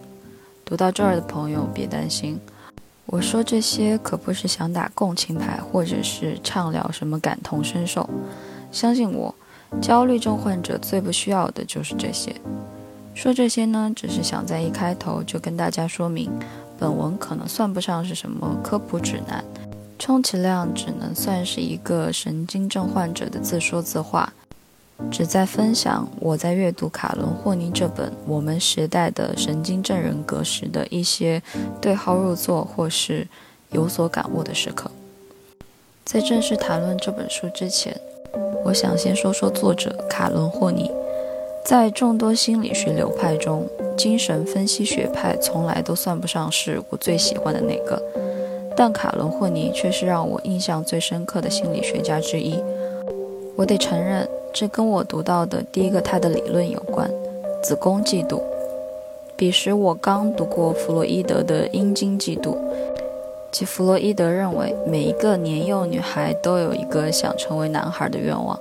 [0.64, 2.40] 读到这儿的朋友别担心，
[3.06, 8.08] 我说这些可不是想打共情牌，或者是畅聊什么感同身受。
[8.70, 9.34] 相信我，
[9.80, 12.34] 焦虑症患者最不需要的就是这些。
[13.14, 16.30] 说这些呢，只是想在一开头就跟大家说明，
[16.78, 19.44] 本文可能算不上是什么科普指南，
[19.98, 24.32] 充其量只能算是一个神经症患者的自说自话。
[25.10, 31.42] 只在分享我在阅读卡伦霍尼这本《我们时代的神经症人格》时的一些
[31.80, 33.26] 对号入座或是
[33.70, 34.90] 有所感悟的时刻。
[36.04, 37.94] 在正式谈论这本书之前，
[38.64, 40.90] 我想先说说作者卡伦霍尼。
[41.64, 48.02] 在众多心理学流派中，精神分析学派从来都算不上是我最喜欢的那个，
[48.76, 52.60] 但卡伦霍尼却是让我印象最深刻的心理学家之一。
[53.54, 57.10] 我得承认，这跟我读到的第一个他的理论有关——
[57.64, 58.38] 子宫嫉妒。
[59.34, 62.54] 彼时我刚读过弗洛伊德的阴茎嫉妒，
[63.50, 68.58] 即弗洛伊德认为每一个年幼女孩都有一个想成为男孩的愿望。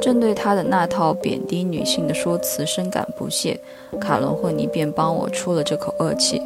[0.00, 3.60] 正对他的那套贬低女性的说辞深感不屑，
[4.00, 6.40] 卡伦霍尼便帮我出了这口恶气。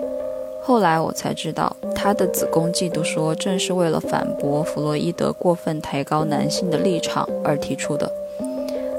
[0.61, 8.11] 后来我才知道，他的子宫嫉妒说正是为了反驳弗洛伊德过分抬高男性的立场而提出的。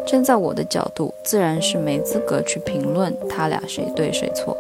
[0.06, 4.56] 站在我的角度，自然是没资格去评论他俩谁对谁错。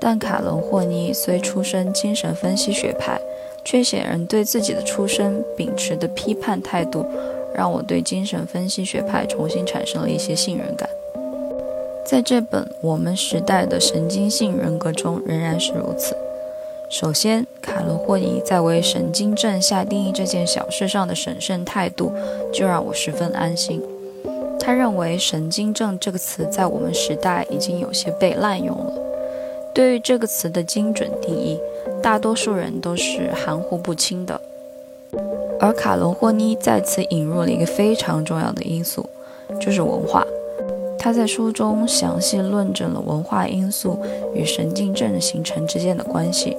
[0.00, 3.18] 但卡伦霍尼虽出身精神分析学派，
[3.64, 7.06] 却显然对自己的出身秉持的批判态度，
[7.54, 10.88] 让我对精神分析学派重新产生了一些信任感。
[12.04, 16.14] 在这本《我们时代的神经性人格》中，仍然是如此。
[16.90, 22.12] 首先，卡伦霍尼在为神经症下定义这件小事上的审慎态度，
[22.52, 23.82] 就让我十分安心。
[24.64, 28.92] 他认为“神经症”这个词在我们时代已经有些被滥用了。
[29.74, 31.60] 对于这个词的精准定义，
[32.02, 34.40] 大多数人都是含糊不清的。
[35.60, 39.04] 而卡伦霍尼再次引入了一个非常重要的因素，
[39.60, 40.24] 就是文化。
[40.98, 43.98] 他在书中详细论证了文化因素
[44.34, 46.56] 与神经症形成之间的关系。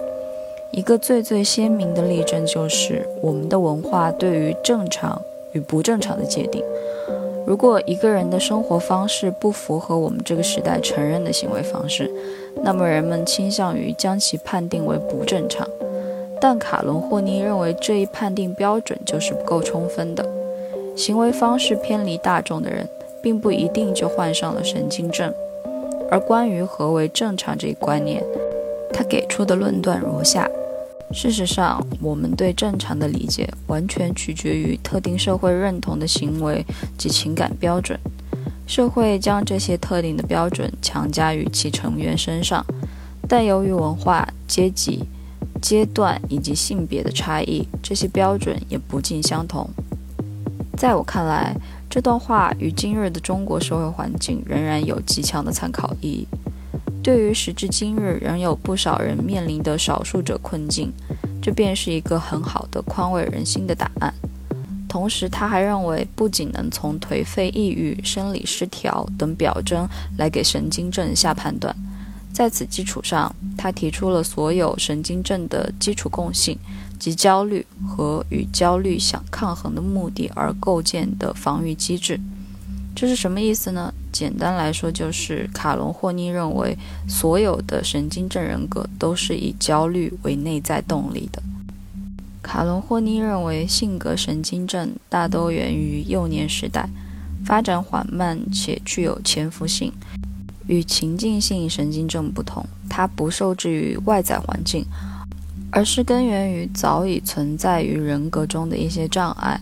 [0.70, 5.20] 一个最最鲜明的例证就是我们的文化对于正常
[5.54, 6.64] 与不正常的界定。
[7.46, 12.12] 如果一个人的生活方式不符合我们这个时代承认的行为方式，
[12.64, 15.68] 那么人们倾向于将其判定为不正常。
[16.42, 20.26] 但卡伦霍尼认为这一判定标准就是不够充分的。
[20.96, 22.88] 行为方式偏离大众的人。
[23.26, 25.34] 并不一定就患上了神经症。
[26.12, 28.24] 而关于何为正常这一观念，
[28.94, 30.48] 他给出的论断如下：
[31.16, 36.64] 事实上，我们对正常的理解完全取决于特定社会认同的行为
[36.98, 37.98] 及情感标准。
[38.68, 42.66] 社会将这些特定的标准强加于其成员身上，
[43.30, 45.06] 但由于文化、阶级、
[45.62, 49.70] 阶段以及性别的差异，这些标准也不尽相同。
[50.76, 51.56] 在我看来，
[51.90, 56.28] 这段话与今日的中国社会环境仍然有极强的参考意义。
[57.02, 60.92] 对于时至今日仍有不少人面临的少数者困境，
[61.46, 64.12] 这便是一个很好的宽慰人心的答案。
[64.90, 69.88] 同时，他还认为，不仅能从颓废、抑郁、生理失调等表征
[70.18, 71.76] 来给神经症下判断，
[72.34, 76.58] 在此基础上，他提出了所有神经症的基础共性。
[76.98, 82.20] 及焦虑和与焦虑相抗衡的目的而构建的防御机制，
[82.96, 83.94] 这是什么意思呢？
[84.16, 91.44] 简单来说，就是卡隆霍尼认为所有的神经症人格都是以焦虑为内在动力的。
[92.42, 96.88] 卡隆霍尼认为性格神经症大都源于幼年时代，
[97.44, 99.92] 发展缓慢且具有潜伏性，
[100.68, 104.86] 与情境性神经症不同，它不受制于外在环境。
[105.72, 109.60] 而是根源于早已存在于人格中的一些障碍，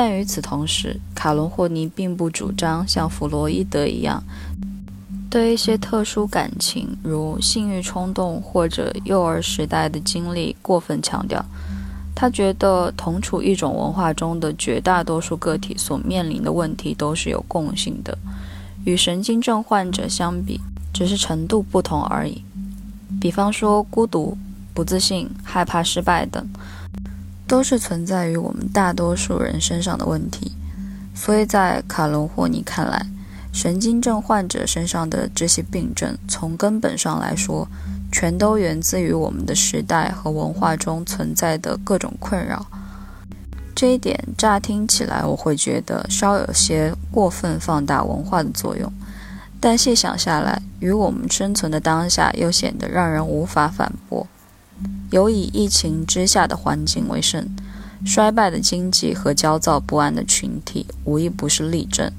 [0.00, 4.22] 但与此同时，卡伦霍尼并不主张像弗洛伊德一样，
[5.28, 11.44] 对一些特殊感情，如性欲冲动或者幼儿时代的经历过分强调。
[12.14, 18.16] 他觉得同处一种文化中的绝大多数个体所面临的问题都是有共性的，
[18.84, 20.60] 与神经症患者相比，
[20.94, 22.44] 只是程度不同而已。
[23.20, 24.38] 比方说孤独。
[24.74, 26.46] 不自信、害怕失败等，
[27.48, 30.52] 都是存在于我们大多数人身上的问题。
[31.14, 33.06] 所以在卡隆霍尼看来，
[33.52, 37.66] 神经症患者身上的这些病症，从根本上来说，
[38.12, 42.64] 全都源自于我们的时代和文化中存在的各种困扰。
[43.74, 48.92] 这一点乍听起来，我会觉得稍有些过分放大文化的作用，
[49.58, 54.26] 但细想下来，与我们生存的当下又显得让人无法反驳。
[55.10, 57.56] 有以疫情之下的环境为甚，
[58.04, 62.12] 衰败的经济和焦躁不安的群体，无一不是例证。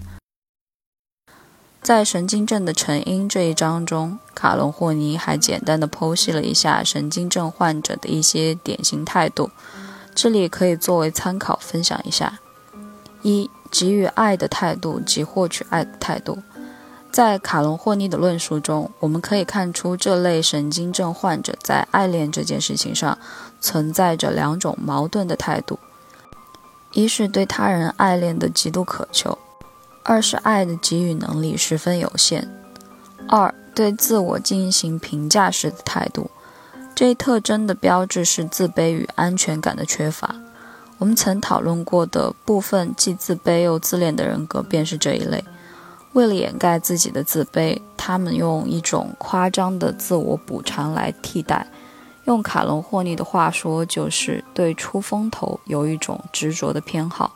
[1.82, 9.50] 在神经症的成因这一章中，卡隆霍尼还简单的剖析了一下神经症患者的一些典型态度，
[10.14, 12.40] 这里可以作为参考分享一下：
[13.22, 16.40] 一、给予爱的态度及获取爱的态度。
[17.12, 23.18] 在卡隆霍尼的论述中，我们可以看出这类神经症患者在爱恋这件事情上
[23.60, 25.80] 存在着两种矛盾的态度：
[26.94, 29.38] 一是对他人爱恋的极度渴求，
[30.04, 32.44] 二是爱的给予能力十分有限；
[33.28, 36.30] 二对自我进行评价时的态度，
[36.94, 40.36] 这一特征的标志是自卑与安全感的缺乏。
[41.00, 45.44] 我们曾讨论过的部分既自卑又自恋的人格，便是这一类。
[46.14, 51.68] 为了掩盖自己的自卑，他们用一种夸张的自我补偿来替代。
[52.26, 57.36] 用卡隆霍尼的话说，就是对出风头有一种执着的偏好。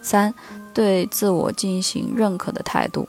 [0.00, 0.34] 三，
[0.74, 3.08] 对自我进行认可的态度，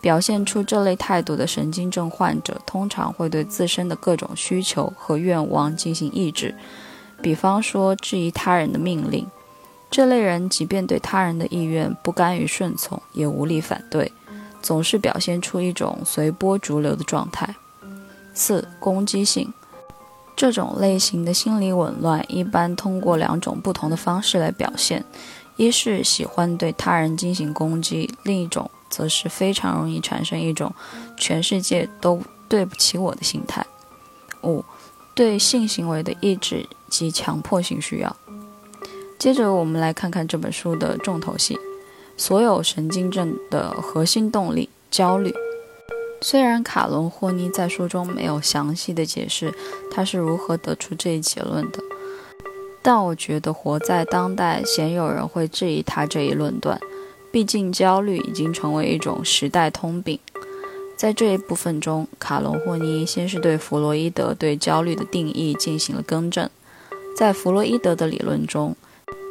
[0.00, 6.54] 表现出这类态度的神经症患者，通常会对自身的各种需求和愿望进行抑制，
[7.22, 9.26] 比方说质疑他人的命令。
[9.90, 14.10] 这类人即便对他人的意愿不甘于顺从，也无力反对，
[14.66, 17.54] 总是表现出一种随波逐流的状态。
[18.34, 19.54] 四、攻击性。
[20.34, 25.04] 这种类型的心理紊乱一般通过两种不同的方式来表现：
[25.54, 30.74] 一是喜欢对他人进行攻击，另一种则是非常容易产生一种
[31.16, 33.64] 全世界都对不起我的心态。
[34.42, 34.64] 五、
[35.14, 38.16] 对性行为的抑制及强迫性需要。
[39.16, 41.56] 接着，我们来看看这本书的重头戏：
[42.16, 45.34] 所有神经症的核心动力——焦虑。
[46.22, 49.52] 虽然卡伦霍尼在书中没有详细的解释
[49.92, 51.78] 他是如何得出这一结论的，
[52.82, 56.80] 但我觉得活在当代，鲜有人会质疑他这一论断。
[57.30, 60.18] 毕竟，焦虑已经成为一种时代通病。
[60.96, 66.48] 在这一部分中，卡伦霍尼先是对弗洛伊德对焦虑的定义进行了更正。
[67.14, 68.74] 在弗洛伊德的理论中，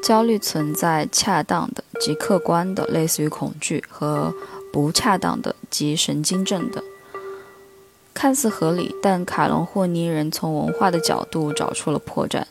[0.05, 4.31] 焦虑存在恰当的及客观的，类似于恐惧和。
[4.71, 6.83] 不恰当的及神经症的，
[8.13, 12.43] 看似合理，但卡隆霍尼人从文化的角度找出了破绽。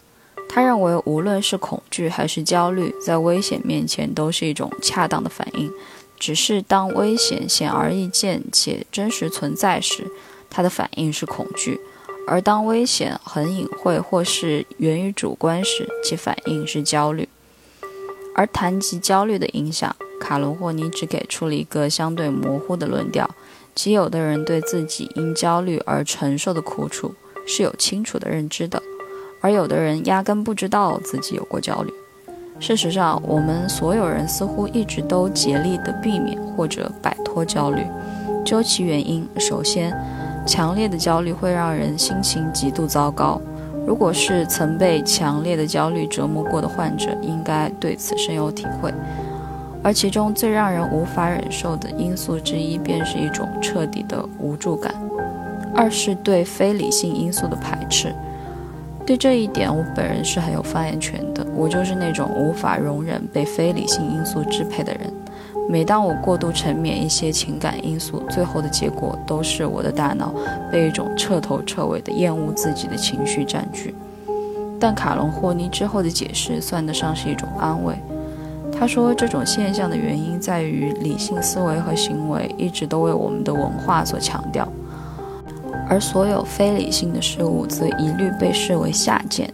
[0.49, 5.71] 他认为，无论是恐惧还是焦虑，在危险面前都是一种恰当的反应，
[6.19, 10.11] 只是当危险显而易见且真实存在时，
[10.49, 11.79] 他的反应是恐惧；
[12.27, 17.29] 而当危险很隐晦或是源于主观时，其反应是焦虑。
[18.35, 23.29] 而谈及焦虑的影响，卡罗霍尼只给出了一个相对模糊的论调，
[23.75, 27.15] 即有的人对自己因焦虑而承受的苦楚
[27.47, 28.83] 是有清楚的认知的，
[29.41, 31.93] 而有的人压根不知道自己有过焦虑。
[32.61, 37.85] 事实上，我们所有人似乎一直都竭力地避免或者摆脱焦虑。
[38.45, 39.93] 究其原因，首先，
[40.47, 43.41] 强烈的焦虑会让人心情极度糟糕。
[43.87, 48.93] 如果是曾被强烈的焦虑折磨过的患者，应该对此深有体会。
[49.83, 54.91] 而其中最让人无法忍受的因素之一，便是一种彻底的无助感；
[55.75, 58.15] 二是对非理性因素的排斥。
[59.05, 61.47] 对这一点，我本人是很有发言权的。
[61.55, 65.13] 我就是那种无法容忍被非理性因素支配的人。
[65.69, 70.35] 每当我过度沉湎一些情感因素，最后的结果都是我的大脑
[70.71, 73.95] 被一种彻头彻尾的厌恶自己的情绪占据。
[74.79, 77.95] 但卡隆霍尼之后的解释算得上是一种安慰。
[78.77, 84.69] 他说，这种现象的原因在于理性思维和行为一直都为我们的文化所强调，
[85.89, 89.49] 而所有非理性的事物则一律被视为下贱。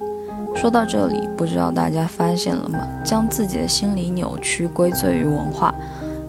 [0.57, 2.81] 说到这里，不知道大家发现了吗？
[3.05, 5.73] 将自己的心理扭曲归罪于文化，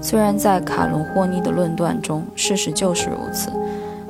[0.01, 3.51] 虽然在卡伦霍尼的论断中，事实就是如此，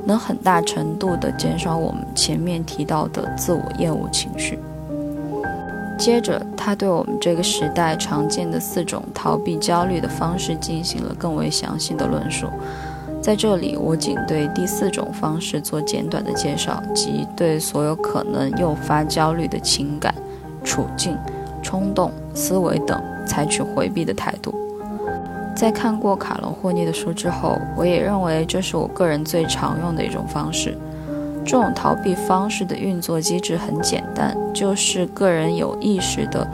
[0.05, 4.57] 能很大程度地减少我们前面提到的自我厌恶情绪。
[5.97, 12.47] 接着，他对我们这个时代常见的四种逃避焦虑的方式进行了更为详细的论述。
[13.21, 20.15] 在这里，我仅对第四种方式做简短的介绍，即对所有可能诱发焦虑的情感、
[20.63, 21.15] 处境、
[21.61, 24.55] 冲动、思维等采取回避的态度。
[25.62, 30.76] 在看过卡隆霍尼的书之后，我也认为这是我个人最常用的一种方式。
[31.45, 36.47] 这种逃避方式的运作机制很简单，就是个人有意识的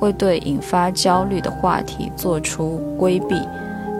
[0.00, 3.40] 会对引发焦虑的话题做出规避。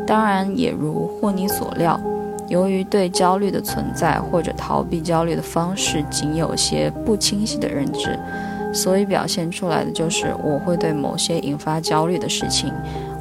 [0.05, 2.01] 当然，也如霍尼所料，
[2.49, 8.19] 由于对焦虑的存在或者逃避焦虑的方式仅有些不清晰的认知，
[8.75, 12.73] 所以表现出来的就是我会对某些引发焦虑的事情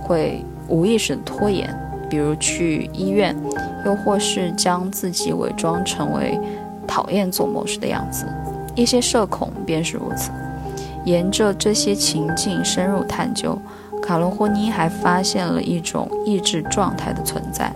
[0.02, 1.74] 会无意识的拖延，
[2.10, 3.36] 比如去医院，
[3.86, 6.40] 又或是将自己伪装成为。
[6.90, 8.26] 讨厌做某事的样子，
[8.74, 10.32] 一些社恐便是如此。
[11.04, 13.60] 沿着这些情境深入探究，
[14.02, 17.74] 卡罗霍尼还发现了一种意志状态的存在，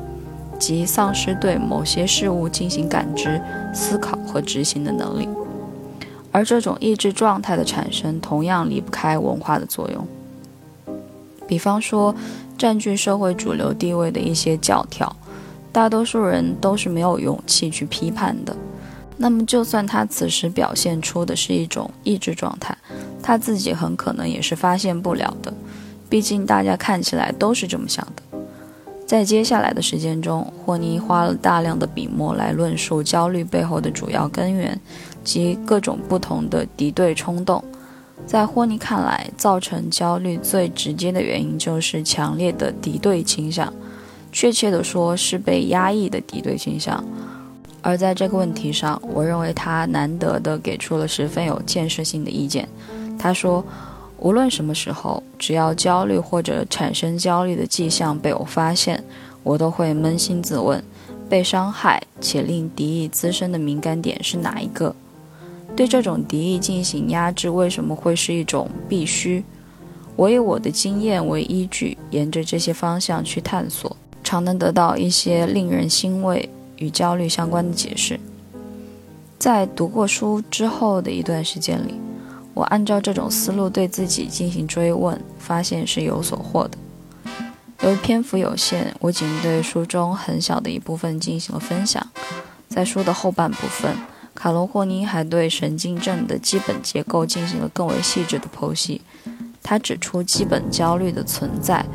[0.57, 3.39] 即丧失对某些事物进行感知、
[3.73, 5.27] 思考和执行的能力。
[6.31, 10.07] 而这种意志状态的产生，同样离不开文化的作用。
[11.45, 12.15] 比方说，
[12.61, 15.15] 占据社会主流地位的一些教条，
[15.71, 18.55] 大多数人都是没有勇气去批判的。
[19.17, 22.77] 那么，就算他此时表现出的是一种抑制状态，
[23.19, 25.51] 他自己很可能也是发现不了的。
[26.07, 28.37] 毕竟，大家看起来都是这么想的。
[29.07, 34.79] 在接下来的时间中，霍尼花了大量的笔墨来论述焦虑背后的主要根源
[35.23, 37.63] 及各种不同的敌对冲动。
[38.31, 43.73] 在霍尼看来，造成焦虑最直接的原因就是强烈的敌对倾向。
[44.31, 47.03] 确切的说是被压抑的敌对倾向。
[47.81, 52.65] 而在这个问题上，我认为他难得的给出了十分有建设性的意见。
[53.19, 53.61] 他说，
[54.17, 59.03] 无论什么时候，只要焦虑或者产生焦虑的迹象被我发现，
[59.43, 60.81] 我都会扪心自问：
[61.27, 64.95] 被伤害且令敌意滋生的敏感点是哪一个？
[65.75, 69.43] 对这种敌意进行压制，为什么会是一种必须？
[70.15, 76.49] 我以我的经验为依据，沿着这些方向去探索，常能得到一些令人欣慰。
[76.77, 78.19] 与焦虑相关的解释，
[79.37, 81.93] 在读过书之后的一段时间里，
[82.55, 86.75] 我按照这种思路对自己进行追问，发现是有所获的。
[87.83, 92.03] 由于篇幅有限，我仅对书中很小的一部分进行了分享。
[92.67, 93.95] 在书的后半部分，
[94.41, 98.99] 卡罗霍尼还对神经症的基本结构进行了更为细致的剖析。
[99.61, 101.85] 他指出基本焦虑的存在。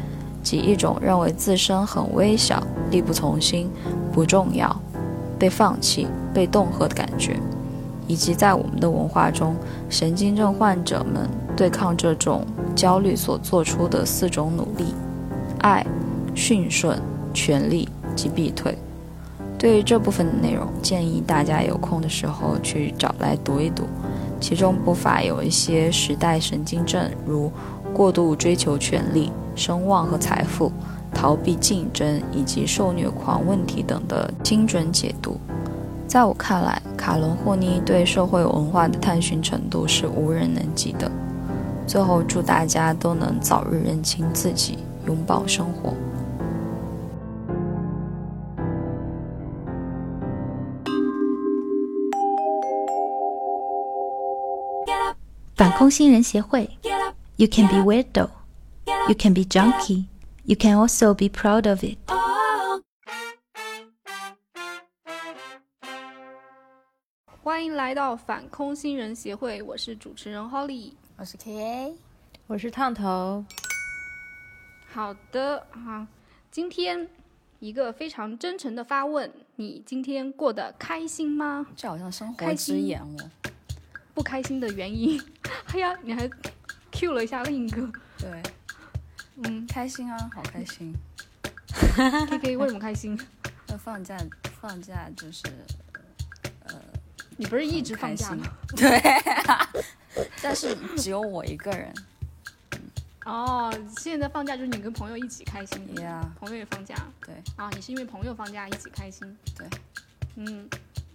[0.44, 3.68] 即一种认为自身很微小、力不从心、
[4.12, 4.80] 不重要、
[5.36, 7.36] 被放弃、被恫吓的感觉，
[8.07, 9.57] 以及在我们的文化中，
[9.90, 14.94] 神经症患者们对抗这种焦虑所做出的四种努力：
[15.62, 15.84] 爱、
[16.32, 16.97] 驯顺、
[17.34, 18.78] 权力及避退。
[19.59, 23.84] 对于这部分的内容，建议大家有空的时候去找来读一读，
[24.40, 27.50] 其中不乏有一些时代神经症，如
[27.94, 29.32] 过度追求权力。
[29.57, 30.70] 声望和财富、
[31.14, 35.40] 逃避竞争以及受虐狂问题等的精准解读，
[36.07, 41.11] 在我看来，卡伦霍尼对社会文化的探寻程度是无人能及的。
[41.86, 44.76] 最后，祝大家都能早日认清自己，
[45.07, 45.94] 拥抱生活。
[55.57, 56.68] 反空心人协会
[57.36, 58.28] ，You can be weirdo。
[59.09, 60.04] You can be junkie,
[60.44, 61.96] you can also be proud of it.
[67.42, 71.94] 欢迎来到反空心人协会，我是主持人 Holly，我是 KA，
[72.46, 73.42] 我是烫头。
[74.92, 76.07] 好的啊，
[76.50, 77.09] 今天
[77.61, 81.64] 一个非常真诚的发问：你今天过得开心吗？
[81.74, 83.30] 这好像生活之眼哦。
[84.17, 85.23] 不开心的原因？
[85.75, 86.27] 哎呀，你还
[86.91, 87.87] Q 了一下另一个。
[88.17, 88.43] 对。
[89.45, 90.97] 嗯，开心啊，好开心。
[92.31, 93.21] K K 为什么开心？
[93.69, 94.17] 那 放假，
[94.59, 95.43] 放假就是，
[96.64, 96.75] 呃，
[97.37, 98.47] 你不是一直放假吗？
[98.75, 98.99] 对，
[100.43, 101.93] 但是只有我一个人。
[103.27, 105.95] 哦，现在放假就是你跟朋友一起开心。
[105.97, 106.95] 呀，朋友也放假。
[107.21, 107.35] 对。
[107.57, 109.37] 啊，你是因为朋友放假一起开心？
[109.59, 109.69] 对。
[110.37, 110.67] 嗯，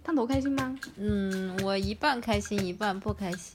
[0.04, 0.76] 烫头开心吗？
[0.96, 3.54] 嗯，我一半开心，一半不开心。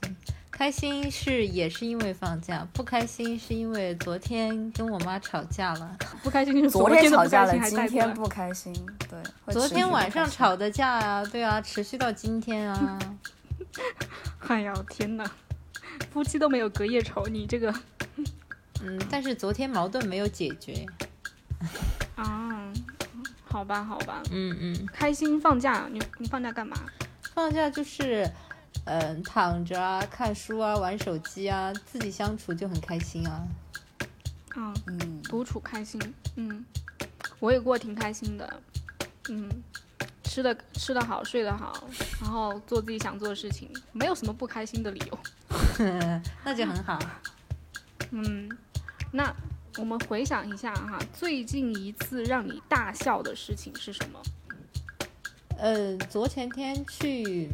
[0.49, 5.95] 开心是也是因为放假，不开心是因为昨天跟我妈吵架了。
[6.23, 8.73] 不开心是昨天吵架了，今天不开心。
[9.07, 12.97] 对，昨天晚上吵的架啊，对啊，持续到今天啊。
[14.47, 15.29] 哎呀，天哪，
[16.11, 17.71] 夫妻都没有隔夜仇，你这个。
[18.81, 20.85] 嗯，但是昨天矛盾没有解决。
[22.15, 22.56] 啊，
[23.49, 24.21] 好吧，好吧。
[24.31, 24.85] 嗯嗯。
[24.93, 26.77] 开心放假，你你放假干嘛？
[27.33, 28.29] 放假就是。
[28.85, 33.45] 嗯，躺着啊，看书啊，玩手机啊，自己相处就很开心啊。
[34.55, 35.99] 嗯嗯，独处开心。
[36.35, 36.63] 嗯，
[37.39, 38.61] 我也过挺开心的。
[39.27, 39.49] 嗯，
[40.23, 41.83] 吃的吃的好，睡得好，
[42.21, 45.19] 然后做自己想做的事情，没有什么不开心的理由。
[46.45, 46.97] 那就很好。
[48.11, 48.49] 嗯，
[49.11, 49.35] 那
[49.77, 54.19] 我们回想一下哈，最近一次让你大笑的事情是什么？
[55.57, 57.49] 呃，昨前天去。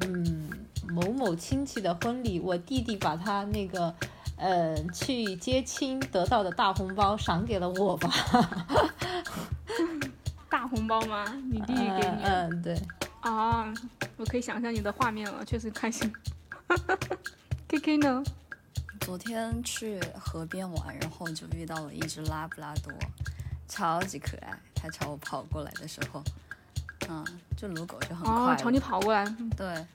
[0.00, 0.48] 嗯，
[0.92, 3.92] 某某亲戚的婚礼，我弟弟把他那个，
[4.36, 8.08] 呃，去接亲得到的大红包赏给了我吧。
[10.48, 11.24] 大红包吗？
[11.50, 12.22] 你弟弟给你？
[12.22, 12.80] 嗯，对。
[13.22, 13.74] 啊，
[14.16, 16.12] 我可以想象你的画面了，确实开心。
[17.66, 18.22] K K 呢？
[19.00, 22.92] 昨天去河边玩，然后就遇到了一只拉布拉多，
[23.68, 24.58] 超级可爱。
[24.74, 26.22] 它朝我跑过来的时候。
[27.10, 27.24] 嗯，
[27.56, 29.24] 就撸狗就很快，朝你跑过来。
[29.56, 29.86] 对，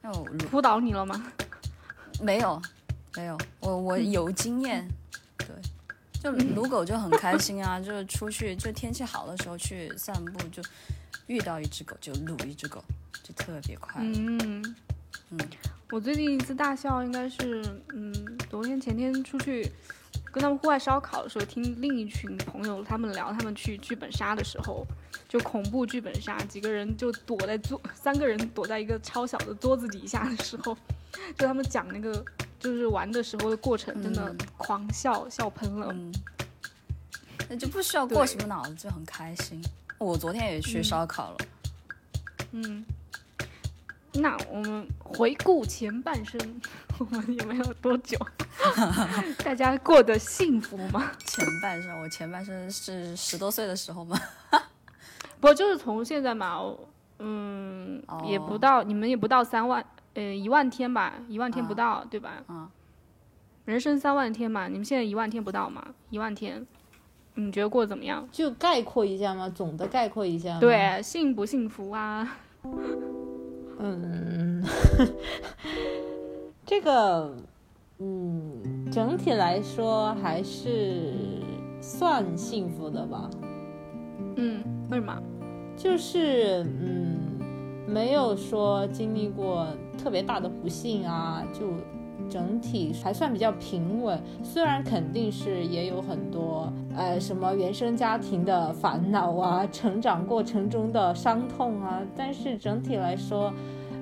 [0.00, 1.32] 那我扑倒你了吗？
[2.22, 2.62] 没有，
[3.16, 4.86] 没有，我我有经验。
[5.38, 5.48] 对，
[6.22, 10.62] 就撸狗就很开心啊，就是出去就天气好的时候去散步，就
[11.26, 12.84] 遇到一只狗就撸一只狗，
[13.24, 14.00] 就特别快。
[14.04, 14.76] 嗯
[15.30, 15.38] 嗯，
[15.90, 17.62] 我最近一次大笑应该是，
[17.94, 18.12] 嗯，
[18.50, 19.70] 昨天前天出去。
[20.32, 24.86] 跟他们户外烧烤的时候，听另一群朋友他们聊，他们去剧本杀的时候，
[25.26, 30.76] 就恐怖剧本杀，几个人就躲在桌，三个人躲在一个超小的桌子底下的时候，
[31.38, 32.22] 就他们讲那个
[32.60, 35.88] 就是玩的时候的过程，真的狂笑笑喷了。
[35.90, 36.12] 嗯
[37.48, 39.62] 那就不需要过什么脑子，就很开心。
[39.96, 41.36] 我昨天也去烧烤了，
[42.50, 42.84] 嗯，
[44.20, 46.40] 那我们回顾前半生，
[46.98, 48.18] 我们有没有多久？
[49.44, 51.10] 大家过得幸福吗？
[51.24, 54.18] 前半生，我前半生是十多岁的时候吗？
[55.40, 56.60] 不，就是从现在嘛，
[57.18, 59.84] 嗯，也不到，你们也不到三万，
[60.14, 62.42] 呃，一万天吧，一万天不到，对吧？
[62.46, 62.70] 啊
[63.66, 66.64] 人生三万天嘛，你们现在一万天不到嘛，一万天，
[67.34, 68.26] 你觉得过得怎么样？
[68.30, 69.48] 就概括一下嘛？
[69.48, 70.58] 总的概括一下。
[70.60, 72.38] 对，幸不幸福啊？
[73.78, 74.62] 嗯，
[76.64, 77.30] 这个，
[77.98, 81.12] 嗯，整体来说还是
[81.80, 83.30] 算幸福的吧。
[84.36, 85.22] 嗯，为什么？
[85.76, 87.18] 就是嗯，
[87.86, 89.66] 没有说经历过
[90.02, 91.66] 特别大的不幸啊，就
[92.30, 94.18] 整体还算比较平稳。
[94.42, 103.52] 虽然肯定是也有很多呃什么原生家庭的烦恼啊，成长过程中的伤痛啊，但是整体来说，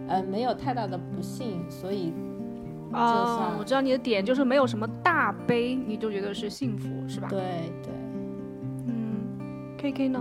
[0.08, 2.12] 呃，没有太大的不幸，所以
[2.92, 7.26] 就哦算，我知道你的点就是没有什么大悲，你就觉得是幸福，是吧？
[7.28, 7.40] 对
[7.82, 7.92] 对，
[8.86, 10.20] 嗯，K K 呢？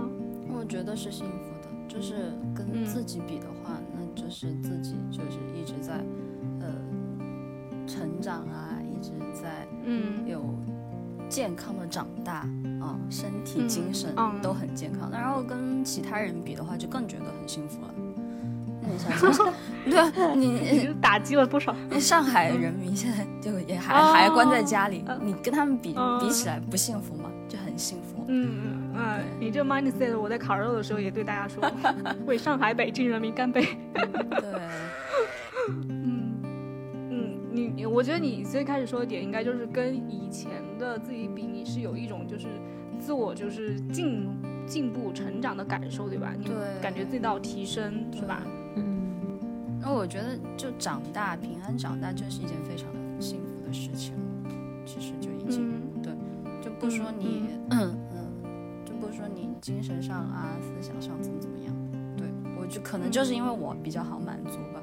[0.56, 5.94] 我觉得是幸福的，就是跟嗯自己比的话，那就是自己就是一直在
[6.60, 6.66] 呃
[7.86, 10.42] 成长啊，一直在嗯有
[11.28, 12.48] 健康的长大
[12.84, 15.10] 啊、身体、嗯精神嗯都很健康。
[15.10, 17.88] 然后跟其他人比的话，就更觉得很幸福了。
[18.82, 19.52] 那你想想，
[19.88, 20.46] 对啊，你
[20.86, 21.74] 你打击了多少？
[21.90, 27.30] 你 上海人民现在就也还、哦还关在家里嗯，你跟他们比、嗯比起来不幸福吗？
[27.48, 28.24] 就很幸福。
[28.28, 31.62] 嗯嗯嗯，你这 mindset 我在烤肉的时候也对大家说，
[32.26, 33.66] 为上海、北京人民干杯。
[33.94, 34.60] 对，
[37.94, 40.50] 我觉得你最开始说的点应该就是跟以前
[40.80, 42.48] 的自己比，你是有一种就是
[42.98, 44.26] 自我就是进
[44.66, 46.34] 进步成长的感受，对吧？
[46.36, 48.42] 你对感觉自己到提升是吧？
[48.74, 52.88] 嗯，那我觉得就长大平安长大这是一件非常
[53.20, 54.12] 幸福的事情。
[54.84, 56.12] 其实就已经、嗯对，
[56.60, 58.26] 就不说你嗯嗯，
[58.84, 61.72] 就不说你精神上啊、思想上怎么怎么样。
[62.16, 62.26] 对
[62.60, 64.82] 我就可能就是因为我比较好满足吧。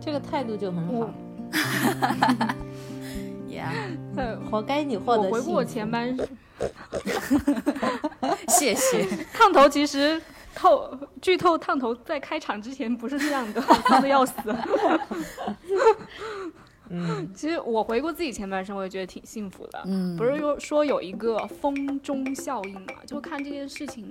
[0.00, 1.10] 这个态度就很好我，
[3.48, 5.64] Yeah，呃，活该你获得我回顾我。
[5.64, 6.28] 前半生，
[8.48, 9.06] 谢谢。
[9.32, 10.20] 烫头其实
[10.54, 14.34] 透剧透烫头在开场之前不是这样的，烫的要死。
[16.90, 19.82] 嗯， 其实我回顾自己前半生，我也觉得挺幸福的。
[19.86, 24.06] 嗯不是说说有一个峰中效应嘛，就看这件事情，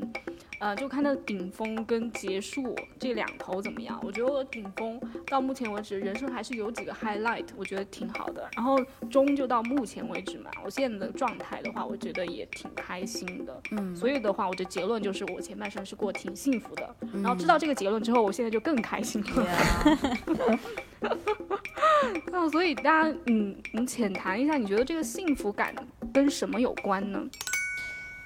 [0.59, 3.99] 呃，就看它的顶峰跟结束这两头怎么样。
[4.03, 8.49] 我觉得我顶峰到目前为止，人生还是有几个 highlight，我觉得挺好的。
[8.55, 8.77] 然后
[9.09, 13.61] 中就到目前为止嘛，我现在的状态的话，我觉得也挺开心的。
[13.71, 16.95] 嗯所以的话，我的结论就是我前半生是过挺幸福的。
[17.13, 19.27] 然后知道这个结论之后，我现在就更开心了。
[19.27, 20.59] Yeah，
[22.31, 25.73] 那所以大家，嗯，你浅谈一下，你觉得这个幸福感
[26.13, 27.21] 跟什么有关呢？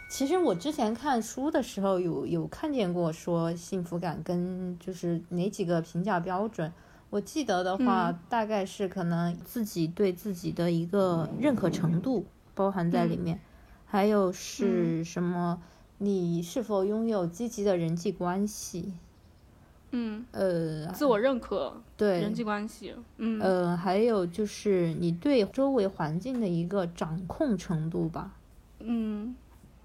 [0.10, 6.72] 其实我之前看书的时候有有看见过说幸福感跟就是哪几个评价标准。
[7.10, 13.40] 我记得的话，嗯大概是可能自己对自己的一个认可程度包含在里面，
[13.86, 15.62] 还有是什么？
[16.00, 18.94] 你是否拥有积极的人际关系？
[19.96, 28.32] 嗯，呃，自我认可、对，人际关系，嗯，呃，还有就是你对周围环境的一个掌控程度吧。
[28.80, 29.36] 嗯，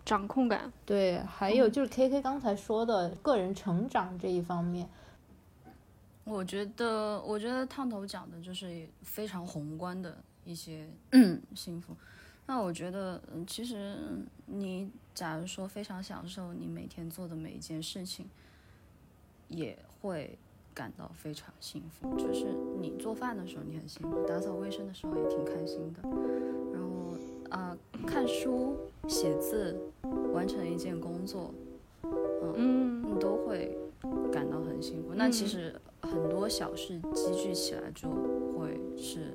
[0.07, 4.89] 掌控感，对，还有就是 K K 刚才说的个人成长这一方面，
[6.25, 10.17] 我觉得，我觉得烫头讲的就是非常宏观的
[10.47, 11.39] 一些嗯。
[11.55, 11.95] 幸福。
[12.47, 13.95] 那我觉得，嗯，其实
[14.47, 18.27] 你假如说非常享受你每天做的每一件事情，
[19.49, 20.39] 也会
[20.75, 22.15] 感到非常幸福。
[22.17, 22.47] 就是
[22.81, 26.03] 你做饭的时候你很幸福，打扫卫生的时候也挺开心的。
[26.73, 27.17] 然后
[27.51, 27.77] 啊、
[28.07, 28.77] 看书、
[29.09, 29.77] 写字、
[30.33, 31.53] 完成一件工作，
[32.57, 33.77] 嗯你都会
[34.31, 35.15] 感到很幸福。
[35.15, 38.09] 那其实很多小事积聚起来，就
[38.57, 39.35] 会是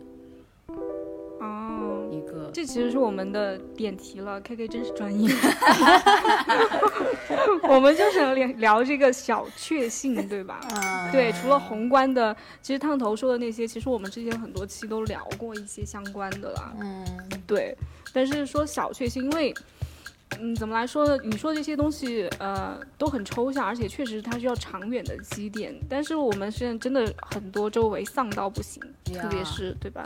[1.44, 5.30] 哦，一个这其实是我们的点题了，K K 真是专业。
[7.68, 10.60] 我们就是聊聊这个小确幸，对吧？
[10.76, 16.74] 啊对，除了宏观的，其实烫头说的那些，其实我们之前很多期都聊过一些相关的啦。
[16.80, 17.06] 嗯，
[17.45, 17.76] 对，
[18.14, 19.53] 但是说小确幸，因为
[20.40, 21.18] 嗯，怎么来说呢？
[21.24, 25.74] 你说这些东西，呃，都很抽象，而且确实它需要长远的积淀。
[25.90, 30.04] 但是我们现在真的很多周围丧到不行，特别是对吧？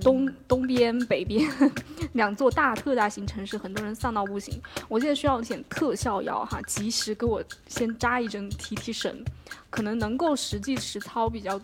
[0.00, 1.48] 东东边、北边
[2.14, 4.60] 两座大特大型城市，很多人丧到不行。
[4.88, 9.24] 我现在需要点特效药哈，及时给我先扎一针提提神，
[9.70, 11.60] 可能能够实际实操比较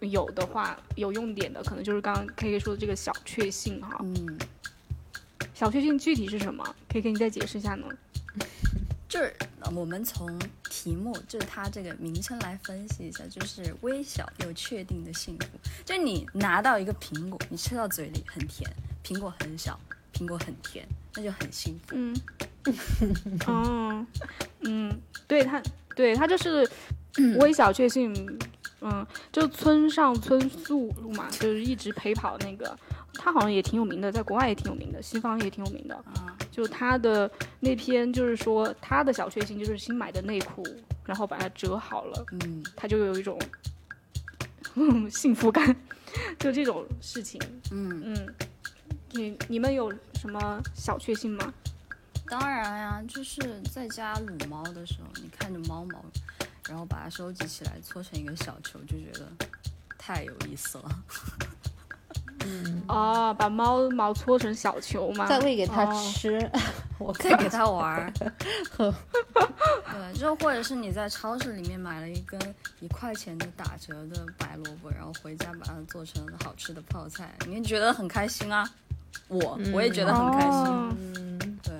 [0.00, 3.98] 有的话，有用点的，可能就是刚刚 K K 说的这个小确幸哈。
[4.02, 4.38] 嗯，
[5.62, 7.86] 小确幸具体是什么可以给你再解释一下呢？
[9.08, 10.36] 就是呃我们从
[10.68, 15.46] 题目，就是它这个名称来分析一下，就是微小又确定的幸福。
[15.84, 18.68] 就你拿到一个苹果，你吃到嘴里很甜，
[19.04, 19.78] 苹果很小，
[20.12, 20.84] 苹果很甜，
[21.14, 21.94] 那就很幸福。
[21.94, 22.16] 嗯，
[23.46, 24.04] 哦，
[24.62, 25.62] 嗯，对它，
[25.94, 26.68] 对它就是
[27.38, 28.12] 微小确幸，
[28.80, 32.76] 嗯，就村上春树嘛，就是一直陪跑那个，
[33.14, 35.94] 他好像也挺有名的，在国外也挺有名的，西方也挺有名的。
[35.96, 37.30] 啊，就他的
[37.60, 40.62] 那篇，就是说他的小确幸就是新买的内裤，
[41.04, 43.38] 然后把它折好了，嗯他就有一种
[44.74, 45.76] 嗯幸福感，
[46.38, 47.40] 就这种事情。
[47.70, 48.34] 嗯，嗯，
[49.12, 51.52] 你你们有什么小确幸吗？
[52.26, 56.02] 当然呀，就是在家撸猫的时候，你看着猫毛，
[56.66, 59.28] 然后把它收集起来搓成一个小球，就觉得
[59.98, 61.02] 太有意思了。
[62.88, 65.26] 哦，把猫毛搓成小球吗？
[65.26, 66.50] 再喂给它哦吃，
[66.98, 68.12] 我再给它玩儿。
[68.78, 68.92] 对，
[70.18, 72.38] 就或者是你在超市里面买了一根
[72.80, 78.68] 一块钱的打折的白萝卜，然后回家把它做成好吃的泡菜，你觉得很开心啊。
[79.28, 80.50] 我我也觉得很开心。
[80.50, 81.72] 哦嗯，对，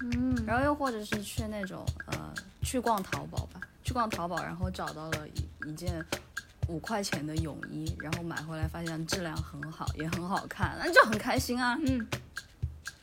[0.00, 2.32] 嗯，然后又或者是去那种呃，
[2.62, 6.04] 去逛淘宝吧，去逛淘宝，然后找到了一一件
[6.68, 11.78] 五块钱的泳衣，然后买回来发现质量很好，也很好看，那就很开心啊。
[11.86, 12.06] 嗯，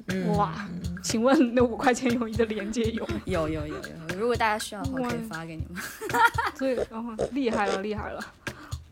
[0.08, 0.68] 嗯哇，
[1.04, 3.22] 请问那五块钱泳衣的链接有吗？
[3.26, 5.82] 有有有有，如果大家需要的话，可以发给你们。
[6.58, 8.24] 对，哦，厉害了，厉害了。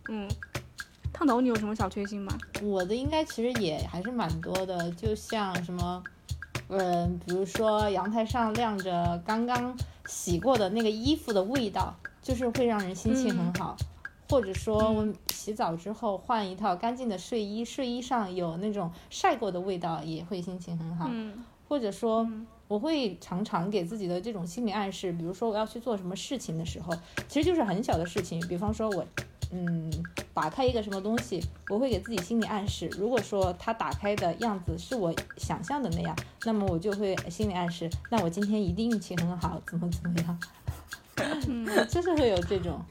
[0.07, 0.27] 嗯，
[1.11, 2.37] 烫头，你有什么小确幸吗？
[2.61, 6.03] 我的应该其实也还是蛮多的，就像什么，
[6.69, 9.75] 嗯，比如说阳台上晾着刚刚
[10.05, 13.75] 洗过的那个衣服的味道，就是会让人心情很好。
[14.29, 21.07] 或者说我洗澡之后换一套干净的睡衣，睡衣上有那种晒过的味道，也会心情很好。
[21.09, 21.43] 嗯。
[21.67, 22.27] 或者说，
[22.67, 26.91] 我会常常给自己的这种心理暗示，比如说我要去做什么事情的时候，
[27.27, 29.05] 其实就是很小的事情，比方说我，
[29.51, 29.91] 嗯，
[30.33, 31.39] 打开一个什么东西，
[31.69, 40.39] 我会给自己心理暗示，如果说它打开的样子是我想象的那样，那么我就会心理暗示，那我今天一定运气很好，怎么怎么样，
[41.47, 41.67] 嗯。
[41.87, 42.83] 就是会有这种，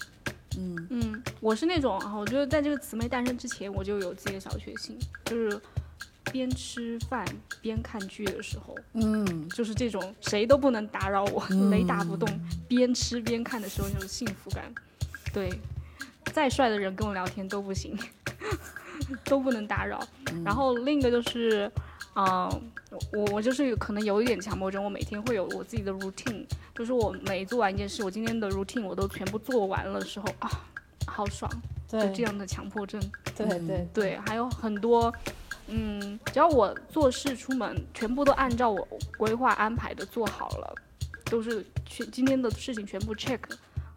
[0.59, 5.61] 嗯嗯，我是那种啊，我觉得在这个词没诞生之前，我就有自己的小确幸，就是
[6.33, 7.25] 边吃饭
[7.61, 12.29] 边看剧的时候，嗯，就是这种谁都不能打扰我，雷打不动，
[12.67, 14.65] 边吃边看的时候那种幸福感。
[15.33, 15.49] 对，
[16.33, 17.97] 再帅的人跟我聊天都不行，
[19.25, 20.01] 都不能打扰。
[20.45, 21.71] 然后另一个就是，
[22.15, 22.51] 啊、
[23.13, 26.45] 我我就是可能有一点强迫症，我每天会有我自己的 routine，
[26.75, 30.51] 就是我每做完一件事，我今天的 routine 我都全部做完了的时候啊，
[31.07, 31.51] 好爽，
[31.87, 33.01] 就对这样的强迫症。
[33.37, 35.13] 对对对，还有很多，
[35.67, 38.87] 嗯，只要我做事出门，全部都按照我
[39.17, 40.75] 规划安排的做好了，
[41.27, 43.39] 都是全今天的事情全部 check，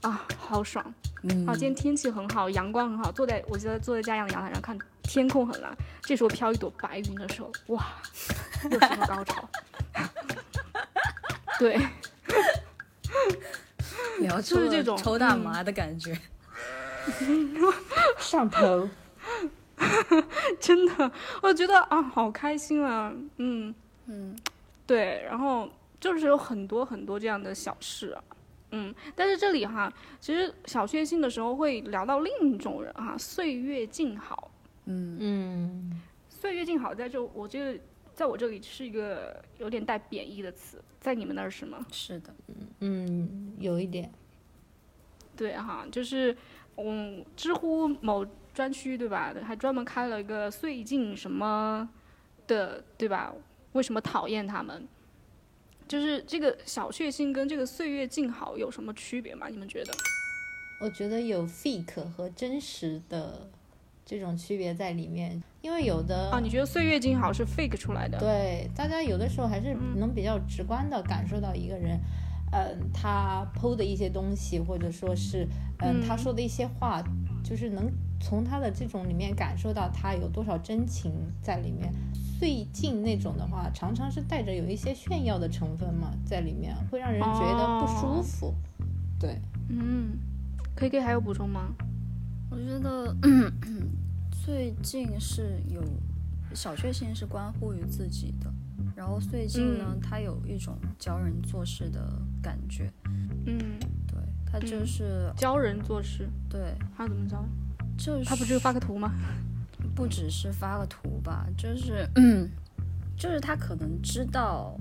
[0.02, 0.94] 啊，好爽！
[1.24, 7.86] 嗯啊，今天天气很好，阳光很好，坐在我记得坐在家阳的阳台上看天空很蓝，这时候飘一朵白云的时候，哇，
[8.64, 9.48] 又是个高潮。
[11.60, 11.80] 对，
[14.20, 16.18] 聊 就是这种抽大嗯麻的感觉。
[18.18, 18.90] 上头，
[20.60, 21.12] 真的，
[21.42, 23.74] 我觉得啊，好开心啊，嗯。
[24.08, 24.36] 嗯
[24.88, 25.70] 对，然后
[26.00, 28.24] 就是有很多很多这样的小事啊，
[28.72, 34.50] 嗯，但是这里哈，其实小确幸的时候会聊到另一种人哈，岁月静好。
[34.86, 37.80] 嗯嗯，岁月静好在这，我觉得
[38.14, 41.86] 在我这里是一个有点带贬义的词，在你们那儿是吗？
[41.92, 42.34] 是的，
[42.80, 44.12] 嗯，有一点，
[45.36, 46.36] 对哈，就是
[46.78, 51.88] 嗯，知乎某专区对吧，还专门开了一个岁静什么
[52.48, 53.34] 的，对吧？
[53.74, 54.88] 为什么讨厌他们？
[55.92, 59.48] 就是这个小确幸跟这个岁月静好有什么区别吗？
[59.50, 59.92] 你们觉得？
[60.80, 63.46] 我觉得有 fake 和真实的
[64.06, 68.18] 这种区别在里面，因为有的啊，你觉得岁月静好是 fake 出来的？
[68.18, 72.00] 对，大家有的时候还是能比较直观的感受到一个人，
[72.54, 75.46] 嗯，他剖的一些东西，或者说是，
[75.80, 77.04] 嗯，他嗯说的一些话，
[77.44, 77.92] 就是能
[78.22, 81.12] 从他的这种里面感受到他有多少真情
[81.42, 81.92] 在里面。
[82.40, 88.56] 最近那种的话，常常是带着有一些炫耀的成分嘛，在里面会让人觉得不舒服。
[89.20, 89.40] 对，
[89.70, 90.18] 嗯
[90.76, 91.70] ，K K 还有补充吗？
[92.50, 93.16] 我觉得
[94.44, 95.84] 最近是有
[96.56, 98.52] 小确幸是关乎于自己的，
[98.96, 102.12] 然后最近呢，他有一种教人做事的
[102.42, 102.92] 感觉。
[103.46, 103.58] 嗯，
[104.08, 107.46] 对他就是、教人做事，对，他怎么教？
[107.98, 109.12] 就是他不是发个图吗？
[109.96, 112.08] 不只是发个图吧，就是
[113.18, 114.76] 就是他可能知道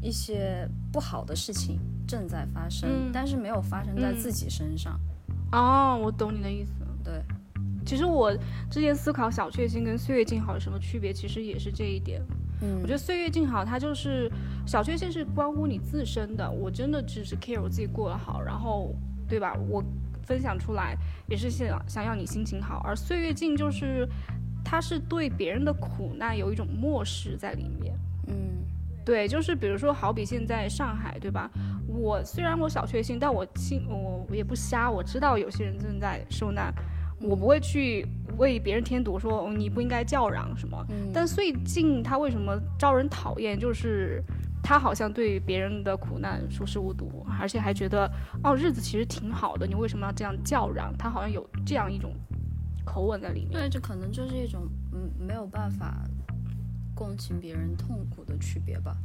[0.00, 4.98] 一些不好的事情正在发生，嗯但是没有发生在嗯自己身上。
[5.52, 6.72] 哦，我懂你的意思。
[7.04, 7.22] 对，
[7.84, 8.32] 其实我
[8.70, 12.20] 之前思考小确幸跟岁月静好有什么区别，其实也是这一点。
[12.62, 14.30] 嗯我觉得岁月静好，它就是
[14.66, 18.94] 小确幸是关乎你自身的，我真的只是 care 我自己过得好，然后
[19.28, 19.54] 对吧？
[19.68, 19.82] 我
[20.30, 20.96] 分享出来
[21.26, 24.08] 也是想想要你心情好，而岁月静就是
[24.64, 27.92] 它是对别人的苦难有一种漠视在里面。
[28.28, 28.34] 嗯
[29.04, 31.50] 对，就是比如说，好比现在上海，对吧？
[31.88, 36.72] 我虽然我小确幸，但我心我我也不瞎，我知道有些人正在受难，
[37.20, 38.06] 我不会去
[38.38, 40.86] 为别人添堵说，哦你不应该叫嚷什么。
[40.90, 43.58] 嗯，但最近他为什么招人讨厌？
[43.58, 44.22] 就是
[44.62, 48.10] 他好像对别人的苦难熟视无睹，而且还觉得
[48.44, 50.94] 哦日子其实挺好的，你为什么要这样叫嚷？
[50.98, 52.14] 他好像有这样一种
[52.84, 53.52] 口吻在里面。
[53.52, 56.02] 对，这可能就是一种嗯没有办法
[56.94, 58.96] 共情别人痛苦的区别吧。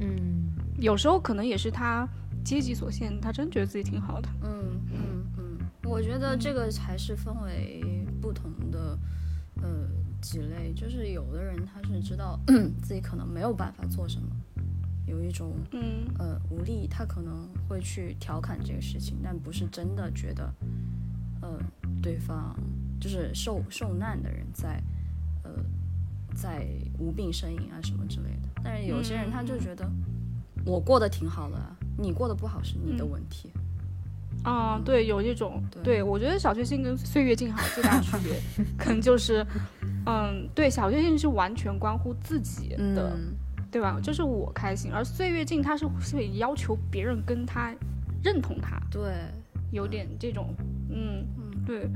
[0.00, 2.08] 嗯有时候可能也是他
[2.44, 4.28] 阶级所限，他真觉得自己挺好的。
[4.44, 8.96] 嗯嗯嗯，我觉得这个还是分为不同的
[9.60, 9.88] 呃
[10.20, 12.38] 几类，就是有的人他是知道
[12.80, 14.28] 自己可能没有办法做什么，
[15.08, 16.06] 有一种嗯。
[16.18, 20.52] 呃无力，他可能会去调侃这个事情，但不是真的觉得
[21.42, 21.58] 呃
[22.02, 22.54] 对方
[23.00, 24.82] 就是受受难的人在
[25.44, 25.50] 呃
[26.34, 26.66] 在
[26.98, 28.48] 无病呻吟啊什么之类的。
[28.64, 29.88] 但是有些人他就觉得
[30.64, 33.50] 我过得挺好的啊，你过得不好是你的问题。
[34.44, 35.82] 啊，对，有一种，对。
[35.82, 38.40] 对我觉得小确幸跟岁月静好最大的区别，
[38.76, 39.44] 可能就是，
[40.06, 43.34] 嗯，对，小确幸是完全关乎自己的，嗯
[43.70, 43.98] 对吧？
[44.02, 47.74] 就是我开心，而岁月静他是会要求别人跟他
[48.22, 49.14] 认同他，对，
[49.70, 50.54] 有点这种，
[50.90, 51.48] 嗯嗯。
[51.66, 51.86] 对，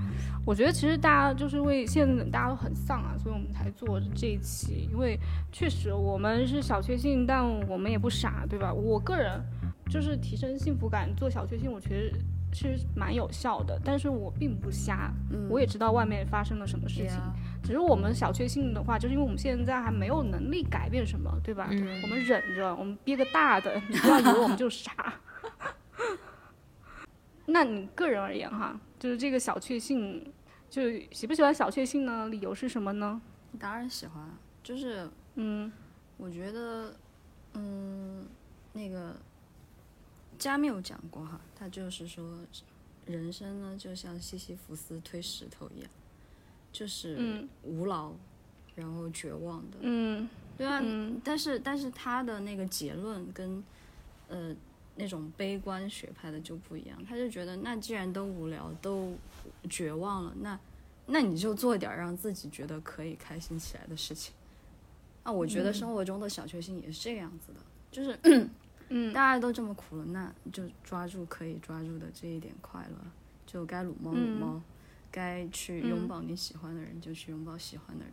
[0.44, 5.18] 我觉得其实大家就是为现在大家都很丧啊，所以我们才做这一期，因为
[5.50, 8.70] 确实我们是小确幸，但我们也不傻，对吧？
[8.70, 9.42] 我个人
[9.88, 12.18] 就是提升幸福感，做小确幸，我觉得
[12.52, 21.68] 是蛮有效的，但是我并不瞎，嗯，我也知道外面发生了什么事情，呀只是我们小确幸的话，就是因为我们现在还没有能力改变什么，对吧？
[21.70, 25.14] 嗯我们忍着，我们憋个大的，你不要以为我们就傻。
[27.46, 30.32] 那你个人而言哈，就是这个小确幸，
[30.70, 32.28] 就喜不喜欢小确幸呢？
[32.28, 33.20] 理由是什么呢？
[33.58, 34.24] 当然喜欢，
[34.62, 35.70] 就是嗯
[36.16, 36.94] 我觉得，
[37.54, 38.26] 嗯，
[38.72, 39.14] 那个
[40.42, 42.36] 加缪讲过哈，他就是说，
[43.06, 45.88] 人生呢就像西西弗斯推石头一样，
[46.72, 48.12] 就是嗯无劳，
[48.74, 49.76] 然后绝望的。
[49.82, 50.28] 嗯
[50.58, 53.62] 对啊，嗯但是但是他的那个结论跟
[54.26, 54.52] 呃
[54.96, 59.16] 那种悲观学派的就不一样，他就觉得那既然都无聊都
[59.70, 60.58] 绝望了，那
[61.06, 64.34] 那你就做点让自己觉得可以开心起来的事情。
[65.22, 67.60] 啊，我觉得生活中的小确幸也是这个样子的，
[67.92, 68.48] 就是
[68.94, 72.96] 嗯大家都这么苦了，那就抓住可以抓住的这一点快乐，
[73.46, 74.60] 就该撸猫撸嗯猫，
[75.10, 78.12] 该去拥嗯抱你喜欢的人就去拥抱喜欢的人。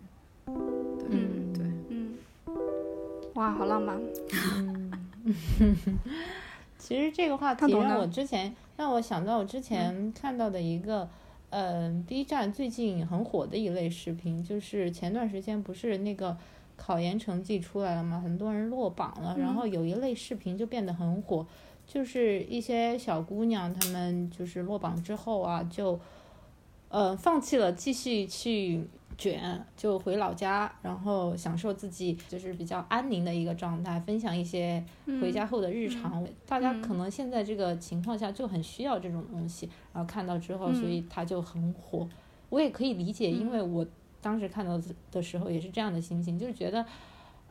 [0.97, 1.65] 对、嗯对。
[1.89, 2.17] 嗯，
[3.35, 3.99] 哇，好浪漫。
[4.57, 4.91] 嗯，
[6.77, 11.09] 其实这个话题让我之前让我想到我之前看到的一个，
[11.49, 16.37] 呃，B 站最近很火的一类视频，就是前段时间不是那个
[16.79, 18.21] 考研成绩出来了嘛？
[18.21, 21.45] 很多人落榜了，然后有一类视频就变得很火，
[21.85, 25.99] 就是一些小姑娘她们就是落榜之后啊，就
[26.87, 28.87] 呃放弃了继续去
[29.17, 34.81] 卷，就回老家，然后享受自己就是比较安宁的一个状态，分享一些
[35.21, 36.25] 回家后的日常。
[36.47, 42.07] 大家可能现在这个情况下就很需要这种东西，然后看到之后，所以它就很火。
[42.49, 43.85] 我也可以理解，因为我
[44.21, 44.81] 当时看到
[45.11, 46.85] 的时候也是这样的心情，就是觉得。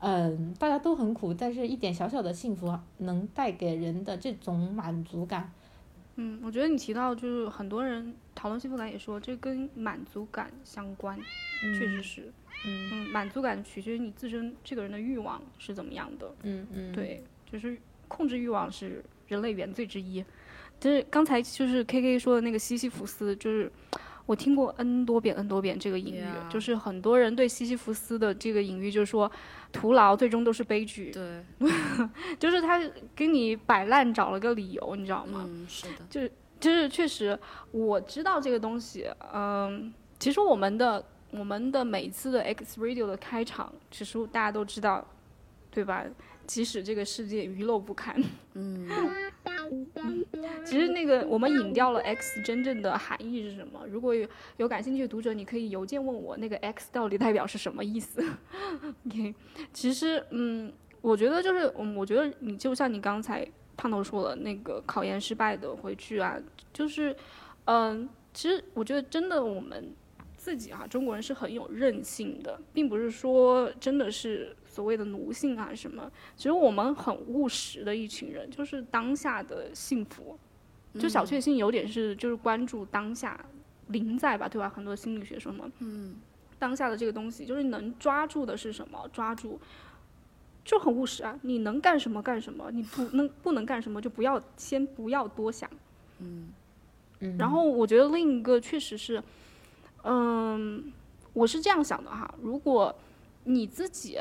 [0.01, 5.53] 嗯，大家都很苦，但是一点小小的幸福能带给人的这种满足感，
[6.15, 11.19] 嗯，我觉得你提到就是很多人讨论幸福感也说这跟满足感相关，
[11.61, 12.33] 确实是。
[12.65, 16.33] 嗯嗯，满足感取决于你自身这个人的欲望是怎么样的。
[16.45, 17.77] 嗯嗯，对，就是
[18.07, 20.25] 控制欲望是人类原罪之一。
[20.79, 23.69] 就是刚才就是 K K 说的那个西西弗斯，就是
[24.29, 29.31] 我听过 N 多遍 N 多遍这个隐喻就是很多人对西西弗斯的这个隐喻，就是说
[29.73, 31.43] 徒劳最终都是悲剧，对，
[32.39, 32.79] 就是他
[33.17, 35.47] 给你摆烂找了个理由，你知道吗？
[35.49, 36.31] 嗯，是的，
[36.61, 37.39] 就是确实
[37.71, 45.03] 我知道这个东西，嗯，其实我们的我们的每一次的 X Radio 的开场，其实大家都知道，
[45.71, 46.05] 对吧？
[46.49, 48.21] 即使这个世界鱼肉不堪，
[48.55, 48.89] 嗯，
[50.65, 53.87] 其实那个我们引掉了 X 真正的含义是什么？
[53.87, 54.27] 如果有
[54.57, 58.25] 有感兴趣的读者，你可以邮件问我那个 X 到底代表是什么意思。
[59.07, 59.35] OK，
[59.75, 60.73] 其实嗯，
[61.03, 63.47] 我觉得就是嗯，我觉得你就像你刚才
[63.77, 66.41] 胖头说了那个考研失败的回去啊，
[66.73, 67.15] 就是
[67.67, 69.93] 嗯，其实我觉得真的我们
[70.39, 76.09] 自己哈、中国人是很有韧性的，并不是说真的是所谓的奴性啊什么。
[76.37, 80.39] 其实我们很务实的一群人，就是当下的幸福，
[80.95, 83.45] 就小确幸有点是就是关注当下
[83.89, 84.69] 临在吧，对吧？
[84.69, 86.15] 很多心理学说嘛，嗯，
[86.61, 89.11] 当下的这个东西，就是能抓住的是什么？
[89.13, 89.59] 抓住
[90.65, 95.69] 就很务实啊，你能干什么干什么，你不能不能干什么就不要先不要多想，
[96.21, 96.53] 嗯。
[97.37, 99.21] 然后我觉得另一个确实是，
[100.05, 100.93] 嗯，
[101.33, 102.95] 我是这样想的哈，如果
[103.43, 104.17] 你自己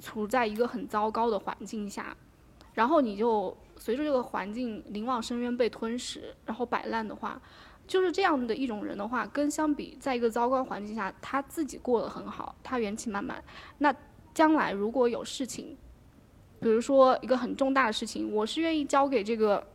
[0.00, 2.16] 处在一个很糟糕的环境下，
[2.74, 7.40] 然后你就随着这个环境临往深渊被吞噬，然后摆烂的话，
[7.86, 13.42] 就是这样的一种人的话，跟相比，在一个糟糕环境下，他自己过得很好，他元气满满，
[13.78, 13.94] 那
[14.34, 15.76] 将来如果有事情，
[16.60, 19.66] 比如说一个很重大的事情，我是愿意交给这个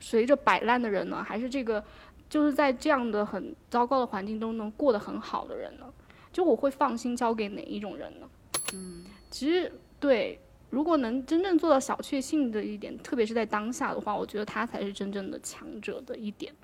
[0.00, 1.82] 随着摆烂的人呢，还是这个
[2.28, 5.86] 就是在这样的很糟糕的环境中能过得很好的人呢？
[6.32, 8.28] 就我会放心交给哪一种人呢？
[8.72, 9.04] 嗯，
[9.34, 10.38] 其实对，
[10.70, 16.54] 如果能真正做到小确幸的一点，特别是在当下的话，我觉得他才是真正的强者的一点，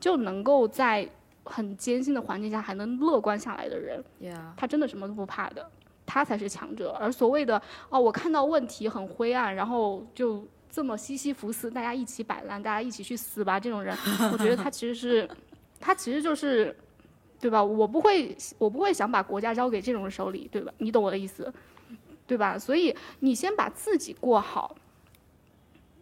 [0.00, 1.08] 就能够在
[1.44, 5.64] 很艰辛的环境下还能乐观下来的人，呀，他真的什么都不怕的，
[6.04, 6.90] 他才是强者。
[6.98, 13.96] 而所谓的哦，我看到问题很灰暗，然后就这么西西弗斯，大家一起摆烂，大家一起去死吧，这种人，
[14.32, 15.30] 我觉得他其实是，
[15.78, 16.74] 他其实就是，
[17.38, 17.62] 对吧？
[17.62, 20.74] 我不会，我不会想把国家交给这种人手里，对吧？
[20.78, 21.52] 你懂我的意思，
[22.30, 22.56] 对吧？
[22.56, 24.76] 所以你先把自己过好，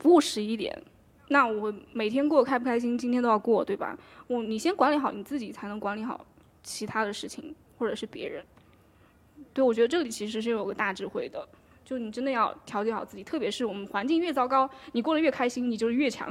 [0.04, 0.82] 务实一点。
[1.28, 3.96] 那我每天过开不开心，今天都要过，对吧？
[4.26, 6.22] 我你先管理好你自己，才能管理好
[6.62, 8.44] 其他的事情或者是别人。
[9.54, 11.48] 对，我觉得这里其实是有个大智慧的，
[11.82, 16.30] 就你真的要调节好自己，特别是我们环境越糟糕，你过得越开心，你就是越强。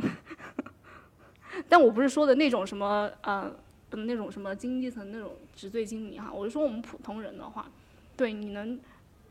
[1.68, 3.52] 但我不是说的那种什么呃
[3.90, 7.68] 那种什么经济层那种纸醉金迷哈，我是说我们普通人的话，
[8.16, 8.80] 对你能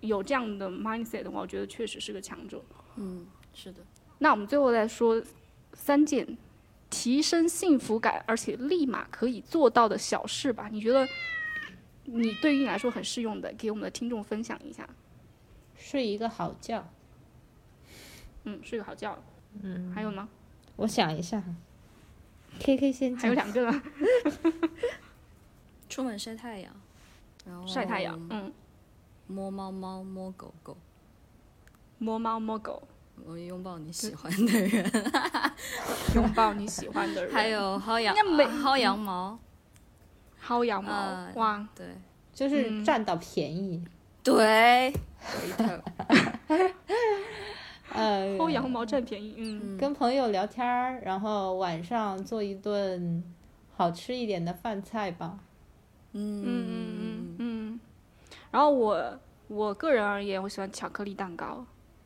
[0.00, 2.62] 有这样的 mindset 的话，我觉得确实是个强者。
[2.96, 3.80] 嗯，是的，
[4.18, 5.22] 那我们最后再说
[5.74, 6.36] 三件
[6.88, 10.68] 提升幸福感，而且立马可以做到的小事吧。
[10.70, 11.06] 你觉得
[12.04, 14.88] 你对于你来说很适用的，给我们的听众分享一下。
[15.76, 16.88] 睡一个好觉。
[18.44, 19.22] 嗯，睡个好觉。
[19.62, 20.28] 嗯，还有呢？
[20.76, 21.42] 我想一下
[22.60, 23.34] ，K K 先还有。
[23.34, 23.82] 两个，
[25.88, 26.74] 出门晒太阳，
[27.46, 28.20] 然后晒太阳。
[28.30, 28.52] 嗯，
[29.26, 30.76] 摸猫猫，摸狗狗，
[31.98, 32.82] 摸猫摸狗，
[33.24, 34.90] 我拥抱你喜欢的人，
[36.14, 39.38] 拥抱你喜欢的人，还有薅羊那没薅羊毛，
[40.46, 40.92] 薅羊毛。
[40.92, 41.86] 呃哇，对
[42.32, 43.82] 就是占到便宜。
[44.22, 45.64] 对，回头
[47.92, 49.34] 呃，薅羊毛占便宜。
[49.38, 53.24] 嗯，跟朋友聊天儿，然后晚上做一顿
[53.74, 55.38] 好吃一点的饭菜吧。
[56.12, 57.25] 嗯嗯嗯嗯。
[58.56, 61.62] 然后我我个人而言，我喜欢巧克力蛋糕。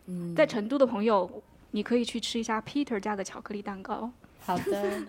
[0.06, 1.30] 嗯，在成都的朋友，
[1.70, 4.10] 你可以去吃一下 Peter 家的巧克力蛋糕。
[4.40, 5.00] 好的，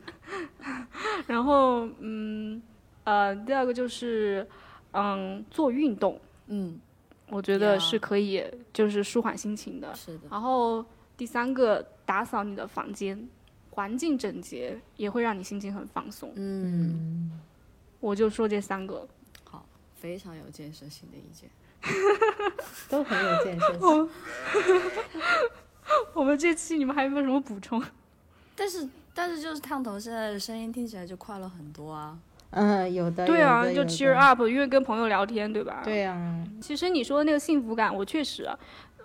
[1.26, 2.62] 然后，嗯，
[3.06, 4.48] 呃，第二个就是，
[4.92, 6.80] 嗯，做运动，嗯
[7.28, 9.92] 我觉得是可以，就是舒缓心情的。
[9.96, 10.86] 是的，然后
[11.18, 13.28] 第三个，打扫你的房间，
[13.72, 16.32] 环境整洁也会让你心情很放松。
[16.36, 17.32] 嗯，
[18.00, 19.08] 我就说这三个。
[20.02, 21.50] 好，非常有建设性的意见。
[22.90, 24.10] 都很有建设性。
[26.14, 27.82] 我们这期你们还有没有什么补充？
[28.56, 32.18] 但是但是就是烫头现在的声音听起来就快乐很多啊。
[32.52, 33.26] 嗯，有的。
[33.26, 35.82] 对啊，就 cheer up，因为跟朋友聊天，对吧？
[35.84, 38.50] 对啊，其实你说的那个幸福感，我确实，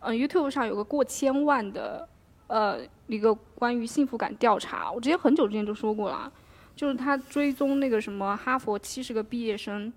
[0.00, 2.08] 呃，YouTube 上有个过千万的，
[2.48, 6.32] 呃，一个关于幸福感调查，我之前很久之前就说过了，
[6.74, 9.92] 就是他追踪那个什么哈佛七十个毕业生，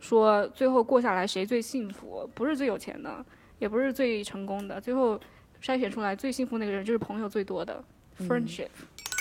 [0.00, 3.24] 说最后过下来谁最幸福，不是最有钱的，
[3.58, 5.18] 也不是最成功的，最后
[5.62, 7.82] 筛选出来最幸福那个人就是朋友最多的、
[8.18, 8.68] friendship。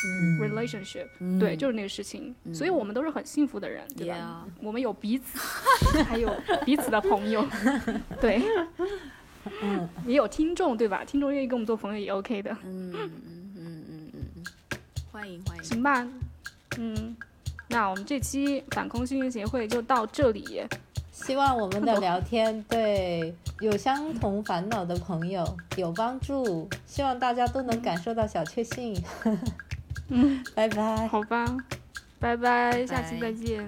[0.06, 0.38] 嗯。
[0.38, 1.40] relationship，、嗯。
[1.40, 5.38] 对，就是那个事情，所以我们都是很幸福的人，对吧 Yeah 我们有彼此，
[6.04, 6.30] 还有
[6.66, 7.48] 彼此的朋友，
[8.20, 8.42] 对，
[9.62, 11.06] 嗯，也有听众，对吧？
[11.06, 13.12] 听众愿意跟我们做朋友也 OK 的，嗯嗯
[13.56, 14.44] 嗯嗯嗯嗯，
[15.10, 15.64] 欢迎欢迎。
[15.64, 16.06] 行吧？
[16.78, 17.16] 嗯，
[17.74, 20.62] 那我们这期反空心灵协会就到这里，
[21.12, 25.44] 希望我们的聊天对有相同烦恼的朋友
[25.76, 28.96] 有帮助，希望大家都能感受到小确幸。
[30.10, 31.08] 嗯， 拜拜。
[31.08, 31.46] 好吧，
[32.20, 33.68] 拜拜，下期再见。